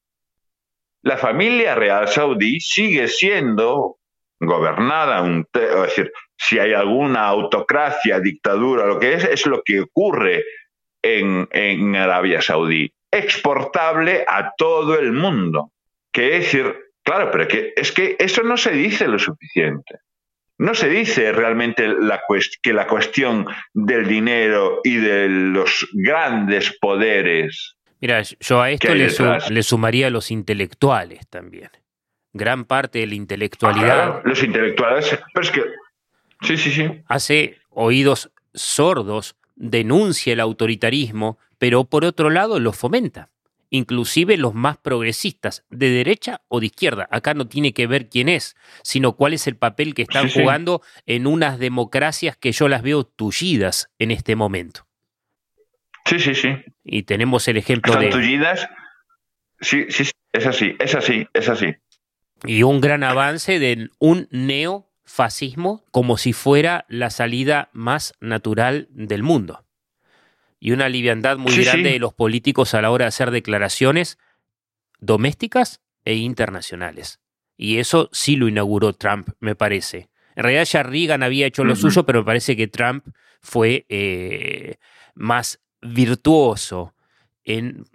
la 1.04 1.18
familia 1.18 1.76
real 1.76 2.08
saudí 2.08 2.60
sigue 2.60 3.08
siendo 3.08 3.97
gobernada, 4.39 5.22
un 5.22 5.47
es 5.54 5.82
decir, 5.82 6.12
si 6.38 6.60
hay 6.60 6.74
alguna 6.74 7.26
autocracia, 7.28 8.20
dictadura, 8.20 8.86
lo 8.86 8.99
que 8.99 9.14
es, 9.14 9.24
es 9.26 9.45
lo 9.45 9.62
que 9.64 9.82
ocurre 9.82 10.43
en, 11.01 11.47
en 11.51 11.95
Arabia 11.95 12.41
Saudí, 12.41 12.91
exportable 13.12 14.24
a 14.28 14.54
todo 14.58 14.97
el 14.97 15.12
mundo. 15.12 15.72
Que 16.12 16.38
es 16.38 16.43
decir, 16.45 16.76
claro, 17.04 17.32
pero 17.32 17.47
que, 17.47 17.74
es 17.76 17.91
que 17.91 18.16
eso 18.20 18.43
no 18.43 18.58
se 18.58 18.72
dice 18.72 19.08
lo 19.08 19.20
suficiente. 19.20 19.99
No 20.58 20.76
se 20.76 20.88
dice 20.88 21.32
realmente 21.32 21.88
la 21.88 22.22
que 22.62 22.74
la 22.74 22.88
cuestión 22.88 23.47
del 23.74 24.08
dinero 24.08 24.80
y 24.84 24.97
de 24.97 25.28
los 25.28 25.88
grandes 25.93 26.78
poderes 26.80 27.72
Mira, 28.04 28.22
yo 28.22 28.62
a 28.62 28.70
esto 28.70 28.93
le, 28.93 29.64
sumaría 29.64 30.08
a 30.08 30.10
los 30.10 30.30
intelectuales 30.30 31.26
también. 31.30 31.70
Gran 32.34 32.66
parte 32.66 32.99
de 32.99 33.08
la 33.08 33.16
intelectualidad. 33.16 34.20
los 34.26 34.43
intelectuales, 34.43 35.18
pero 35.34 35.45
es 35.45 35.51
que. 35.51 35.62
Sí, 36.41 36.58
sí, 36.58 36.72
sí. 36.72 37.01
Hace 37.08 37.60
oídos 37.70 38.30
sordos, 38.54 39.38
denuncia 39.56 40.34
el 40.34 40.41
autoritarismo, 40.41 41.38
pero 41.58 41.86
por 41.86 42.04
otro 42.04 42.30
lado 42.30 42.60
lo 42.60 42.74
fomenta. 42.74 43.30
Inclusive 43.70 44.36
los 44.36 44.54
más 44.54 44.76
progresistas, 44.76 45.64
de 45.70 45.89
derecha 45.89 46.41
o 46.49 46.60
de 46.60 46.66
izquierda. 46.66 47.08
Acá 47.10 47.34
no 47.34 47.47
tiene 47.47 47.74
que 47.74 47.88
ver 47.88 48.10
quién 48.10 48.28
es, 48.28 48.58
sino 48.84 49.16
cuál 49.16 49.32
es 49.32 49.47
el 49.47 49.56
papel 49.56 49.93
que 49.93 50.01
están 50.01 50.30
jugando 50.30 50.82
en 51.06 51.26
unas 51.26 51.58
democracias 51.58 52.36
que 52.36 52.51
yo 52.51 52.68
las 52.68 52.82
veo 52.82 53.06
tullidas 53.06 53.88
en 53.97 54.12
este 54.12 54.36
momento. 54.36 54.88
Sí, 56.06 56.20
sí, 56.20 56.36
sí. 56.36 56.49
Y 56.84 57.04
tenemos 57.04 57.47
el 57.47 57.58
ejemplo 57.58 57.95
de... 57.95 58.10
Tullidas. 58.10 58.68
Sí, 59.60 59.86
sí, 59.89 60.04
es 60.34 60.45
así, 60.45 60.76
es 60.80 60.95
así, 60.95 61.28
es 61.34 61.47
así. 61.47 61.76
Y 62.45 62.64
un 62.64 62.82
gran 62.82 63.04
avance 63.04 63.60
de 63.60 63.89
un 63.99 64.28
neofascismo 64.32 65.86
como 65.91 66.18
si 66.18 66.34
fuera 66.34 66.86
la 66.89 67.10
salida 67.10 67.70
más 67.72 68.14
natural 68.20 68.88
del 68.91 69.24
mundo. 69.24 69.66
Y 70.60 70.72
una 70.72 70.89
liviandad 70.89 71.38
muy 71.38 71.56
grande 71.64 71.91
de 71.91 71.99
los 71.99 72.14
políticos 72.14 72.74
a 72.74 72.82
la 72.82 72.91
hora 72.91 73.06
de 73.06 73.10
hacer 73.10 73.32
declaraciones 73.32 74.18
domésticas 74.99 75.82
e 76.06 76.16
internacionales. 76.16 77.20
Y 77.58 77.78
eso 77.78 78.10
sí 78.12 78.36
lo 78.36 78.47
inauguró 78.47 78.93
Trump, 78.93 79.30
me 79.39 79.56
parece. 79.56 80.10
En 80.36 80.43
realidad 80.43 80.66
ya 80.66 80.84
Reagan 80.84 81.24
había 81.24 81.45
hecho 81.45 81.64
lo 81.64 81.76
suyo, 81.76 82.06
pero 82.06 82.20
me 82.20 82.26
parece 82.26 82.58
que 82.58 82.68
Trump 82.68 83.06
fue 83.41 83.86
eh, 83.89 84.76
más 85.16 85.62
virtuoso 85.84 86.93
en, 87.43 87.86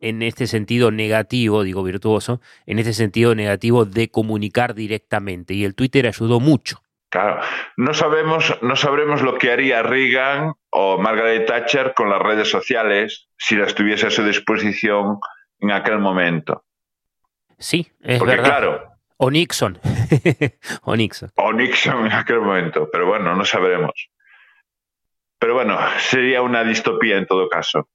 en 0.00 0.22
este 0.22 0.46
sentido 0.46 0.90
negativo, 0.90 1.62
digo 1.62 1.82
virtuoso, 1.82 2.40
en 2.66 2.78
este 2.78 2.92
sentido 2.92 3.34
negativo 3.34 3.84
de 3.84 4.10
comunicar 4.10 4.74
directamente. 4.74 5.54
Y 5.54 5.64
el 5.64 5.74
Twitter 5.74 6.06
ayudó 6.06 6.40
mucho. 6.40 6.82
Claro, 7.08 7.40
no 7.76 7.94
sabemos, 7.94 8.58
no 8.62 8.74
sabremos 8.74 9.22
lo 9.22 9.38
que 9.38 9.52
haría 9.52 9.82
Reagan 9.82 10.54
o 10.70 10.98
Margaret 10.98 11.46
Thatcher 11.46 11.94
con 11.94 12.10
las 12.10 12.20
redes 12.20 12.50
sociales 12.50 13.28
si 13.38 13.54
las 13.56 13.74
tuviese 13.74 14.08
a 14.08 14.10
su 14.10 14.24
disposición 14.24 15.18
en 15.60 15.70
aquel 15.70 15.98
momento. 15.98 16.64
Sí, 17.58 17.90
es 18.02 18.20
verdad. 18.20 18.44
Claro, 18.44 18.96
o 19.18 19.30
Nixon. 19.30 19.78
o 20.82 20.96
Nixon. 20.96 21.30
O 21.36 21.52
Nixon 21.52 22.06
en 22.06 22.12
aquel 22.12 22.40
momento, 22.40 22.88
pero 22.92 23.06
bueno, 23.06 23.34
no 23.34 23.44
sabremos. 23.44 24.10
Pero 25.38 25.54
bueno, 25.54 25.78
sería 25.98 26.42
una 26.42 26.64
distopía 26.64 27.18
en 27.18 27.26
todo 27.26 27.48
caso. 27.48 27.88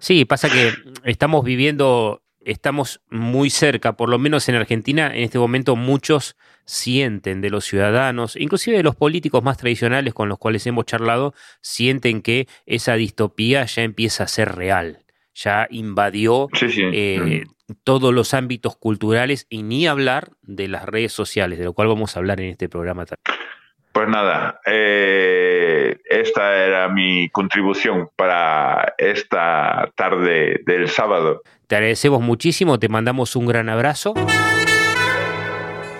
Sí, 0.00 0.24
pasa 0.24 0.48
que 0.48 0.72
estamos 1.04 1.44
viviendo, 1.44 2.22
estamos 2.40 3.00
muy 3.08 3.50
cerca, 3.50 3.96
por 3.96 4.08
lo 4.08 4.18
menos 4.18 4.48
en 4.48 4.54
Argentina, 4.56 5.14
en 5.14 5.22
este 5.22 5.38
momento 5.38 5.76
muchos 5.76 6.36
sienten 6.64 7.40
de 7.40 7.50
los 7.50 7.64
ciudadanos, 7.64 8.36
inclusive 8.36 8.76
de 8.76 8.82
los 8.82 8.96
políticos 8.96 9.42
más 9.42 9.56
tradicionales 9.56 10.14
con 10.14 10.28
los 10.28 10.38
cuales 10.38 10.66
hemos 10.66 10.84
charlado, 10.84 11.34
sienten 11.60 12.22
que 12.22 12.46
esa 12.66 12.94
distopía 12.94 13.64
ya 13.64 13.82
empieza 13.82 14.24
a 14.24 14.28
ser 14.28 14.54
real, 14.54 15.04
ya 15.34 15.66
invadió 15.70 16.48
eh, 16.60 17.44
todos 17.84 18.14
los 18.14 18.34
ámbitos 18.34 18.76
culturales 18.76 19.46
y 19.48 19.62
ni 19.62 19.86
hablar 19.86 20.32
de 20.42 20.68
las 20.68 20.84
redes 20.84 21.12
sociales, 21.12 21.58
de 21.58 21.64
lo 21.64 21.72
cual 21.72 21.88
vamos 21.88 22.16
a 22.16 22.20
hablar 22.20 22.40
en 22.40 22.50
este 22.50 22.68
programa 22.68 23.06
también. 23.06 23.42
Pues 23.92 24.08
nada, 24.08 24.60
eh, 24.64 25.98
esta 26.08 26.56
era 26.56 26.88
mi 26.88 27.28
contribución 27.28 28.08
para 28.16 28.94
esta 28.96 29.92
tarde 29.94 30.62
del 30.64 30.88
sábado. 30.88 31.42
Te 31.66 31.76
agradecemos 31.76 32.22
muchísimo, 32.22 32.78
te 32.78 32.88
mandamos 32.88 33.36
un 33.36 33.46
gran 33.46 33.68
abrazo. 33.68 34.14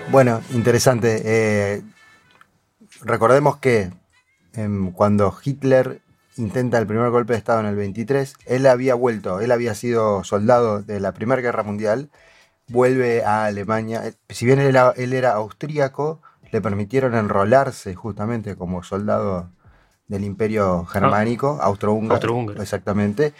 Bueno, 0.09 0.41
interesante. 0.51 1.21
Eh, 1.23 1.81
recordemos 3.01 3.57
que 3.57 3.91
em, 4.55 4.91
cuando 4.91 5.35
Hitler 5.43 6.01
intenta 6.37 6.79
el 6.79 6.87
primer 6.87 7.09
golpe 7.11 7.33
de 7.33 7.39
Estado 7.39 7.59
en 7.59 7.67
el 7.67 7.75
23, 7.75 8.35
él 8.47 8.65
había 8.65 8.95
vuelto, 8.95 9.39
él 9.39 9.51
había 9.51 9.75
sido 9.75 10.23
soldado 10.23 10.81
de 10.81 10.99
la 10.99 11.13
Primera 11.13 11.41
Guerra 11.41 11.61
Mundial, 11.61 12.09
vuelve 12.67 13.23
a 13.23 13.45
Alemania. 13.45 14.07
Eh, 14.07 14.13
Si 14.29 14.45
bien 14.47 14.59
él 14.59 14.67
era, 14.67 14.93
él 14.97 15.13
era 15.13 15.33
austríaco, 15.33 16.21
le 16.53 16.61
permitieron 16.61 17.15
enrolarse 17.15 17.95
justamente 17.95 18.55
como 18.55 18.83
soldado 18.83 19.49
del 20.07 20.23
Imperio 20.23 20.85
Germánico, 20.85 21.57
austrohúngaro, 21.59 22.13
Austrohúngaro. 22.13 22.61
exactamente, 22.61 23.33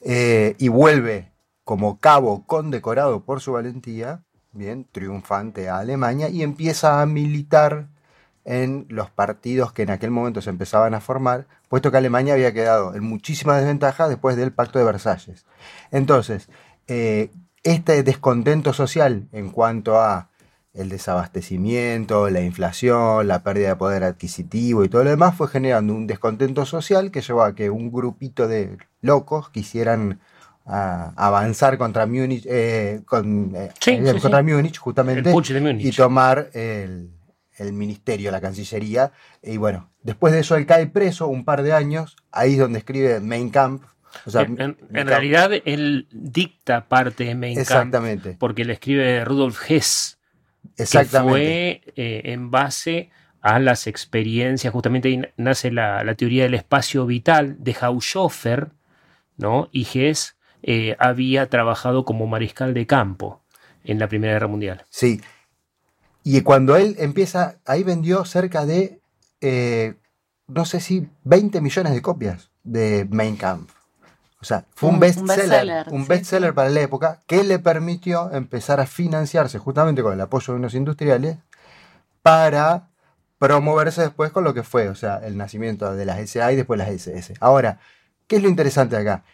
eh, 0.00 0.56
y 0.58 0.66
vuelve 0.66 1.30
como 1.62 2.00
cabo 2.00 2.44
condecorado 2.44 3.24
por 3.24 3.40
su 3.40 3.52
valentía, 3.52 4.24
bien, 4.50 4.84
triunfante 4.90 5.68
a 5.68 5.78
Alemania, 5.78 6.28
y 6.28 6.42
empieza 6.42 7.00
a 7.00 7.06
militar 7.06 7.86
en 8.44 8.86
los 8.88 9.10
partidos 9.10 9.72
que 9.72 9.82
en 9.82 9.90
aquel 9.90 10.10
momento 10.10 10.42
se 10.42 10.50
empezaban 10.50 10.92
a 10.94 11.00
formar, 11.00 11.46
puesto 11.68 11.92
que 11.92 11.98
Alemania 11.98 12.34
había 12.34 12.52
quedado 12.52 12.96
en 12.96 13.04
muchísima 13.04 13.56
desventaja 13.58 14.08
después 14.08 14.36
del 14.36 14.52
Pacto 14.52 14.80
de 14.80 14.86
Versalles. 14.86 15.46
Entonces, 15.92 16.48
eh, 16.88 17.30
este 17.62 18.02
descontento 18.02 18.72
social 18.72 19.28
en 19.30 19.50
cuanto 19.50 20.00
a 20.00 20.30
el 20.76 20.88
desabastecimiento, 20.88 22.28
la 22.30 22.42
inflación, 22.42 23.26
la 23.26 23.42
pérdida 23.42 23.70
de 23.70 23.76
poder 23.76 24.04
adquisitivo 24.04 24.84
y 24.84 24.88
todo 24.88 25.04
lo 25.04 25.10
demás 25.10 25.34
fue 25.34 25.48
generando 25.48 25.94
un 25.94 26.06
descontento 26.06 26.66
social 26.66 27.10
que 27.10 27.22
llevó 27.22 27.42
a 27.42 27.54
que 27.54 27.70
un 27.70 27.90
grupito 27.90 28.46
de 28.46 28.76
locos 29.00 29.48
quisieran 29.50 30.20
ah, 30.66 31.12
avanzar 31.16 31.78
contra 31.78 32.06
Múnich, 32.06 32.44
eh, 32.46 33.00
con, 33.06 33.52
eh, 33.56 33.70
Sí, 33.80 33.92
eh, 33.92 34.12
sí, 34.14 34.20
contra 34.20 34.40
sí. 34.40 34.52
Múnich 34.52 34.78
justamente 34.78 35.32
y 35.78 35.92
tomar 35.92 36.50
el, 36.52 37.10
el 37.58 37.72
ministerio, 37.72 38.30
la 38.30 38.40
cancillería. 38.40 39.12
Y 39.42 39.56
bueno, 39.56 39.90
después 40.02 40.32
de 40.32 40.40
eso 40.40 40.56
él 40.56 40.66
cae 40.66 40.86
preso 40.86 41.28
un 41.28 41.44
par 41.44 41.62
de 41.62 41.72
años, 41.72 42.16
ahí 42.32 42.52
es 42.52 42.58
donde 42.58 42.78
escribe 42.78 43.20
Mein 43.20 43.50
Kampf. 43.50 43.84
O 44.24 44.30
sea, 44.30 44.42
en, 44.42 44.76
realidad 44.90 45.50
él 45.64 46.08
dicta 46.10 46.88
parte 46.88 47.24
de 47.24 47.34
Mein 47.34 47.54
Kampf 47.54 47.70
Exactamente. 47.70 48.36
porque 48.38 48.64
le 48.64 48.74
escribe 48.74 49.24
Rudolf 49.24 49.70
Hess, 49.70 50.15
que 50.76 50.82
Exactamente. 50.82 51.82
fue 51.84 51.92
eh, 51.96 52.22
en 52.32 52.50
base 52.50 53.10
a 53.40 53.58
las 53.58 53.86
experiencias, 53.86 54.72
justamente 54.72 55.08
ahí 55.08 55.22
nace 55.36 55.70
la, 55.70 56.02
la 56.04 56.14
teoría 56.14 56.44
del 56.44 56.54
espacio 56.54 57.06
vital 57.06 57.56
de 57.60 57.76
Haushofer, 57.80 58.70
¿no? 59.36 59.68
Y 59.72 59.86
Hess 59.92 60.36
eh, 60.62 60.96
había 60.98 61.48
trabajado 61.48 62.04
como 62.04 62.26
mariscal 62.26 62.74
de 62.74 62.86
campo 62.86 63.40
en 63.84 63.98
la 63.98 64.08
Primera 64.08 64.32
Guerra 64.32 64.48
Mundial. 64.48 64.84
Sí. 64.90 65.20
Y 66.24 66.40
cuando 66.40 66.76
él 66.76 66.96
empieza, 66.98 67.60
ahí 67.64 67.84
vendió 67.84 68.24
cerca 68.24 68.66
de, 68.66 68.98
eh, 69.40 69.94
no 70.48 70.64
sé 70.64 70.80
si 70.80 71.08
20 71.22 71.60
millones 71.60 71.94
de 71.94 72.02
copias 72.02 72.50
de 72.64 73.06
Mein 73.10 73.36
Kampf. 73.36 73.72
O 74.46 74.48
sea, 74.48 74.64
fue 74.76 74.90
un 74.90 75.00
bestseller, 75.00 75.88
un 75.90 76.02
sí, 76.02 76.08
bestseller 76.08 76.54
para 76.54 76.70
la 76.70 76.80
época 76.80 77.18
que 77.26 77.42
le 77.42 77.58
permitió 77.58 78.30
empezar 78.30 78.78
a 78.78 78.86
financiarse 78.86 79.58
justamente 79.58 80.04
con 80.04 80.12
el 80.12 80.20
apoyo 80.20 80.52
de 80.52 80.60
unos 80.60 80.74
industriales 80.74 81.38
para 82.22 82.90
promoverse 83.40 84.02
después 84.02 84.30
con 84.30 84.44
lo 84.44 84.54
que 84.54 84.62
fue, 84.62 84.88
o 84.88 84.94
sea, 84.94 85.16
el 85.24 85.36
nacimiento 85.36 85.96
de 85.96 86.04
las 86.04 86.30
SA 86.30 86.52
y 86.52 86.56
después 86.56 86.78
las 86.78 86.90
SS. 86.90 87.34
Ahora, 87.40 87.80
¿qué 88.28 88.36
es 88.36 88.42
lo 88.44 88.48
interesante 88.48 88.96
acá? 88.96 89.24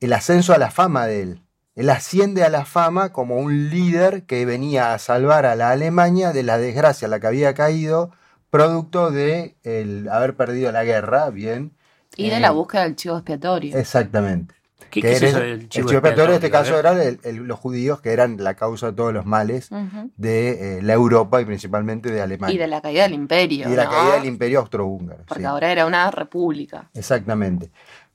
El 0.00 0.14
ascenso 0.14 0.54
a 0.54 0.58
la 0.58 0.70
fama 0.70 1.06
de 1.06 1.20
él. 1.20 1.42
Él 1.74 1.90
asciende 1.90 2.42
a 2.42 2.48
la 2.48 2.64
fama 2.64 3.12
como 3.12 3.36
un 3.36 3.68
líder 3.68 4.22
que 4.22 4.46
venía 4.46 4.94
a 4.94 4.98
salvar 4.98 5.44
a 5.44 5.56
la 5.56 5.72
Alemania 5.72 6.32
de 6.32 6.42
la 6.42 6.56
desgracia 6.56 7.04
a 7.04 7.10
la 7.10 7.20
que 7.20 7.26
había 7.26 7.52
caído, 7.52 8.12
producto 8.48 9.10
de 9.10 9.58
el 9.62 10.08
haber 10.08 10.34
perdido 10.36 10.72
la 10.72 10.84
guerra, 10.84 11.28
bien. 11.28 11.76
Y 12.16 12.30
de 12.30 12.36
Eh, 12.36 12.40
la 12.40 12.50
búsqueda 12.50 12.82
del 12.84 12.96
chivo 12.96 13.16
expiatorio. 13.16 13.76
Exactamente. 13.76 14.54
¿Qué, 14.90 15.00
Que 15.00 15.08
qué 15.08 15.12
es 15.14 15.22
eso 15.22 15.40
del 15.40 15.48
el 15.50 15.68
chivo 15.68 15.88
chivo 15.88 15.98
expiatorio 15.98 16.30
en 16.30 16.34
este 16.36 16.50
caso 16.50 16.78
eran 16.78 17.00
el- 17.00 17.18
el- 17.24 17.36
los 17.36 17.58
judíos 17.58 18.00
que 18.00 18.12
eran 18.12 18.36
la 18.42 18.54
causa 18.54 18.86
de 18.88 18.92
todos 18.92 19.12
los 19.12 19.26
males 19.26 19.70
de 20.16 20.78
eh, 20.78 20.82
la 20.82 20.92
Europa 20.92 21.40
y 21.40 21.44
principalmente 21.44 22.12
de 22.12 22.22
Alemania. 22.22 22.54
Y 22.54 22.58
de 22.58 22.68
la 22.68 22.80
caída 22.80 23.02
del 23.02 23.14
imperio. 23.14 23.66
Y 23.66 23.70
de 23.70 23.76
la 23.76 23.88
caída 23.88 24.14
del 24.16 24.26
imperio 24.26 24.60
austrohúngaro. 24.60 25.24
Porque 25.26 25.42
sí. 25.42 25.46
ahora 25.46 25.72
era 25.72 25.86
una 25.86 26.10
república. 26.12 26.90
Exactamente. 26.94 27.70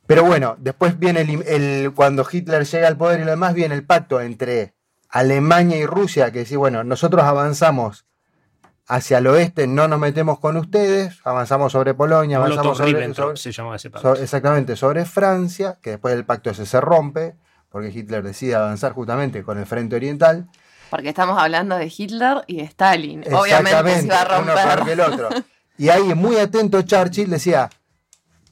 Pero 0.07 0.23
bueno, 0.23 0.55
después 0.59 0.97
viene 0.97 1.21
el, 1.21 1.43
el- 1.47 1.91
cuando 1.93 2.25
Hitler 2.31 2.65
llega 2.65 2.87
al 2.87 2.97
poder 2.97 3.19
y 3.19 3.23
lo 3.25 3.31
demás, 3.31 3.53
viene 3.53 3.75
el 3.75 3.83
pacto 3.85 4.21
entre 4.21 4.73
Alemania 5.09 5.77
y 5.77 5.85
Rusia, 5.85 6.31
que 6.31 6.39
dice, 6.39 6.55
bueno, 6.55 6.83
nosotros 6.83 7.23
avanzamos 7.23 8.05
hacia 8.89 9.19
el 9.19 9.27
oeste, 9.27 9.67
no 9.67 9.87
nos 9.87 9.99
metemos 9.99 10.39
con 10.39 10.57
ustedes, 10.57 11.19
avanzamos 11.23 11.71
sobre 11.71 11.93
Polonia, 11.93 12.37
avanzamos 12.37 12.77
sobre, 12.77 13.13
sobre- 13.13 13.37
se 13.37 13.51
llamaba 13.51 13.75
ese 13.75 13.89
pacto. 13.89 14.15
exactamente 14.15 14.75
sobre 14.75 15.05
Francia, 15.05 15.77
que 15.81 15.91
después 15.91 16.15
del 16.15 16.25
pacto 16.25 16.49
ese 16.49 16.65
se 16.65 16.81
rompe, 16.81 17.35
porque 17.69 17.89
Hitler 17.89 18.23
decide 18.23 18.55
avanzar 18.55 18.93
justamente 18.93 19.43
con 19.43 19.59
el 19.59 19.65
frente 19.67 19.95
oriental. 19.95 20.47
Porque 20.89 21.09
estamos 21.09 21.37
hablando 21.39 21.77
de 21.77 21.85
Hitler 21.95 22.37
y 22.47 22.57
de 22.57 22.63
Stalin. 22.63 23.23
Obviamente 23.31 23.99
se 23.99 24.05
iba 24.07 24.21
a 24.23 24.39
uno 24.39 24.53
peor 24.55 24.85
que 24.85 24.91
el 24.93 24.97
romper. 24.99 25.25
otro. 25.25 25.43
Y 25.77 25.89
ahí, 25.89 26.15
muy 26.15 26.37
atento, 26.37 26.81
Churchill 26.81 27.29
decía: 27.29 27.69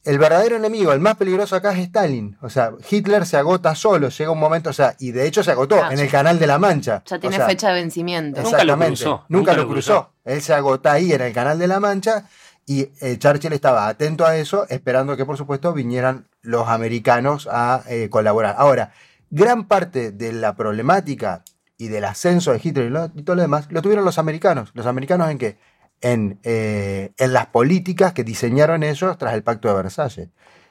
el 0.08 0.18
verdadero 0.20 0.56
enemigo, 0.56 0.92
el 0.94 1.00
más 1.00 1.16
peligroso 1.18 1.56
acá 1.56 1.72
es 1.74 1.80
Stalin. 1.80 2.38
O 2.42 2.50
sea, 2.50 2.72
Hitler 2.90 3.26
se 3.26 3.38
agota 3.38 3.76
solo, 3.76 4.10
llega 4.10 4.32
un 4.32 4.40
momento, 4.40 4.70
o 4.70 4.74
sea, 4.74 4.96
y 5.00 5.12
de 5.12 5.28
hecho 5.28 5.44
se 5.44 5.52
agotó 5.52 5.84
Ah, 5.84 5.90
en 5.94 6.00
el 6.00 6.10
canal 6.10 6.40
de 6.40 6.48
la 6.48 6.58
Mancha. 6.58 7.04
Ya 7.06 7.18
O 7.18 7.20
tiene 7.20 7.36
sea, 7.36 7.46
fecha 7.46 7.70
de 7.70 7.76
vencimiento. 7.76 8.42
Nunca 8.42 8.58
lo 8.64 8.74
exactamente, 8.74 8.88
cruzó, 9.04 9.10
Nunca, 9.10 9.26
nunca 9.30 9.54
lo 9.54 9.62
lo 9.64 9.68
cruzó. 9.70 9.94
cruzó. 9.94 10.14
Él 10.26 10.42
se 10.42 10.54
agota 10.54 10.92
ahí 10.94 11.12
en 11.14 11.22
el 11.22 11.34
canal 11.34 11.60
de 11.60 11.68
la 11.68 11.80
Mancha 11.80 12.26
y 12.66 12.90
eh, 13.02 13.18
Churchill 13.18 13.54
estaba 13.54 13.88
atento 13.88 14.26
a 14.26 14.36
eso, 14.38 14.66
esperando 14.70 15.16
que, 15.16 15.26
por 15.26 15.38
supuesto, 15.38 15.72
vinieran 15.74 16.28
los 16.42 16.68
americanos 16.68 17.48
a 17.52 17.82
eh, 17.88 18.10
colaborar. 18.10 18.56
Ahora, 18.58 18.92
gran 19.30 19.66
parte 19.68 20.12
de 20.12 20.32
la 20.34 20.56
problemática 20.56 21.44
y 21.78 21.90
del 21.90 22.06
ascenso 22.06 22.52
de 22.54 22.60
Hitler 22.64 22.88
y, 22.88 22.90
lo- 22.90 23.12
y 23.14 23.22
todo 23.24 23.36
lo 23.36 23.42
demás 23.42 23.68
lo 23.72 23.82
tuvieron 23.82 24.04
los 24.06 24.18
americanos. 24.18 24.72
¿Los 24.74 24.86
americanos 24.88 25.30
en 25.30 25.38
qué? 25.38 25.58
En, 26.02 26.40
eh, 26.44 27.12
en 27.18 27.34
las 27.34 27.48
políticas 27.48 28.14
que 28.14 28.24
diseñaron 28.24 28.84
ellos 28.84 29.18
tras 29.18 29.34
el 29.34 29.44
Pacto 29.44 29.68
de 29.68 29.74
Versalles. 29.76 30.30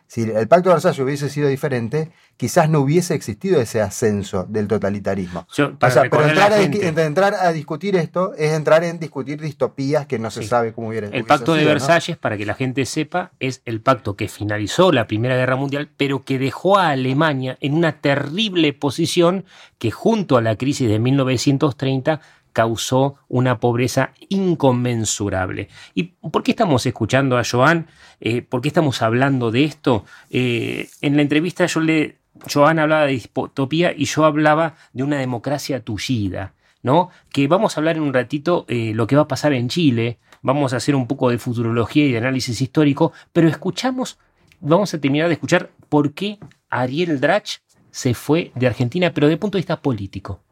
Si 0.09 0.23
el 0.23 0.47
Pacto 0.47 0.69
de 0.69 0.77
Versalles 0.77 1.01
hubiese 1.01 1.29
sido 1.29 1.49
diferente, 1.49 2.13
quizás 2.37 2.71
no 2.71 2.79
hubiese 2.79 3.17
existido 3.17 3.61
ese 3.61 3.81
ascenso 3.83 4.45
del 4.49 4.69
totalitarismo. 4.69 5.49
Yo, 5.53 5.67
O 5.67 5.79
para 5.81 5.93
sea, 5.93 6.03
pero 6.09 6.29
entrar 6.29 6.53
a, 6.53 6.63
entrar 6.63 7.35
a 7.35 7.53
discutir 7.53 7.97
esto 7.97 8.33
es 8.35 8.53
entrar 8.53 8.85
en 8.85 9.01
discutir 9.01 9.41
distopías 9.41 10.07
que 10.07 10.21
no 10.21 10.31
se 10.31 10.43
Sí. 10.43 10.49
sabe 10.49 10.73
cómo 10.73 10.89
hubiera 10.91 11.09
El 11.09 11.25
pacto 11.25 11.55
de 11.55 11.63
sido, 11.63 11.71
¿no? 11.71 11.75
Versalles, 11.75 12.17
para 12.19 12.37
que 12.37 12.47
la 12.47 12.55
gente 12.55 12.87
sepa, 12.87 13.33
es 13.41 13.63
el 13.65 13.81
pacto 13.81 14.15
que 14.15 14.29
finalizó 14.29 14.93
la 14.93 15.09
Primera 15.09 15.35
Guerra 15.35 15.57
Mundial, 15.57 15.89
pero 15.97 16.23
que 16.25 16.39
dejó 16.39 16.79
a 16.79 16.91
Alemania 16.91 17.59
en 17.61 17.75
una 17.75 18.01
terrible 18.01 18.73
posición 18.75 19.45
que 19.79 19.91
junto 19.91 20.37
a 20.37 20.41
la 20.41 20.55
crisis 20.55 20.89
de 20.89 21.01
1930 21.01 22.21
causó 22.57 23.17
una 23.29 23.61
pobreza 23.61 24.13
inconmensurable. 24.31 25.69
¿Y 25.93 26.05
por 26.05 26.43
qué 26.43 26.53
estamos 26.53 26.87
escuchando 26.87 27.37
a 27.37 27.43
Joan? 27.45 27.87
Eh, 28.19 28.41
¿Por 28.41 28.63
qué 28.63 28.69
estamos 28.69 29.03
hablando 29.03 29.51
de 29.51 29.65
esto? 29.65 30.07
Eh, 30.31 30.89
en 31.03 31.17
la 31.17 31.23
entrevista 31.23 31.67
Joan 31.69 32.79
hablaba 32.79 33.05
de 33.05 33.13
distopía 33.13 33.93
y 33.95 34.07
yo 34.07 34.25
hablaba 34.25 34.75
de 34.95 35.03
una 35.03 35.19
democracia 35.19 35.85
tullida. 35.85 36.55
¿no? 36.83 37.11
Que 37.31 37.47
vamos 37.47 37.77
a 37.77 37.81
hablar 37.81 37.97
en 37.97 38.05
un 38.05 38.15
ratito 38.15 38.65
eh, 38.69 38.93
lo 38.95 39.07
que 39.07 39.17
va 39.17 39.23
a 39.23 39.29
pasar 39.29 39.53
en 39.53 39.69
Chile, 39.69 40.19
vamos 40.41 40.73
a 40.73 40.79
hacer 40.79 40.97
un 40.97 41.07
poco 41.07 41.29
de 41.29 41.37
futurología 41.37 42.07
y 42.07 42.13
de 42.13 42.19
análisis 42.19 42.59
histórico, 42.63 43.13
pero 43.35 43.49
escuchamos, 43.49 44.19
vamos 44.61 44.95
a 44.95 44.99
terminar 44.99 45.29
de 45.29 45.35
escuchar 45.35 45.73
por 45.91 46.15
qué 46.15 46.39
Ariel 46.71 47.21
Drach 47.21 47.59
se 47.91 48.15
fue 48.15 48.51
de 48.55 48.67
Argentina, 48.67 49.13
pero 49.13 49.29
de 49.29 49.37
punto 49.37 49.59
de 49.59 49.61
vista 49.61 49.83
político. 49.83 50.46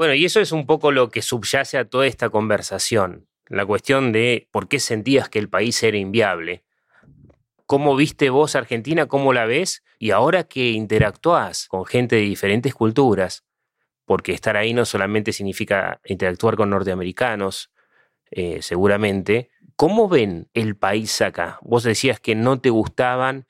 Bueno, 0.00 0.14
y 0.14 0.24
eso 0.24 0.40
es 0.40 0.50
un 0.52 0.64
poco 0.64 0.92
lo 0.92 1.10
que 1.10 1.20
subyace 1.20 1.76
a 1.76 1.84
toda 1.84 2.06
esta 2.06 2.30
conversación, 2.30 3.28
la 3.48 3.66
cuestión 3.66 4.12
de 4.12 4.48
por 4.50 4.66
qué 4.66 4.80
sentías 4.80 5.28
que 5.28 5.38
el 5.38 5.50
país 5.50 5.82
era 5.82 5.98
inviable. 5.98 6.64
¿Cómo 7.66 7.94
viste 7.94 8.30
vos 8.30 8.56
Argentina? 8.56 9.04
¿Cómo 9.04 9.34
la 9.34 9.44
ves? 9.44 9.84
Y 9.98 10.12
ahora 10.12 10.44
que 10.44 10.70
interactúas 10.70 11.68
con 11.68 11.84
gente 11.84 12.16
de 12.16 12.22
diferentes 12.22 12.72
culturas, 12.72 13.44
porque 14.06 14.32
estar 14.32 14.56
ahí 14.56 14.72
no 14.72 14.86
solamente 14.86 15.34
significa 15.34 16.00
interactuar 16.06 16.56
con 16.56 16.70
norteamericanos, 16.70 17.70
eh, 18.30 18.62
seguramente, 18.62 19.50
¿cómo 19.76 20.08
ven 20.08 20.48
el 20.54 20.76
país 20.76 21.20
acá? 21.20 21.58
Vos 21.60 21.82
decías 21.82 22.20
que 22.20 22.34
no 22.34 22.58
te 22.58 22.70
gustaban 22.70 23.48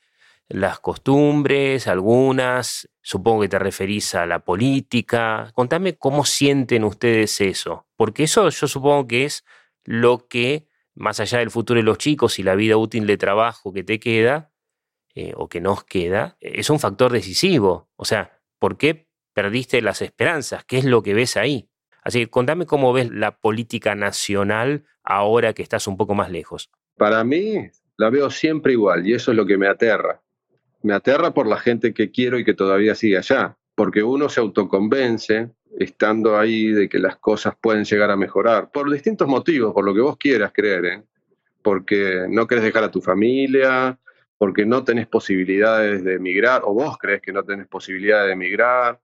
las 0.50 0.80
costumbres, 0.80 1.86
algunas, 1.86 2.88
supongo 3.00 3.42
que 3.42 3.48
te 3.48 3.58
referís 3.58 4.16
a 4.16 4.26
la 4.26 4.40
política. 4.40 5.50
Contame 5.54 5.96
cómo 5.96 6.24
sienten 6.24 6.82
ustedes 6.82 7.40
eso, 7.40 7.86
porque 7.96 8.24
eso 8.24 8.48
yo 8.50 8.66
supongo 8.66 9.06
que 9.06 9.24
es 9.24 9.44
lo 9.84 10.26
que, 10.28 10.66
más 10.94 11.20
allá 11.20 11.38
del 11.38 11.52
futuro 11.52 11.78
de 11.78 11.84
los 11.84 11.98
chicos 11.98 12.40
y 12.40 12.42
la 12.42 12.56
vida 12.56 12.76
útil 12.76 13.06
de 13.06 13.16
trabajo 13.16 13.72
que 13.72 13.84
te 13.84 14.00
queda, 14.00 14.52
eh, 15.14 15.32
o 15.36 15.48
que 15.48 15.60
nos 15.60 15.84
queda, 15.84 16.36
es 16.40 16.68
un 16.68 16.80
factor 16.80 17.12
decisivo. 17.12 17.88
O 17.94 18.04
sea, 18.04 18.40
¿por 18.58 18.76
qué 18.76 19.08
perdiste 19.32 19.80
las 19.82 20.02
esperanzas? 20.02 20.64
¿Qué 20.64 20.78
es 20.78 20.84
lo 20.84 21.02
que 21.02 21.14
ves 21.14 21.36
ahí? 21.36 21.70
Así 22.02 22.20
que 22.20 22.30
contame 22.30 22.66
cómo 22.66 22.92
ves 22.92 23.08
la 23.10 23.38
política 23.38 23.94
nacional 23.94 24.84
ahora 25.04 25.52
que 25.52 25.62
estás 25.62 25.86
un 25.86 25.96
poco 25.96 26.14
más 26.14 26.30
lejos. 26.30 26.70
Para 26.96 27.22
mí, 27.22 27.70
la 27.96 28.10
veo 28.10 28.30
siempre 28.30 28.72
igual 28.72 29.06
y 29.06 29.14
eso 29.14 29.30
es 29.30 29.36
lo 29.36 29.46
que 29.46 29.56
me 29.56 29.68
aterra 29.68 30.22
me 30.82 30.94
aterra 30.94 31.32
por 31.32 31.46
la 31.46 31.58
gente 31.58 31.92
que 31.92 32.10
quiero 32.10 32.38
y 32.38 32.44
que 32.44 32.54
todavía 32.54 32.94
sigue 32.94 33.18
allá, 33.18 33.56
porque 33.74 34.02
uno 34.02 34.28
se 34.28 34.40
autoconvence 34.40 35.50
estando 35.78 36.38
ahí 36.38 36.72
de 36.72 36.88
que 36.88 36.98
las 36.98 37.16
cosas 37.16 37.54
pueden 37.60 37.84
llegar 37.84 38.10
a 38.10 38.16
mejorar, 38.16 38.70
por 38.70 38.90
distintos 38.90 39.28
motivos, 39.28 39.72
por 39.72 39.84
lo 39.84 39.94
que 39.94 40.00
vos 40.00 40.16
quieras 40.16 40.52
creer, 40.52 40.84
¿eh? 40.84 41.02
porque 41.62 42.26
no 42.28 42.46
querés 42.46 42.64
dejar 42.64 42.84
a 42.84 42.90
tu 42.90 43.00
familia, 43.00 43.98
porque 44.38 44.64
no 44.64 44.84
tenés 44.84 45.06
posibilidades 45.06 46.02
de 46.02 46.14
emigrar, 46.14 46.62
o 46.64 46.72
vos 46.72 46.96
crees 46.98 47.20
que 47.20 47.32
no 47.32 47.44
tenés 47.44 47.66
posibilidades 47.68 48.28
de 48.28 48.32
emigrar, 48.32 48.98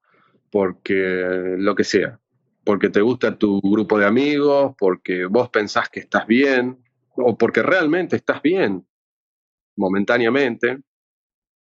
porque 0.51 1.57
lo 1.59 1.75
que 1.75 1.85
sea, 1.85 2.19
porque 2.65 2.89
te 2.89 3.01
gusta 3.01 3.37
tu 3.37 3.61
grupo 3.61 3.99
de 3.99 4.07
amigos, 4.07 4.75
porque 4.79 5.27
vos 5.27 5.51
pensás 5.51 5.89
que 5.89 6.01
estás 6.01 6.27
bien, 6.27 6.79
o 7.15 7.37
porque 7.37 7.63
realmente 7.63 8.17
estás 8.17 8.43
bien 8.43 8.85
momentáneamente, 9.77 10.81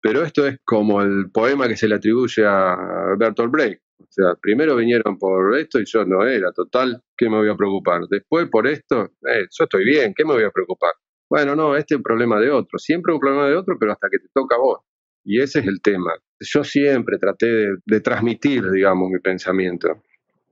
pero 0.03 0.23
esto 0.23 0.47
es 0.47 0.59
como 0.65 1.01
el 1.01 1.31
poema 1.33 1.69
que 1.69 1.77
se 1.77 1.89
le 1.89 1.95
atribuye 1.95 2.45
a 2.45 3.15
Bertolt 3.19 3.53
Brecht. 3.53 3.81
O 4.01 4.07
sea, 4.11 4.35
primero 4.35 4.77
vinieron 4.77 5.17
por 5.17 5.57
esto 5.57 5.81
y 5.81 5.85
yo 5.87 6.05
no 6.05 6.27
era, 6.27 6.53
total, 6.53 7.01
¿qué 7.17 7.31
me 7.31 7.37
voy 7.37 7.49
a 7.49 7.55
preocupar? 7.55 8.03
Después 8.11 8.49
por 8.51 8.67
esto, 8.67 9.05
eh, 9.27 9.47
yo 9.49 9.65
estoy 9.65 9.85
bien, 9.85 10.13
¿qué 10.15 10.25
me 10.25 10.35
voy 10.35 10.45
a 10.45 10.51
preocupar? 10.51 10.93
Bueno, 11.31 11.55
no, 11.55 11.77
este 11.77 11.95
es 11.95 11.99
un 11.99 12.03
problema 12.03 12.39
de 12.41 12.51
otro, 12.51 12.79
siempre 12.79 13.15
un 13.15 13.21
problema 13.21 13.47
de 13.49 13.57
otro, 13.57 13.77
pero 13.79 13.93
hasta 13.93 14.09
que 14.11 14.19
te 14.19 14.27
toca 14.35 14.57
a 14.57 14.59
vos. 14.59 14.81
Y 15.25 15.41
ese 15.41 15.61
es 15.61 15.67
el 15.67 15.81
tema. 15.81 16.13
Yo 16.41 16.65
siempre 16.65 17.17
traté 17.19 17.69
de 17.87 18.01
transmitir, 18.01 18.71
digamos, 18.71 19.09
mi 19.09 19.21
pensamiento 19.21 20.03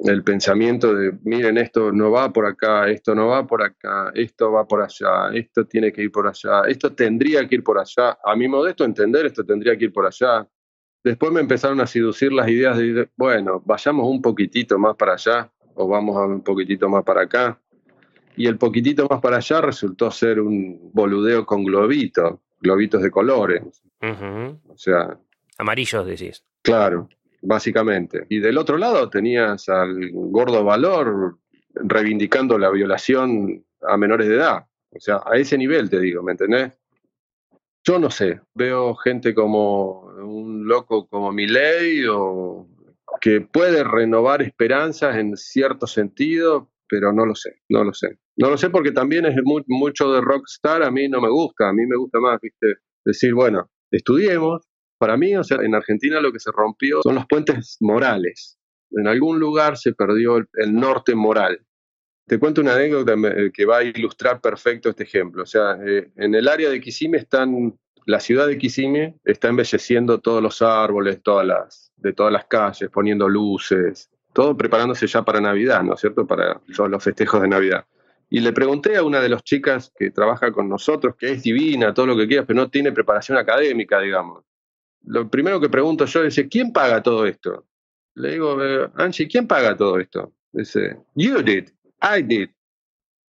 el 0.05 0.23
pensamiento 0.23 0.95
de, 0.95 1.13
miren, 1.25 1.59
esto 1.59 1.93
no 1.93 2.11
va 2.11 2.33
por 2.33 2.47
acá, 2.47 2.89
esto 2.89 3.15
no 3.15 3.29
va 3.29 3.47
por 3.47 3.63
acá, 3.63 4.11
esto 4.15 4.53
va 4.53 4.67
por 4.67 4.83
allá, 4.83 5.31
esto 5.35 5.67
tiene 5.67 5.93
que 5.93 6.03
ir 6.03 6.11
por 6.11 6.27
allá, 6.27 6.63
esto 6.69 6.93
tendría 6.93 7.47
que 7.47 7.57
ir 7.57 7.65
por 7.65 7.79
allá. 7.79 8.19
A 8.25 8.35
mi 8.35 8.49
modesto 8.49 8.85
entender, 8.85 9.27
esto 9.27 9.45
tendría 9.45 9.77
que 9.77 9.87
ir 9.87 9.93
por 9.93 10.07
allá. 10.07 10.47
Después 11.05 11.33
me 11.33 11.41
empezaron 11.41 11.81
a 11.81 11.87
seducir 11.87 12.33
las 12.33 12.49
ideas 12.49 12.79
de, 12.79 13.09
bueno, 13.17 13.63
vayamos 13.65 14.07
un 14.07 14.23
poquitito 14.23 14.79
más 14.79 14.97
para 14.97 15.15
allá 15.15 15.51
o 15.75 15.87
vamos 15.87 16.17
a 16.17 16.27
un 16.27 16.43
poquitito 16.43 16.89
más 16.89 17.05
para 17.05 17.23
acá. 17.23 17.61
Y 18.37 18.47
el 18.47 18.57
poquitito 18.57 19.07
más 19.09 19.21
para 19.21 19.37
allá 19.37 19.61
resultó 19.61 20.11
ser 20.11 20.41
un 20.41 20.91
boludeo 20.93 21.45
con 21.45 21.65
globitos, 21.65 22.39
globitos 22.61 23.03
de 23.03 23.11
colores. 23.11 23.83
O 24.01 24.77
sea... 24.77 25.19
Amarillos, 25.59 26.07
decís. 26.07 26.43
Claro 26.63 27.09
básicamente. 27.43 28.27
Y 28.29 28.41
del 28.41 28.59
otro 28.59 28.77
lado 28.77 29.09
tenías 29.09 29.69
al 29.69 30.11
gordo 30.13 30.65
valor 30.65 31.39
reivindicando 31.75 32.59
la 32.59 32.71
violación 32.71 33.65
a 33.83 33.97
menores 33.97 34.29
de 34.29 34.37
edad. 34.37 34.67
O 34.91 35.01
sea, 35.01 35.21
a 35.25 35.37
ese 35.37 35.57
nivel 35.57 35.89
te 35.89 36.01
digo, 36.01 36.23
¿me 36.23 36.33
entendés? 36.33 36.77
Yo 37.85 37.99
no 37.99 38.11
sé, 38.11 38.41
veo 38.55 38.95
gente 38.97 39.35
como 39.35 40.03
un 40.03 40.67
loco 40.67 41.07
como 41.09 41.33
Milei 41.33 42.05
o 42.11 42.69
que 43.21 43.41
puede 43.41 43.85
renovar 43.85 44.43
esperanzas 44.43 45.17
en 45.17 45.37
cierto 45.37 45.87
sentido, 45.87 46.71
pero 46.89 47.13
no 47.13 47.25
lo 47.25 47.35
sé, 47.35 47.63
no 47.69 47.85
lo 47.85 47.95
sé. 47.95 48.19
No 48.37 48.51
lo 48.51 48.57
sé 48.57 48.71
porque 48.71 48.93
también 48.93 49.27
es 49.27 49.35
mucho 49.45 50.13
de 50.13 50.21
rockstar, 50.21 50.83
a 50.83 50.91
mí 50.91 51.09
no 51.09 51.21
me 51.21 51.29
gusta, 51.29 51.69
a 51.69 51.73
mí 51.73 51.87
me 51.87 51.97
gusta 51.97 52.19
más, 52.21 52.39
viste, 52.41 52.67
decir, 53.05 53.35
bueno, 53.35 53.71
estudiemos, 53.91 54.63
para 55.01 55.17
mí, 55.17 55.35
o 55.35 55.43
sea, 55.43 55.57
en 55.63 55.75
Argentina 55.75 56.21
lo 56.21 56.31
que 56.31 56.39
se 56.39 56.53
rompió 56.53 57.01
son 57.03 57.15
los 57.15 57.27
puentes 57.27 57.79
morales. 57.81 58.59
En 58.91 59.09
algún 59.09 59.41
lugar 59.41 59.79
se 59.79 59.95
perdió 59.95 60.37
el, 60.37 60.75
norte 60.75 61.15
moral. 61.15 61.59
Te 62.27 62.39
cuento 62.39 62.61
una 62.61 62.75
anécdota 62.75 63.15
eh, 63.15 63.51
que 63.51 63.65
va 63.65 63.79
a 63.79 63.83
ilustrar 63.83 64.43
perfecto 64.43 64.91
este 64.91 65.05
ejemplo. 65.05 65.45
O 65.45 65.47
sea, 65.47 65.79
eh, 65.87 66.11
en 66.17 66.35
el 66.35 66.47
área 66.49 66.69
de 66.69 66.83
Quisime 66.83 67.17
están, 67.17 67.75
la 68.05 68.21
ciudad 68.21 68.47
de 68.47 68.59
Quisime 68.59 69.17
está 69.25 69.49
embelleciendo 69.49 70.21
todos 70.21 70.43
los 70.43 70.61
árboles, 70.61 71.23
todas 71.23 71.47
las, 71.47 71.93
de 71.97 72.13
todas 72.13 72.33
las 72.33 72.45
calles, 72.45 72.91
poniendo 72.91 73.27
luces, 73.27 74.11
todo 74.35 74.55
preparándose 74.55 75.07
ya 75.07 75.23
para 75.23 75.41
Navidad, 75.41 75.83
¿no 75.83 75.95
es 75.95 76.01
cierto? 76.01 76.27
Para 76.27 76.61
los 76.67 77.03
festejos 77.03 77.41
de 77.41 77.49
Navidad. 77.49 77.87
Y 78.29 78.41
le 78.41 78.53
pregunté 78.53 78.99
a 78.99 79.03
una 79.03 79.23
de 79.23 79.31
las 79.31 79.43
chicas 79.45 79.91
que 79.99 80.11
trabaja 80.11 80.53
con 80.53 80.69
nosotros, 80.69 81.17
que 81.19 81.33
es 81.33 81.43
divina, 81.43 81.95
todo 81.95 82.07
lo 82.07 82.17
que 82.19 82.29
quieras, 82.29 82.45
pero 82.47 82.61
no 82.61 82.69
tiene 82.69 82.93
preparación 82.93 83.39
académica, 83.39 83.99
digamos 83.99 84.45
lo 85.05 85.31
primero 85.31 85.61
que 85.61 85.69
pregunto 85.69 86.05
yo 86.05 86.25
es, 86.25 86.41
¿quién 86.51 86.73
paga 86.73 87.03
todo 87.03 87.27
esto? 87.27 87.67
Le 88.15 88.33
digo, 88.33 88.63
eh, 88.65 88.91
Angie, 88.97 89.29
¿quién 89.29 89.47
paga 89.47 89.77
todo 89.77 89.99
esto? 89.99 90.35
Dice, 90.53 90.97
you 91.15 91.43
did, 91.43 91.69
I 92.03 92.23
did. 92.23 92.51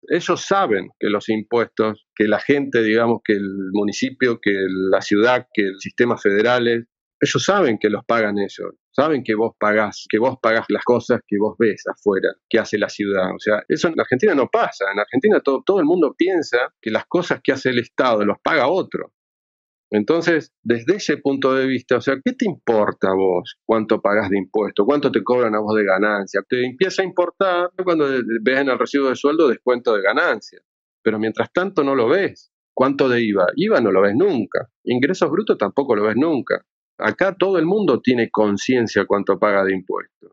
Ellos 0.09 0.45
saben 0.45 0.89
que 0.99 1.09
los 1.09 1.29
impuestos, 1.29 2.07
que 2.15 2.27
la 2.27 2.39
gente, 2.39 2.81
digamos, 2.81 3.21
que 3.23 3.33
el 3.33 3.69
municipio, 3.71 4.39
que 4.41 4.51
la 4.67 5.01
ciudad, 5.01 5.47
que 5.53 5.63
el 5.63 5.79
sistema 5.79 6.17
federal, 6.17 6.67
ellos 6.67 7.43
saben 7.43 7.77
que 7.79 7.89
los 7.89 8.03
pagan 8.03 8.37
ellos, 8.37 8.75
saben 8.91 9.23
que 9.23 9.33
vos 9.33 9.53
pagás, 9.57 10.05
que 10.09 10.19
vos 10.19 10.37
pagás 10.41 10.65
las 10.67 10.83
cosas 10.83 11.21
que 11.25 11.37
vos 11.39 11.55
ves 11.57 11.83
afuera, 11.87 12.29
que 12.49 12.59
hace 12.59 12.77
la 12.77 12.89
ciudad. 12.89 13.33
O 13.33 13.39
sea, 13.39 13.63
eso 13.67 13.87
en 13.87 13.99
Argentina 13.99 14.35
no 14.35 14.49
pasa. 14.51 14.91
En 14.91 14.99
Argentina 14.99 15.39
todo, 15.39 15.63
todo 15.65 15.79
el 15.79 15.85
mundo 15.85 16.13
piensa 16.17 16.57
que 16.81 16.91
las 16.91 17.05
cosas 17.05 17.39
que 17.41 17.53
hace 17.53 17.69
el 17.69 17.79
Estado 17.79 18.25
los 18.25 18.37
paga 18.43 18.67
otro. 18.67 19.13
Entonces, 19.93 20.51
desde 20.63 20.95
ese 20.95 21.17
punto 21.17 21.53
de 21.53 21.67
vista, 21.67 21.97
o 21.97 22.01
sea, 22.01 22.15
¿qué 22.25 22.33
te 22.33 22.45
importa 22.45 23.09
a 23.09 23.13
vos 23.13 23.59
cuánto 23.63 24.01
pagas 24.01 24.31
de 24.31 24.39
impuesto? 24.39 24.85
¿Cuánto 24.85 25.11
te 25.11 25.23
cobran 25.23 25.53
a 25.53 25.59
vos 25.59 25.75
de 25.75 25.83
ganancia? 25.83 26.41
Te 26.49 26.65
empieza 26.65 27.03
a 27.03 27.05
importar 27.05 27.69
cuando 27.83 28.07
ves 28.41 28.59
en 28.59 28.69
el 28.69 28.79
recibo 28.79 29.09
de 29.09 29.15
sueldo 29.15 29.47
descuento 29.47 29.93
de 29.95 30.01
ganancia. 30.01 30.59
Pero 31.03 31.19
mientras 31.19 31.53
tanto 31.53 31.83
no 31.83 31.93
lo 31.93 32.09
ves. 32.09 32.51
¿Cuánto 32.73 33.07
de 33.07 33.21
IVA? 33.21 33.45
IVA 33.55 33.81
no 33.81 33.91
lo 33.91 34.01
ves 34.01 34.15
nunca. 34.15 34.67
Ingresos 34.83 35.29
brutos 35.29 35.59
tampoco 35.59 35.95
lo 35.95 36.05
ves 36.05 36.15
nunca. 36.15 36.65
Acá 36.97 37.35
todo 37.37 37.59
el 37.59 37.65
mundo 37.67 38.01
tiene 38.01 38.31
conciencia 38.31 39.05
cuánto 39.05 39.37
paga 39.37 39.63
de 39.63 39.75
impuestos. 39.75 40.31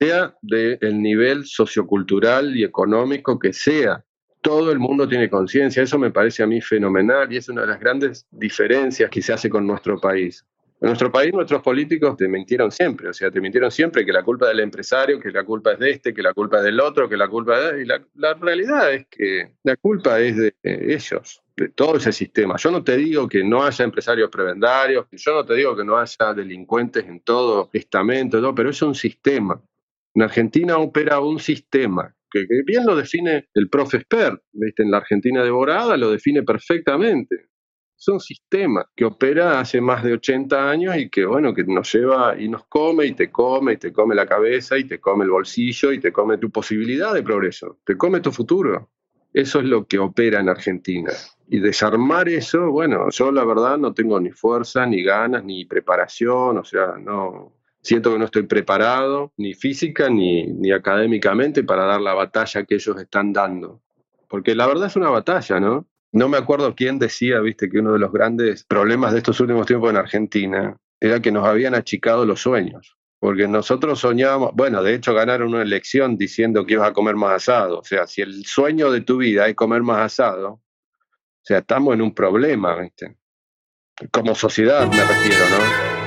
Sea 0.00 0.34
del 0.42 1.00
nivel 1.00 1.44
sociocultural 1.44 2.56
y 2.56 2.64
económico 2.64 3.38
que 3.38 3.52
sea 3.52 4.04
todo 4.40 4.72
el 4.72 4.78
mundo 4.78 5.08
tiene 5.08 5.28
conciencia. 5.28 5.82
Eso 5.82 5.98
me 5.98 6.10
parece 6.10 6.42
a 6.42 6.46
mí 6.46 6.60
fenomenal 6.60 7.32
y 7.32 7.36
es 7.36 7.48
una 7.48 7.62
de 7.62 7.68
las 7.68 7.80
grandes 7.80 8.26
diferencias 8.30 9.10
que 9.10 9.22
se 9.22 9.32
hace 9.32 9.48
con 9.50 9.66
nuestro 9.66 10.00
país. 10.00 10.44
En 10.80 10.86
nuestro 10.86 11.12
país 11.12 11.30
nuestros 11.34 11.60
políticos 11.62 12.16
te 12.16 12.26
mintieron 12.26 12.72
siempre, 12.72 13.10
o 13.10 13.12
sea, 13.12 13.30
te 13.30 13.38
mintieron 13.38 13.70
siempre 13.70 14.04
que 14.06 14.12
la 14.12 14.22
culpa 14.22 14.46
es 14.46 14.52
del 14.52 14.60
empresario, 14.60 15.20
que 15.20 15.30
la 15.30 15.44
culpa 15.44 15.72
es 15.72 15.78
de 15.78 15.90
este, 15.90 16.14
que 16.14 16.22
la 16.22 16.32
culpa 16.32 16.56
es 16.56 16.64
del 16.64 16.80
otro, 16.80 17.06
que 17.06 17.18
la 17.18 17.28
culpa 17.28 17.58
es 17.58 17.72
de... 17.72 17.82
Y 17.82 17.84
la, 17.84 18.34
realidad 18.34 18.94
es 18.94 19.06
que 19.08 19.52
la 19.62 19.76
culpa 19.76 20.18
es 20.20 20.38
de 20.38 20.54
ellos, 20.62 21.42
de 21.54 21.68
todo 21.68 21.96
ese 21.96 22.12
sistema. 22.12 22.56
Yo 22.56 22.70
no 22.70 22.82
te 22.82 22.96
digo 22.96 23.28
que 23.28 23.44
no 23.44 23.62
haya 23.62 23.84
empresarios 23.84 24.30
prebendarios, 24.30 25.04
yo 25.12 25.34
no 25.34 25.44
te 25.44 25.54
digo 25.54 25.76
que 25.76 25.84
no 25.84 25.98
haya 25.98 26.32
delincuentes 26.34 27.04
en 27.04 27.20
todo 27.20 27.68
estamento, 27.74 28.54
pero 28.54 28.70
es 28.70 28.80
un 28.80 28.94
sistema. 28.94 29.60
En 30.14 30.22
Argentina 30.22 30.78
opera 30.78 31.20
un 31.20 31.38
sistema 31.38 32.14
que, 32.30 32.46
bien 32.64 32.86
lo 32.86 32.96
define 32.96 33.48
el 33.54 33.68
profe 33.68 34.00
Spert, 34.00 34.42
¿viste? 34.52 34.82
en 34.82 34.90
la 34.90 34.98
Argentina 34.98 35.42
devorada 35.42 35.96
lo 35.96 36.10
define 36.10 36.42
perfectamente. 36.42 37.50
Es 37.98 38.08
un 38.08 38.20
sistema 38.20 38.86
que 38.96 39.04
opera 39.04 39.60
hace 39.60 39.80
más 39.82 40.02
de 40.02 40.14
80 40.14 40.70
años 40.70 40.96
y 40.96 41.10
que, 41.10 41.26
bueno, 41.26 41.52
que 41.52 41.64
nos 41.64 41.92
lleva 41.92 42.34
y 42.38 42.48
nos 42.48 42.64
come 42.66 43.04
y 43.04 43.12
te 43.12 43.30
come 43.30 43.74
y 43.74 43.76
te 43.76 43.92
come 43.92 44.14
la 44.14 44.26
cabeza 44.26 44.78
y 44.78 44.84
te 44.84 44.98
come 44.98 45.24
el 45.24 45.30
bolsillo 45.30 45.92
y 45.92 45.98
te 45.98 46.10
come 46.10 46.38
tu 46.38 46.50
posibilidad 46.50 47.12
de 47.12 47.22
progreso, 47.22 47.78
te 47.84 47.98
come 47.98 48.20
tu 48.20 48.32
futuro. 48.32 48.88
Eso 49.32 49.60
es 49.60 49.66
lo 49.66 49.86
que 49.86 49.98
opera 49.98 50.40
en 50.40 50.48
Argentina. 50.48 51.12
Y 51.46 51.60
desarmar 51.60 52.28
eso, 52.28 52.70
bueno, 52.70 53.10
yo 53.10 53.30
la 53.30 53.44
verdad 53.44 53.76
no 53.76 53.92
tengo 53.92 54.18
ni 54.18 54.30
fuerza, 54.30 54.86
ni 54.86 55.02
ganas, 55.02 55.44
ni 55.44 55.66
preparación, 55.66 56.56
o 56.58 56.64
sea, 56.64 56.94
no, 56.98 57.52
siento 57.82 58.12
que 58.12 58.18
no 58.18 58.24
estoy 58.26 58.42
preparado, 58.44 59.32
ni 59.36 59.54
física 59.54 60.08
ni, 60.08 60.46
ni 60.46 60.72
académicamente, 60.72 61.64
para 61.64 61.84
dar 61.84 62.00
la 62.00 62.14
batalla 62.14 62.64
que 62.64 62.74
ellos 62.74 62.96
están 62.98 63.32
dando. 63.32 63.80
Porque 64.28 64.54
la 64.54 64.66
verdad 64.66 64.86
es 64.86 64.96
una 64.96 65.10
batalla, 65.10 65.60
¿no? 65.60 65.86
No 66.12 66.28
me 66.28 66.38
acuerdo 66.38 66.74
quién 66.74 66.98
decía, 66.98 67.40
viste, 67.40 67.68
que 67.70 67.78
uno 67.78 67.92
de 67.92 67.98
los 67.98 68.12
grandes 68.12 68.64
problemas 68.64 69.12
de 69.12 69.18
estos 69.18 69.38
últimos 69.40 69.66
tiempos 69.66 69.90
en 69.90 69.96
Argentina 69.96 70.76
era 71.00 71.20
que 71.20 71.32
nos 71.32 71.46
habían 71.46 71.74
achicado 71.74 72.24
los 72.24 72.40
sueños. 72.40 72.96
Porque 73.18 73.46
nosotros 73.46 74.00
soñábamos, 74.00 74.52
bueno, 74.54 74.82
de 74.82 74.94
hecho 74.94 75.14
ganaron 75.14 75.48
una 75.48 75.62
elección 75.62 76.16
diciendo 76.16 76.64
que 76.64 76.74
ibas 76.74 76.88
a 76.88 76.92
comer 76.92 77.16
más 77.16 77.34
asado. 77.34 77.80
O 77.80 77.84
sea, 77.84 78.06
si 78.06 78.22
el 78.22 78.44
sueño 78.46 78.90
de 78.90 79.02
tu 79.02 79.18
vida 79.18 79.46
es 79.46 79.54
comer 79.54 79.82
más 79.82 80.00
asado, 80.00 80.48
o 80.52 80.62
sea, 81.42 81.58
estamos 81.58 81.94
en 81.94 82.02
un 82.02 82.14
problema, 82.14 82.76
¿viste? 82.80 83.16
como 84.10 84.34
sociedad 84.34 84.90
me 84.90 85.04
refiero, 85.04 85.44
¿no? 85.50 85.99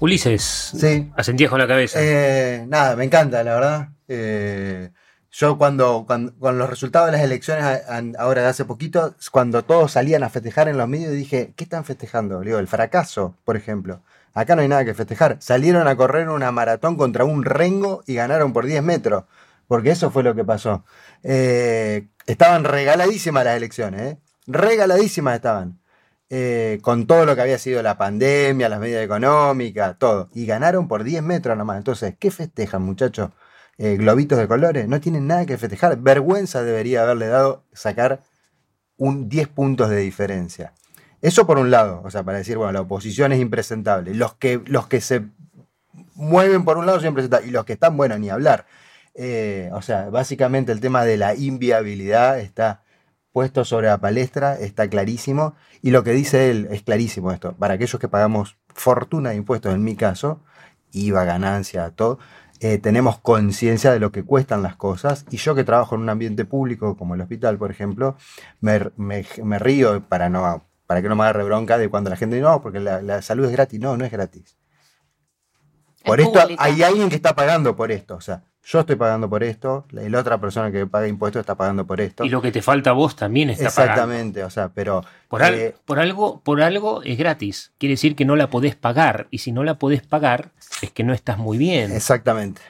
Ulises, 0.00 0.72
Sí. 0.76 1.10
asentías 1.16 1.50
con 1.50 1.58
la 1.58 1.68
cabeza. 1.68 1.98
Eh, 2.02 2.64
nada, 2.68 2.96
me 2.96 3.04
encanta, 3.04 3.42
la 3.44 3.54
verdad. 3.54 3.88
Eh, 4.08 4.90
yo 5.30 5.58
cuando, 5.58 6.04
cuando 6.06 6.34
con 6.38 6.58
los 6.58 6.68
resultados 6.70 7.06
de 7.06 7.12
las 7.12 7.20
elecciones 7.22 7.64
a- 7.64 8.02
ahora 8.18 8.42
de 8.42 8.48
hace 8.48 8.64
poquito, 8.64 9.14
cuando 9.30 9.62
todos 9.62 9.92
salían 9.92 10.22
a 10.22 10.30
festejar 10.30 10.68
en 10.68 10.78
los 10.78 10.88
medios, 10.88 11.12
dije, 11.12 11.52
¿qué 11.56 11.64
están 11.64 11.84
festejando? 11.84 12.40
Le 12.40 12.46
Digo, 12.46 12.58
el 12.58 12.66
fracaso, 12.68 13.34
por 13.44 13.56
ejemplo. 13.56 14.00
Acá 14.32 14.54
no 14.56 14.62
hay 14.62 14.68
nada 14.68 14.84
que 14.84 14.94
festejar. 14.94 15.36
Salieron 15.40 15.86
a 15.88 15.96
correr 15.96 16.28
una 16.28 16.50
maratón 16.52 16.96
contra 16.96 17.24
un 17.24 17.44
rengo 17.44 18.02
y 18.06 18.14
ganaron 18.14 18.52
por 18.52 18.64
10 18.66 18.82
metros. 18.82 19.24
Porque 19.66 19.90
eso 19.90 20.10
fue 20.10 20.22
lo 20.22 20.34
que 20.34 20.44
pasó. 20.44 20.84
Eh, 21.22 22.06
estaban 22.26 22.64
regaladísimas 22.64 23.44
las 23.44 23.56
elecciones, 23.56 24.00
¿eh? 24.00 24.18
Regaladísimas 24.46 25.34
estaban. 25.36 25.79
Eh, 26.32 26.78
con 26.82 27.08
todo 27.08 27.26
lo 27.26 27.34
que 27.34 27.42
había 27.42 27.58
sido 27.58 27.82
la 27.82 27.98
pandemia, 27.98 28.68
las 28.68 28.78
medidas 28.78 29.04
económicas, 29.04 29.98
todo. 29.98 30.28
Y 30.32 30.46
ganaron 30.46 30.86
por 30.86 31.02
10 31.02 31.24
metros 31.24 31.58
nomás. 31.58 31.78
Entonces, 31.78 32.14
¿qué 32.18 32.30
festejan, 32.30 32.82
muchachos? 32.82 33.30
Eh, 33.78 33.96
globitos 33.96 34.38
de 34.38 34.46
colores. 34.46 34.86
No 34.86 35.00
tienen 35.00 35.26
nada 35.26 35.44
que 35.44 35.58
festejar. 35.58 35.98
Vergüenza 35.98 36.62
debería 36.62 37.02
haberle 37.02 37.26
dado 37.26 37.64
sacar 37.72 38.22
un 38.96 39.28
10 39.28 39.48
puntos 39.48 39.90
de 39.90 39.96
diferencia. 39.96 40.72
Eso 41.20 41.46
por 41.46 41.58
un 41.58 41.70
lado, 41.70 42.00
o 42.04 42.10
sea, 42.10 42.22
para 42.22 42.38
decir, 42.38 42.56
bueno, 42.56 42.72
la 42.72 42.82
oposición 42.82 43.32
es 43.32 43.40
impresentable. 43.40 44.14
Los 44.14 44.34
que, 44.34 44.62
los 44.66 44.86
que 44.86 45.00
se 45.00 45.24
mueven 46.14 46.64
por 46.64 46.78
un 46.78 46.86
lado 46.86 47.00
son 47.00 47.08
impresentables. 47.08 47.48
Y 47.48 47.52
los 47.52 47.64
que 47.64 47.72
están, 47.72 47.96
bueno, 47.96 48.16
ni 48.18 48.30
hablar. 48.30 48.66
Eh, 49.14 49.70
o 49.72 49.82
sea, 49.82 50.10
básicamente 50.10 50.70
el 50.70 50.80
tema 50.80 51.04
de 51.04 51.16
la 51.16 51.34
inviabilidad 51.34 52.38
está 52.38 52.84
puesto 53.32 53.64
sobre 53.64 53.88
la 53.88 53.98
palestra, 53.98 54.54
está 54.54 54.88
clarísimo. 54.88 55.54
Y 55.82 55.90
lo 55.90 56.04
que 56.04 56.12
dice 56.12 56.50
él 56.50 56.68
es 56.70 56.82
clarísimo 56.82 57.32
esto. 57.32 57.54
Para 57.56 57.74
aquellos 57.74 58.00
que 58.00 58.08
pagamos 58.08 58.58
fortuna 58.74 59.30
de 59.30 59.36
impuestos, 59.36 59.74
en 59.74 59.82
mi 59.82 59.96
caso, 59.96 60.40
IVA, 60.92 61.24
ganancia, 61.24 61.90
todo, 61.90 62.18
eh, 62.60 62.78
tenemos 62.78 63.18
conciencia 63.18 63.92
de 63.92 64.00
lo 64.00 64.12
que 64.12 64.24
cuestan 64.24 64.62
las 64.62 64.76
cosas. 64.76 65.24
Y 65.30 65.38
yo 65.38 65.54
que 65.54 65.64
trabajo 65.64 65.94
en 65.94 66.02
un 66.02 66.10
ambiente 66.10 66.44
público, 66.44 66.96
como 66.96 67.14
el 67.14 67.20
hospital, 67.22 67.58
por 67.58 67.70
ejemplo, 67.70 68.16
me, 68.60 68.78
río 69.58 70.02
para, 70.08 70.28
no, 70.28 70.64
para 70.86 71.02
que 71.02 71.08
no 71.08 71.16
me 71.16 71.22
agarre 71.22 71.44
bronca 71.44 71.78
de 71.78 71.88
cuando 71.88 72.10
la 72.10 72.16
gente 72.16 72.36
dice, 72.36 72.46
no, 72.48 72.60
porque 72.60 72.80
la, 72.80 73.00
la 73.02 73.22
salud 73.22 73.46
es 73.46 73.52
gratis. 73.52 73.80
No, 73.80 73.96
no 73.96 74.04
es 74.04 74.12
gratis. 74.12 74.59
Por 76.04 76.20
Es 76.20 76.26
esto 76.26 76.40
pública. 76.40 76.62
hay 76.64 76.82
alguien 76.82 77.08
que 77.08 77.16
está 77.16 77.34
pagando 77.34 77.76
por 77.76 77.92
esto. 77.92 78.16
O 78.16 78.20
sea, 78.20 78.42
yo 78.64 78.80
estoy 78.80 78.96
pagando 78.96 79.28
por 79.28 79.42
esto, 79.42 79.86
la, 79.90 80.02
la 80.08 80.18
otra 80.20 80.38
persona 80.38 80.70
que 80.70 80.86
paga 80.86 81.08
impuestos 81.08 81.40
está 81.40 81.54
pagando 81.54 81.86
por 81.86 82.00
esto. 82.00 82.24
y 82.24 82.28
lo 82.28 82.40
que 82.42 82.52
te 82.52 82.62
falta 82.62 82.90
a 82.90 82.92
vos 82.92 83.16
también 83.16 83.50
está 83.50 83.70
pagando. 83.70 83.92
Exactamente, 83.92 84.44
o 84.44 84.50
sea, 84.50 84.68
pero 84.68 85.04
Por, 85.28 85.42
al- 85.42 85.54
eh, 85.54 85.74
por 85.84 85.98
algo, 85.98 86.40
por 86.40 86.62
algo 86.62 87.02
es 87.02 87.18
gratis. 87.18 87.72
Quiere 87.78 87.94
decir 87.94 88.14
que 88.16 88.24
no 88.24 88.36
la 88.36 88.48
podés 88.50 88.76
pagar. 88.76 89.26
Y 89.30 89.38
si 89.38 89.50
no 89.52 89.64
la 89.64 89.74
podés 89.78 90.02
pagar, 90.02 90.50
es 90.82 90.90
que 90.90 91.04
no 91.04 91.12
estás 91.12 91.38
muy 91.38 91.58
bien. 91.58 91.90
exactamente, 91.92 92.60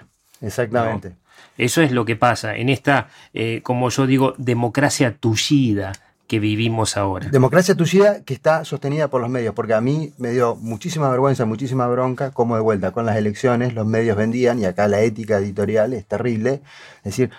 exactamente. 0.40 1.16
Eso 1.58 1.82
es 1.82 1.92
lo 1.92 2.04
que 2.04 2.16
pasa 2.16 2.56
en 2.56 2.68
esta, 2.70 3.08
eh, 3.34 3.60
como 3.62 3.90
yo 3.90 4.06
digo, 4.06 4.34
democracia 4.38 5.16
tullida 5.18 5.92
que 6.30 6.38
vivimos 6.38 6.96
ahora. 6.96 7.28
Democracia 7.28 7.74
tullida 7.74 8.22
que 8.22 8.34
está 8.34 8.64
sostenida 8.64 9.08
por 9.08 9.20
los 9.20 9.28
medios, 9.28 9.52
porque 9.52 9.74
a 9.74 9.80
mí 9.80 10.12
me 10.16 10.30
dio 10.30 10.54
muchísima 10.54 11.10
vergüenza, 11.10 11.44
muchísima 11.44 11.88
bronca, 11.88 12.30
como 12.30 12.54
de 12.54 12.60
vuelta 12.60 12.92
con 12.92 13.04
las 13.04 13.16
elecciones 13.16 13.74
los 13.74 13.84
medios 13.84 14.16
vendían, 14.16 14.60
y 14.60 14.64
acá 14.64 14.86
la 14.86 15.00
ética 15.00 15.38
editorial 15.38 15.92
es 15.92 16.06
terrible, 16.06 16.62
es 16.98 17.02
decir, 17.02 17.30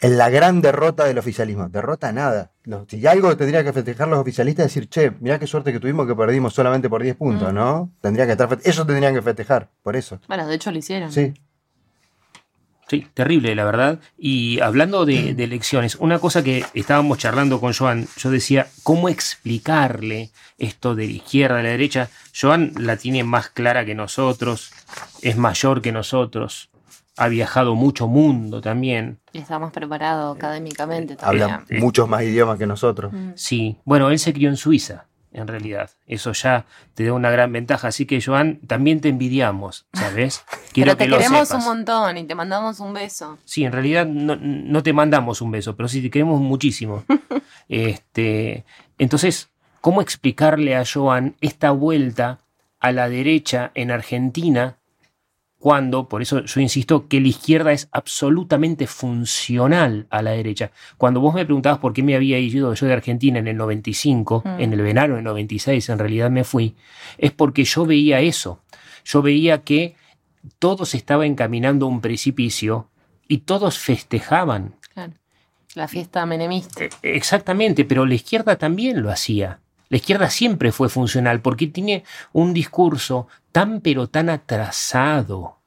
en 0.00 0.16
la 0.16 0.30
gran 0.30 0.62
derrota 0.62 1.04
del 1.04 1.18
oficialismo, 1.18 1.68
derrota 1.68 2.10
nada. 2.10 2.50
Si 2.86 3.06
algo 3.06 3.36
tendría 3.36 3.62
que 3.62 3.74
festejar 3.74 4.08
los 4.08 4.18
oficialistas 4.18 4.64
es 4.64 4.74
decir, 4.74 4.88
che, 4.88 5.12
mirá 5.20 5.38
qué 5.38 5.46
suerte 5.46 5.70
que 5.70 5.78
tuvimos 5.78 6.06
que 6.06 6.14
perdimos 6.14 6.54
solamente 6.54 6.88
por 6.88 7.02
10 7.02 7.16
puntos, 7.16 7.52
Mm. 7.52 7.54
¿no? 7.54 7.90
Tendría 8.00 8.24
que 8.24 8.32
estar, 8.32 8.48
ellos 8.64 8.86
tendrían 8.86 9.12
que 9.14 9.20
festejar, 9.20 9.68
por 9.82 9.94
eso. 9.94 10.20
Bueno, 10.26 10.46
de 10.46 10.54
hecho 10.54 10.70
lo 10.70 10.78
hicieron. 10.78 11.12
Sí. 11.12 11.34
Sí, 12.88 13.06
terrible, 13.14 13.54
la 13.54 13.64
verdad. 13.64 13.98
Y 14.16 14.60
hablando 14.60 15.02
Mm. 15.02 15.06
de, 15.06 15.34
de 15.34 15.44
elecciones, 15.44 15.96
una 15.96 16.18
cosa 16.18 16.42
que 16.42 16.64
estábamos 16.74 17.18
charlando 17.18 17.60
con 17.60 17.72
Joan, 17.74 18.06
yo 18.16 18.30
decía, 18.30 18.66
¿cómo 18.82 19.08
explicarle 19.08 20.30
esto 20.58 20.94
de 20.94 21.06
la 21.06 21.12
izquierda 21.12 21.58
a 21.58 21.62
la 21.62 21.68
derecha? 21.70 22.08
Joan 22.38 22.72
la 22.76 22.96
tiene 22.96 23.24
más 23.24 23.48
clara 23.50 23.84
que 23.84 23.94
nosotros, 23.94 24.70
es 25.22 25.36
mayor 25.36 25.82
que 25.82 25.92
nosotros, 25.92 26.70
ha 27.16 27.26
viajado 27.28 27.74
mucho 27.74 28.06
mundo 28.06 28.60
también. 28.60 29.18
Está 29.32 29.58
más 29.58 29.72
preparado 29.72 30.30
académicamente 30.32 31.16
Habla 31.20 31.48
también. 31.58 31.80
muchos 31.82 32.08
más 32.08 32.22
idiomas 32.22 32.58
que 32.58 32.66
nosotros. 32.66 33.12
Mm. 33.12 33.30
Sí, 33.34 33.76
bueno, 33.84 34.08
él 34.10 34.18
se 34.20 34.32
crió 34.32 34.48
en 34.48 34.56
Suiza, 34.56 35.06
en 35.32 35.46
realidad. 35.46 35.90
Eso 36.06 36.32
ya 36.32 36.66
te 36.94 37.04
da 37.04 37.12
una 37.12 37.30
gran 37.30 37.52
ventaja. 37.52 37.88
Así 37.88 38.06
que, 38.06 38.20
Joan, 38.20 38.60
también 38.66 39.00
te 39.00 39.08
envidiamos, 39.08 39.86
¿sabes? 39.92 40.44
Quiero 40.72 40.92
Pero 40.92 40.96
te 40.96 41.04
que 41.04 41.10
lo 41.10 41.16
queremos 41.18 41.48
sepas. 41.48 41.64
un 41.64 41.76
montón 41.76 42.16
y 42.18 42.24
te 42.24 42.34
mandamos 42.34 42.80
un 42.80 42.92
beso. 42.92 43.38
Sí, 43.44 43.64
en 43.64 43.72
realidad 43.72 44.06
no, 44.06 44.36
no 44.36 44.82
te 44.82 44.92
mandamos 44.92 45.40
un 45.40 45.50
beso, 45.50 45.76
pero 45.76 45.88
sí 45.88 46.02
te 46.02 46.10
queremos 46.10 46.40
muchísimo. 46.40 47.04
este, 47.68 48.64
entonces, 48.98 49.50
¿cómo 49.80 50.00
explicarle 50.02 50.76
a 50.76 50.84
Joan 50.84 51.36
esta 51.40 51.70
vuelta 51.70 52.38
a 52.80 52.92
la 52.92 53.08
derecha 53.08 53.70
en 53.74 53.90
Argentina 53.90 54.77
cuando, 55.58 56.08
por 56.08 56.22
eso 56.22 56.44
yo 56.44 56.60
insisto, 56.60 57.08
que 57.08 57.20
la 57.20 57.28
izquierda 57.28 57.72
es 57.72 57.88
absolutamente 57.92 58.86
funcional 58.86 60.06
a 60.10 60.22
la 60.22 60.30
derecha? 60.32 60.70
Cuando 60.96 61.20
vos 61.20 61.34
me 61.34 61.44
preguntabas 61.44 61.78
por 61.80 61.92
qué 61.92 62.02
me 62.02 62.14
había 62.14 62.38
ido 62.38 62.72
yo 62.74 62.86
de 62.86 62.92
Argentina 62.92 63.38
en 63.38 63.48
el 63.48 63.56
95, 63.56 64.42
Mm. 64.44 64.60
en 64.60 64.72
el 64.72 64.82
verano 64.82 65.16
del 65.16 65.24
96 65.24 65.88
en 65.88 65.98
realidad 65.98 66.30
me 66.30 66.44
fui, 66.44 66.76
es 67.18 67.32
porque 67.32 67.64
yo 67.64 67.84
veía 67.86 68.20
eso. 68.20 68.60
Yo 69.04 69.22
veía 69.22 69.62
que 69.62 69.96
todo 70.58 70.84
se 70.84 70.96
estaba 70.96 71.26
encaminando 71.26 71.86
a 71.86 71.88
un 71.88 72.00
precipicio 72.00 72.88
y 73.26 73.38
todos 73.38 73.78
festejaban. 73.78 74.76
Claro. 74.94 75.12
La 75.74 75.88
fiesta 75.88 76.24
menemista. 76.24 76.84
Eh, 76.84 76.90
Exactamente, 77.02 77.84
pero 77.84 78.06
la 78.06 78.14
izquierda 78.14 78.56
también 78.56 79.02
lo 79.02 79.10
hacía. 79.10 79.60
La 79.88 79.96
izquierda 79.96 80.28
siempre 80.30 80.72
fue 80.72 80.88
funcional 80.88 81.40
porque 81.40 81.66
tiene 81.66 82.04
un 82.32 82.52
discurso 82.52 83.28
tan 83.52 83.80
pero 83.80 84.08
tan 84.08 84.28
atrasado 84.28 85.58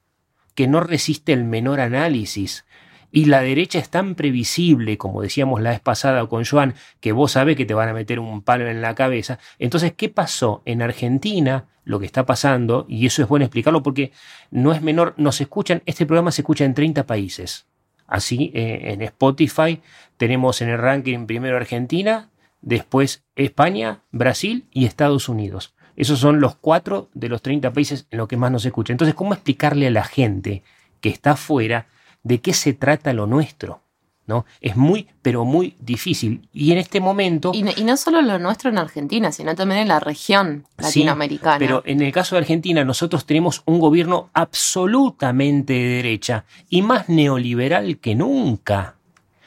que 0.54 0.68
no 0.68 0.80
resiste 0.80 1.32
el 1.32 1.44
menor 1.44 1.80
análisis. 1.80 2.64
Y 3.10 3.26
la 3.26 3.42
derecha 3.42 3.78
es 3.78 3.90
tan 3.90 4.14
previsible, 4.14 4.96
como 4.96 5.20
decíamos 5.20 5.60
la 5.60 5.70
vez 5.70 5.80
pasada 5.80 6.26
con 6.26 6.44
Joan, 6.46 6.74
que 7.00 7.12
vos 7.12 7.32
sabés 7.32 7.56
que 7.56 7.66
te 7.66 7.74
van 7.74 7.90
a 7.90 7.92
meter 7.92 8.18
un 8.18 8.40
palo 8.42 8.68
en 8.68 8.80
la 8.80 8.94
cabeza. 8.94 9.38
Entonces, 9.58 9.92
¿qué 9.94 10.08
pasó 10.08 10.62
en 10.64 10.80
Argentina? 10.80 11.66
Lo 11.84 11.98
que 11.98 12.06
está 12.06 12.24
pasando, 12.24 12.86
y 12.88 13.04
eso 13.04 13.22
es 13.22 13.28
bueno 13.28 13.44
explicarlo 13.44 13.82
porque 13.82 14.12
no 14.50 14.72
es 14.72 14.80
menor, 14.80 15.14
nos 15.18 15.40
escuchan, 15.40 15.82
este 15.84 16.06
programa 16.06 16.30
se 16.30 16.40
escucha 16.40 16.64
en 16.64 16.74
30 16.74 17.04
países. 17.06 17.66
Así, 18.06 18.50
eh, 18.54 18.92
en 18.92 19.02
Spotify 19.02 19.80
tenemos 20.16 20.62
en 20.62 20.68
el 20.68 20.78
ranking 20.78 21.26
primero 21.26 21.56
Argentina, 21.56 22.30
después 22.62 23.24
España, 23.36 24.00
Brasil 24.10 24.66
y 24.72 24.86
Estados 24.86 25.28
Unidos. 25.28 25.74
Esos 25.96 26.18
son 26.20 26.40
los 26.40 26.56
cuatro 26.56 27.10
de 27.12 27.28
los 27.28 27.42
30 27.42 27.72
países 27.72 28.06
en 28.10 28.18
los 28.18 28.28
que 28.28 28.36
más 28.38 28.50
nos 28.50 28.64
escucha. 28.64 28.92
Entonces, 28.92 29.14
¿cómo 29.14 29.34
explicarle 29.34 29.88
a 29.88 29.90
la 29.90 30.04
gente 30.04 30.62
que 31.00 31.10
está 31.10 31.32
afuera 31.32 31.88
de 32.22 32.40
qué 32.40 32.54
se 32.54 32.72
trata 32.72 33.12
lo 33.12 33.26
nuestro? 33.26 33.82
¿No? 34.24 34.46
Es 34.60 34.76
muy, 34.76 35.08
pero 35.20 35.44
muy 35.44 35.74
difícil. 35.80 36.48
Y 36.52 36.70
en 36.70 36.78
este 36.78 37.00
momento... 37.00 37.50
Y, 37.52 37.64
no- 37.64 37.72
y 37.76 37.82
no 37.82 37.96
solo 37.96 38.22
lo 38.22 38.38
nuestro 38.38 38.70
en 38.70 38.78
Argentina, 38.78 39.32
sino 39.32 39.54
también 39.56 39.80
en 39.82 39.88
la 39.88 39.98
región 39.98 40.64
Sí, 40.78 40.84
latinoamericana. 41.00 41.58
pero 41.58 41.82
en 41.84 42.00
el 42.00 42.12
caso 42.12 42.36
de 42.36 42.40
Argentina, 42.42 42.84
nosotros 42.84 43.26
tenemos 43.26 43.62
un 43.66 43.80
gobierno 43.80 44.30
absolutamente 44.32 45.72
de 45.72 45.86
derecha 45.96 46.44
y 46.70 46.82
más 46.82 47.08
neoliberal 47.08 47.98
que 47.98 48.14
nunca. 48.14 48.94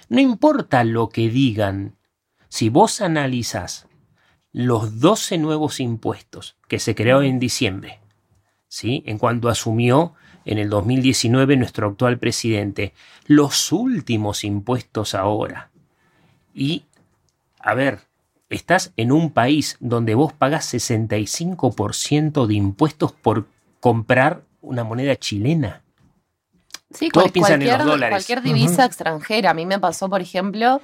No 0.10 0.20
importa 0.20 0.84
lo 0.84 1.10
que 1.10 1.30
digan, 1.30 1.96
si 2.50 2.70
vos 2.70 3.02
analizas 3.02 3.88
los 4.52 5.00
12 5.00 5.38
nuevos 5.38 5.80
impuestos 5.80 6.56
que 6.68 6.80
se 6.80 6.96
crearon 6.96 7.26
en 7.26 7.40
diciembre, 7.40 8.00
¿sí? 8.68 9.04
en 9.06 9.18
cuanto 9.18 9.50
asumió 9.50 10.14
en 10.46 10.58
el 10.60 10.70
2019 10.70 11.58
nuestro 11.58 11.88
actual 11.90 12.20
presidente, 12.20 12.94
los 13.26 13.72
últimos 13.72 14.44
impuestos 14.44 15.16
ahora. 15.16 15.72
Y, 16.54 16.84
a 17.60 17.74
ver, 17.74 18.02
estás 18.50 18.94
en 18.96 19.12
un 19.12 19.32
país 19.32 19.76
donde 19.80 20.14
vos 20.16 20.32
pagas 20.34 20.72
65% 20.74 22.46
de 22.48 22.54
impuestos 22.54 23.12
por 23.12 23.48
comprar 23.80 24.44
una 24.62 24.84
moneda 24.84 25.16
chilena. 25.16 25.82
Sí, 26.92 27.10
Todos 27.10 27.26
cual- 27.26 27.34
piensan 27.34 27.62
en 27.62 27.78
los 27.78 27.86
dólares. 27.88 28.14
cualquier 28.14 28.42
divisa 28.42 28.86
extranjera. 28.86 29.52
A 29.52 29.54
mí 29.54 29.66
me 29.66 29.80
pasó, 29.80 30.10
por 30.10 30.22
ejemplo, 30.22 30.82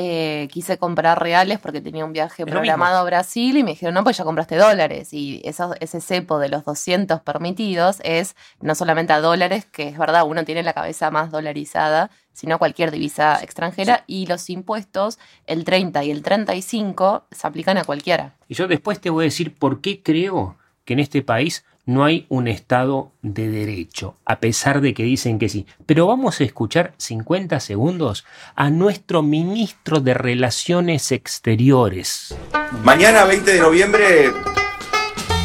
eh, 0.00 0.46
quise 0.52 0.78
comprar 0.78 1.20
reales 1.20 1.58
porque 1.58 1.80
tenía 1.80 2.04
un 2.04 2.12
viaje 2.12 2.44
Es 2.44 2.48
programado 2.48 2.98
a 2.98 3.02
Brasil 3.02 3.56
y 3.56 3.64
me 3.64 3.72
dijeron, 3.72 3.94
no, 3.94 4.04
pues 4.04 4.16
ya 4.16 4.22
compraste 4.22 4.54
dólares. 4.54 5.12
Y 5.12 5.40
eso, 5.42 5.74
ese 5.80 6.00
cepo 6.00 6.38
de 6.38 6.48
los 6.48 6.64
200 6.64 7.20
permitidos 7.22 7.98
es 8.04 8.36
no 8.60 8.76
solamente 8.76 9.12
a 9.12 9.20
dólares, 9.20 9.64
que 9.64 9.88
es 9.88 9.98
verdad, 9.98 10.24
uno 10.24 10.44
tiene 10.44 10.62
la 10.62 10.72
cabeza 10.72 11.10
más 11.10 11.32
dolarizada, 11.32 12.12
sino 12.32 12.54
a 12.54 12.58
cualquier 12.58 12.92
divisa 12.92 13.42
extranjera. 13.42 14.04
Y 14.06 14.26
los 14.26 14.48
impuestos, 14.50 15.18
el 15.46 15.64
30 15.64 16.04
y 16.04 16.12
el 16.12 16.22
35, 16.22 17.26
se 17.32 17.46
aplican 17.48 17.76
a 17.76 17.82
cualquiera. 17.82 18.36
Y 18.46 18.54
yo 18.54 18.68
después 18.68 19.00
te 19.00 19.10
voy 19.10 19.24
a 19.24 19.26
decir 19.26 19.56
por 19.56 19.80
qué 19.80 20.00
creo 20.00 20.56
que 20.84 20.92
en 20.92 21.00
este 21.00 21.22
país 21.22 21.64
no 21.88 22.04
hay 22.04 22.26
un 22.28 22.48
Estado 22.48 23.12
de 23.22 23.48
derecho, 23.48 24.14
a 24.26 24.40
pesar 24.40 24.82
de 24.82 24.92
que 24.92 25.04
dicen 25.04 25.38
que 25.38 25.48
sí. 25.48 25.66
Pero 25.86 26.06
vamos 26.06 26.38
a 26.38 26.44
escuchar 26.44 26.92
50 26.98 27.58
segundos 27.60 28.26
a 28.54 28.68
nuestro 28.68 29.22
ministro 29.22 30.00
de 30.00 30.12
Relaciones 30.12 31.10
Exteriores. 31.12 32.34
Mañana, 32.84 33.24
20 33.24 33.54
de 33.54 33.60
noviembre, 33.60 34.30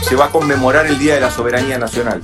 se 0.02 0.18
va 0.18 0.26
a 0.26 0.30
conmemorar 0.32 0.86
el 0.86 1.00
Día 1.00 1.16
de 1.16 1.22
la 1.22 1.32
Soberanía 1.32 1.80
Nacional. 1.80 2.22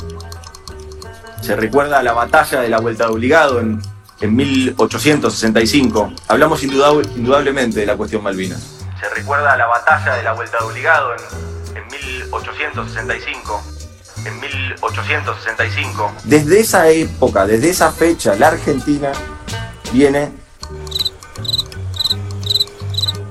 Se 1.42 1.56
recuerda 1.56 2.04
la 2.04 2.12
batalla 2.12 2.60
de 2.60 2.68
la 2.68 2.82
Vuelta 2.82 3.06
de 3.08 3.14
Obligado 3.14 3.62
en, 3.62 3.80
en 4.20 4.36
1865. 4.36 6.12
Hablamos 6.28 6.62
indudable- 6.66 7.08
indudablemente 7.16 7.80
de 7.80 7.86
la 7.86 7.96
cuestión 7.96 8.22
Malvinas. 8.22 8.76
Se 9.00 9.08
recuerda 9.16 9.56
la 9.56 9.66
batalla 9.68 10.16
de 10.18 10.24
la 10.24 10.34
Vuelta 10.34 10.58
de 10.60 10.66
Obligado 10.66 11.14
en, 11.14 11.78
en 11.78 11.88
1865. 11.88 13.64
En 14.30 14.40
1865. 14.40 16.12
Desde 16.26 16.60
esa 16.60 16.88
época, 16.90 17.48
desde 17.48 17.72
esa 17.72 17.92
fecha, 17.92 18.36
la 18.36 18.50
Argentina 18.50 19.12
viene 19.92 20.30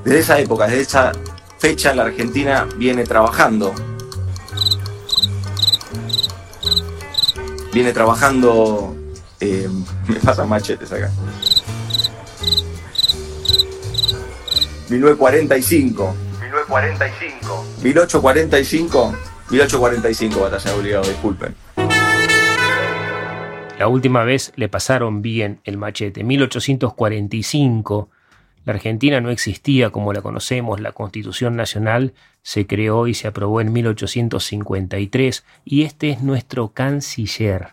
desde 0.04 0.18
esa 0.18 0.38
época, 0.40 0.66
desde 0.66 0.80
esa 0.80 1.12
fecha, 1.58 1.94
la 1.94 2.04
Argentina 2.04 2.66
viene 2.76 3.04
trabajando. 3.04 3.72
Viene 7.72 7.92
trabajando. 7.92 8.96
eh, 9.38 9.68
me 10.08 10.16
pasan 10.16 10.48
machetes 10.48 10.90
acá. 10.90 11.10
1945. 14.88 16.14
1945. 16.40 17.64
1845. 17.82 19.27
1845, 19.50 20.40
batalla 20.40 20.72
de 20.72 20.78
obligado, 20.78 21.08
disculpen. 21.08 21.54
La 23.78 23.88
última 23.88 24.24
vez 24.24 24.52
le 24.56 24.68
pasaron 24.68 25.22
bien 25.22 25.60
el 25.64 25.78
machete. 25.78 26.24
1845. 26.24 28.10
La 28.64 28.74
Argentina 28.74 29.20
no 29.20 29.30
existía 29.30 29.90
como 29.90 30.12
la 30.12 30.20
conocemos. 30.20 30.80
La 30.80 30.92
Constitución 30.92 31.56
Nacional 31.56 32.12
se 32.42 32.66
creó 32.66 33.06
y 33.06 33.14
se 33.14 33.28
aprobó 33.28 33.60
en 33.60 33.72
1853. 33.72 35.44
Y 35.64 35.84
este 35.84 36.10
es 36.10 36.22
nuestro 36.22 36.72
canciller. 36.74 37.68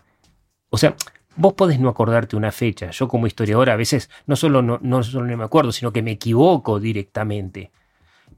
O 0.70 0.78
sea, 0.78 0.94
vos 1.34 1.54
podés 1.54 1.80
no 1.80 1.88
acordarte 1.88 2.36
una 2.36 2.52
fecha. 2.52 2.90
Yo 2.92 3.08
como 3.08 3.26
historiador 3.26 3.68
a 3.68 3.76
veces 3.76 4.08
no 4.26 4.36
solo 4.36 4.62
no, 4.62 4.78
no 4.80 5.02
solo 5.02 5.26
no 5.26 5.36
me 5.36 5.44
acuerdo, 5.44 5.72
sino 5.72 5.92
que 5.92 6.02
me 6.02 6.12
equivoco 6.12 6.80
directamente. 6.80 7.72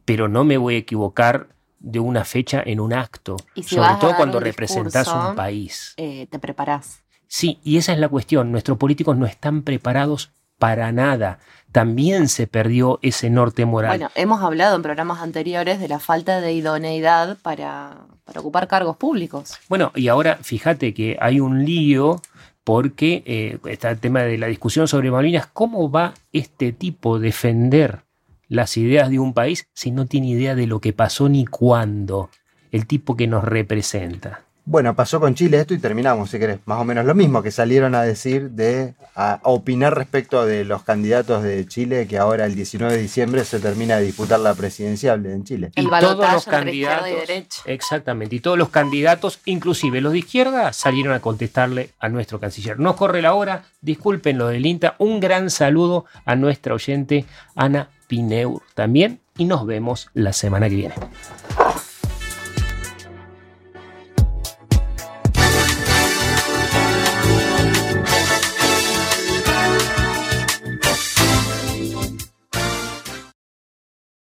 Pero 0.05 0.27
no 0.27 0.43
me 0.43 0.57
voy 0.57 0.77
a 0.77 0.79
equivocar 0.79 1.49
de 1.81 2.01
una 2.01 2.25
fecha 2.25 2.63
en 2.65 2.81
un 2.81 2.93
acto. 2.93 3.37
Y 3.55 3.63
si 3.63 3.77
sobre 3.77 3.95
todo 4.01 4.17
cuando 4.17 4.39
un 4.39 4.45
representás 4.45 5.07
discurso, 5.07 5.31
un 5.31 5.37
país. 5.37 5.95
eh, 5.97 6.27
te 6.31 6.39
preparás. 6.39 7.03
Sí, 7.27 7.59
y 7.63 7.77
esa 7.77 7.93
es 7.93 7.99
la 7.99 8.09
cuestión. 8.09 8.51
Nuestros 8.51 8.79
políticos 8.79 9.17
no 9.17 9.27
están 9.27 9.63
preparados 9.63 10.33
para 10.59 10.91
nada. 10.93 11.39
También 11.71 12.29
se 12.29 12.47
perdió 12.47 12.99
ese 13.03 13.31
norte 13.31 13.65
moral. 13.67 13.91
Bueno, 13.91 14.11
hemos 14.15 14.43
hablado 14.43 14.75
en 14.75 14.83
programas 14.83 15.21
anteriores 15.21 15.79
de 15.79 15.89
la 15.89 15.99
falta 15.99 16.41
de 16.41 16.53
idoneidad 16.53 17.37
para, 17.43 18.07
para 18.25 18.41
ocupar 18.41 18.67
cargos 18.67 18.97
públicos. 18.97 19.59
Bueno, 19.69 19.93
y 19.95 20.09
ahora 20.09 20.39
fíjate 20.43 20.95
que 20.95 21.17
hay 21.21 21.41
un 21.41 21.65
lío 21.65 22.21
porque 22.65 23.23
eh, 23.27 23.59
está 23.71 23.91
el 23.91 23.99
tema 23.99 24.23
de 24.23 24.39
la 24.39 24.47
discusión 24.47 24.89
sobre 24.89 25.11
Malvinas. 25.11 25.47
¿Cómo 25.47 25.91
va 25.91 26.15
este 26.33 26.73
tipo 26.73 27.17
a 27.17 27.19
defender 27.19 28.01
las 28.49 28.77
ideas 28.77 29.11
de 29.11 29.19
un 29.19 29.35
país 29.35 29.69
si 29.75 29.91
no 29.91 30.07
tiene 30.07 30.29
idea 30.29 30.55
de 30.55 30.67
lo 30.67 30.81
que 30.81 30.93
pasó 30.93 31.29
ni 31.29 31.47
cuándo? 31.47 32.31
El 32.71 32.87
tipo 32.87 33.17
que 33.17 33.27
nos 33.27 33.45
representa. 33.45 34.45
Bueno, 34.71 34.95
pasó 34.95 35.19
con 35.19 35.35
Chile 35.35 35.61
esto 35.61 35.73
y 35.73 35.79
terminamos, 35.79 36.29
si 36.29 36.39
querés. 36.39 36.59
Más 36.67 36.79
o 36.79 36.85
menos 36.85 37.07
lo 37.07 37.15
mismo 37.15 37.43
que 37.43 37.51
salieron 37.51 37.95
a 37.95 38.03
decir 38.03 38.51
de 38.51 38.93
a, 39.15 39.41
opinar 39.45 39.97
respecto 39.97 40.45
de 40.45 40.67
los 40.67 40.83
candidatos 40.83 41.43
de 41.43 41.67
Chile 41.67 42.07
que 42.07 42.19
ahora 42.19 42.45
el 42.45 42.55
19 42.55 42.93
de 42.93 43.01
diciembre 43.01 43.47
se 43.47 43.61
termina 43.61 43.97
de 43.97 44.05
disputar 44.05 44.41
la 44.41 44.53
presidencial 44.55 45.25
en 45.25 45.45
Chile. 45.45 45.71
El 45.75 45.87
y 45.87 45.89
todos 45.89 46.19
los 46.35 46.47
entre 46.47 46.75
izquierda 46.75 47.09
y 47.09 47.15
candidatos, 47.15 47.63
exactamente, 47.65 48.37
y 48.37 48.41
todos 48.41 48.59
los 48.59 48.69
candidatos, 48.69 49.41
inclusive 49.47 50.03
los 50.03 50.13
de 50.13 50.19
izquierda, 50.19 50.75
salieron 50.75 51.15
a 51.15 51.21
contestarle 51.21 51.93
a 51.99 52.11
nuestro 52.11 52.39
canciller. 52.39 52.79
Nos 52.79 52.97
corre 52.97 53.23
la 53.23 53.33
hora, 53.33 53.65
disculpen 53.81 54.37
lo 54.37 54.49
del 54.49 54.67
INTA, 54.67 54.97
un 54.99 55.19
gran 55.19 55.49
saludo 55.49 56.05
a 56.27 56.37
nuestra 56.37 56.75
oyente 56.75 57.25
Ana 57.55 57.89
Pineur 58.09 58.63
también, 58.75 59.21
y 59.37 59.45
nos 59.45 59.65
vemos 59.65 60.09
la 60.15 60.33
semana 60.33 60.69
que 60.69 60.75
viene. 60.75 60.95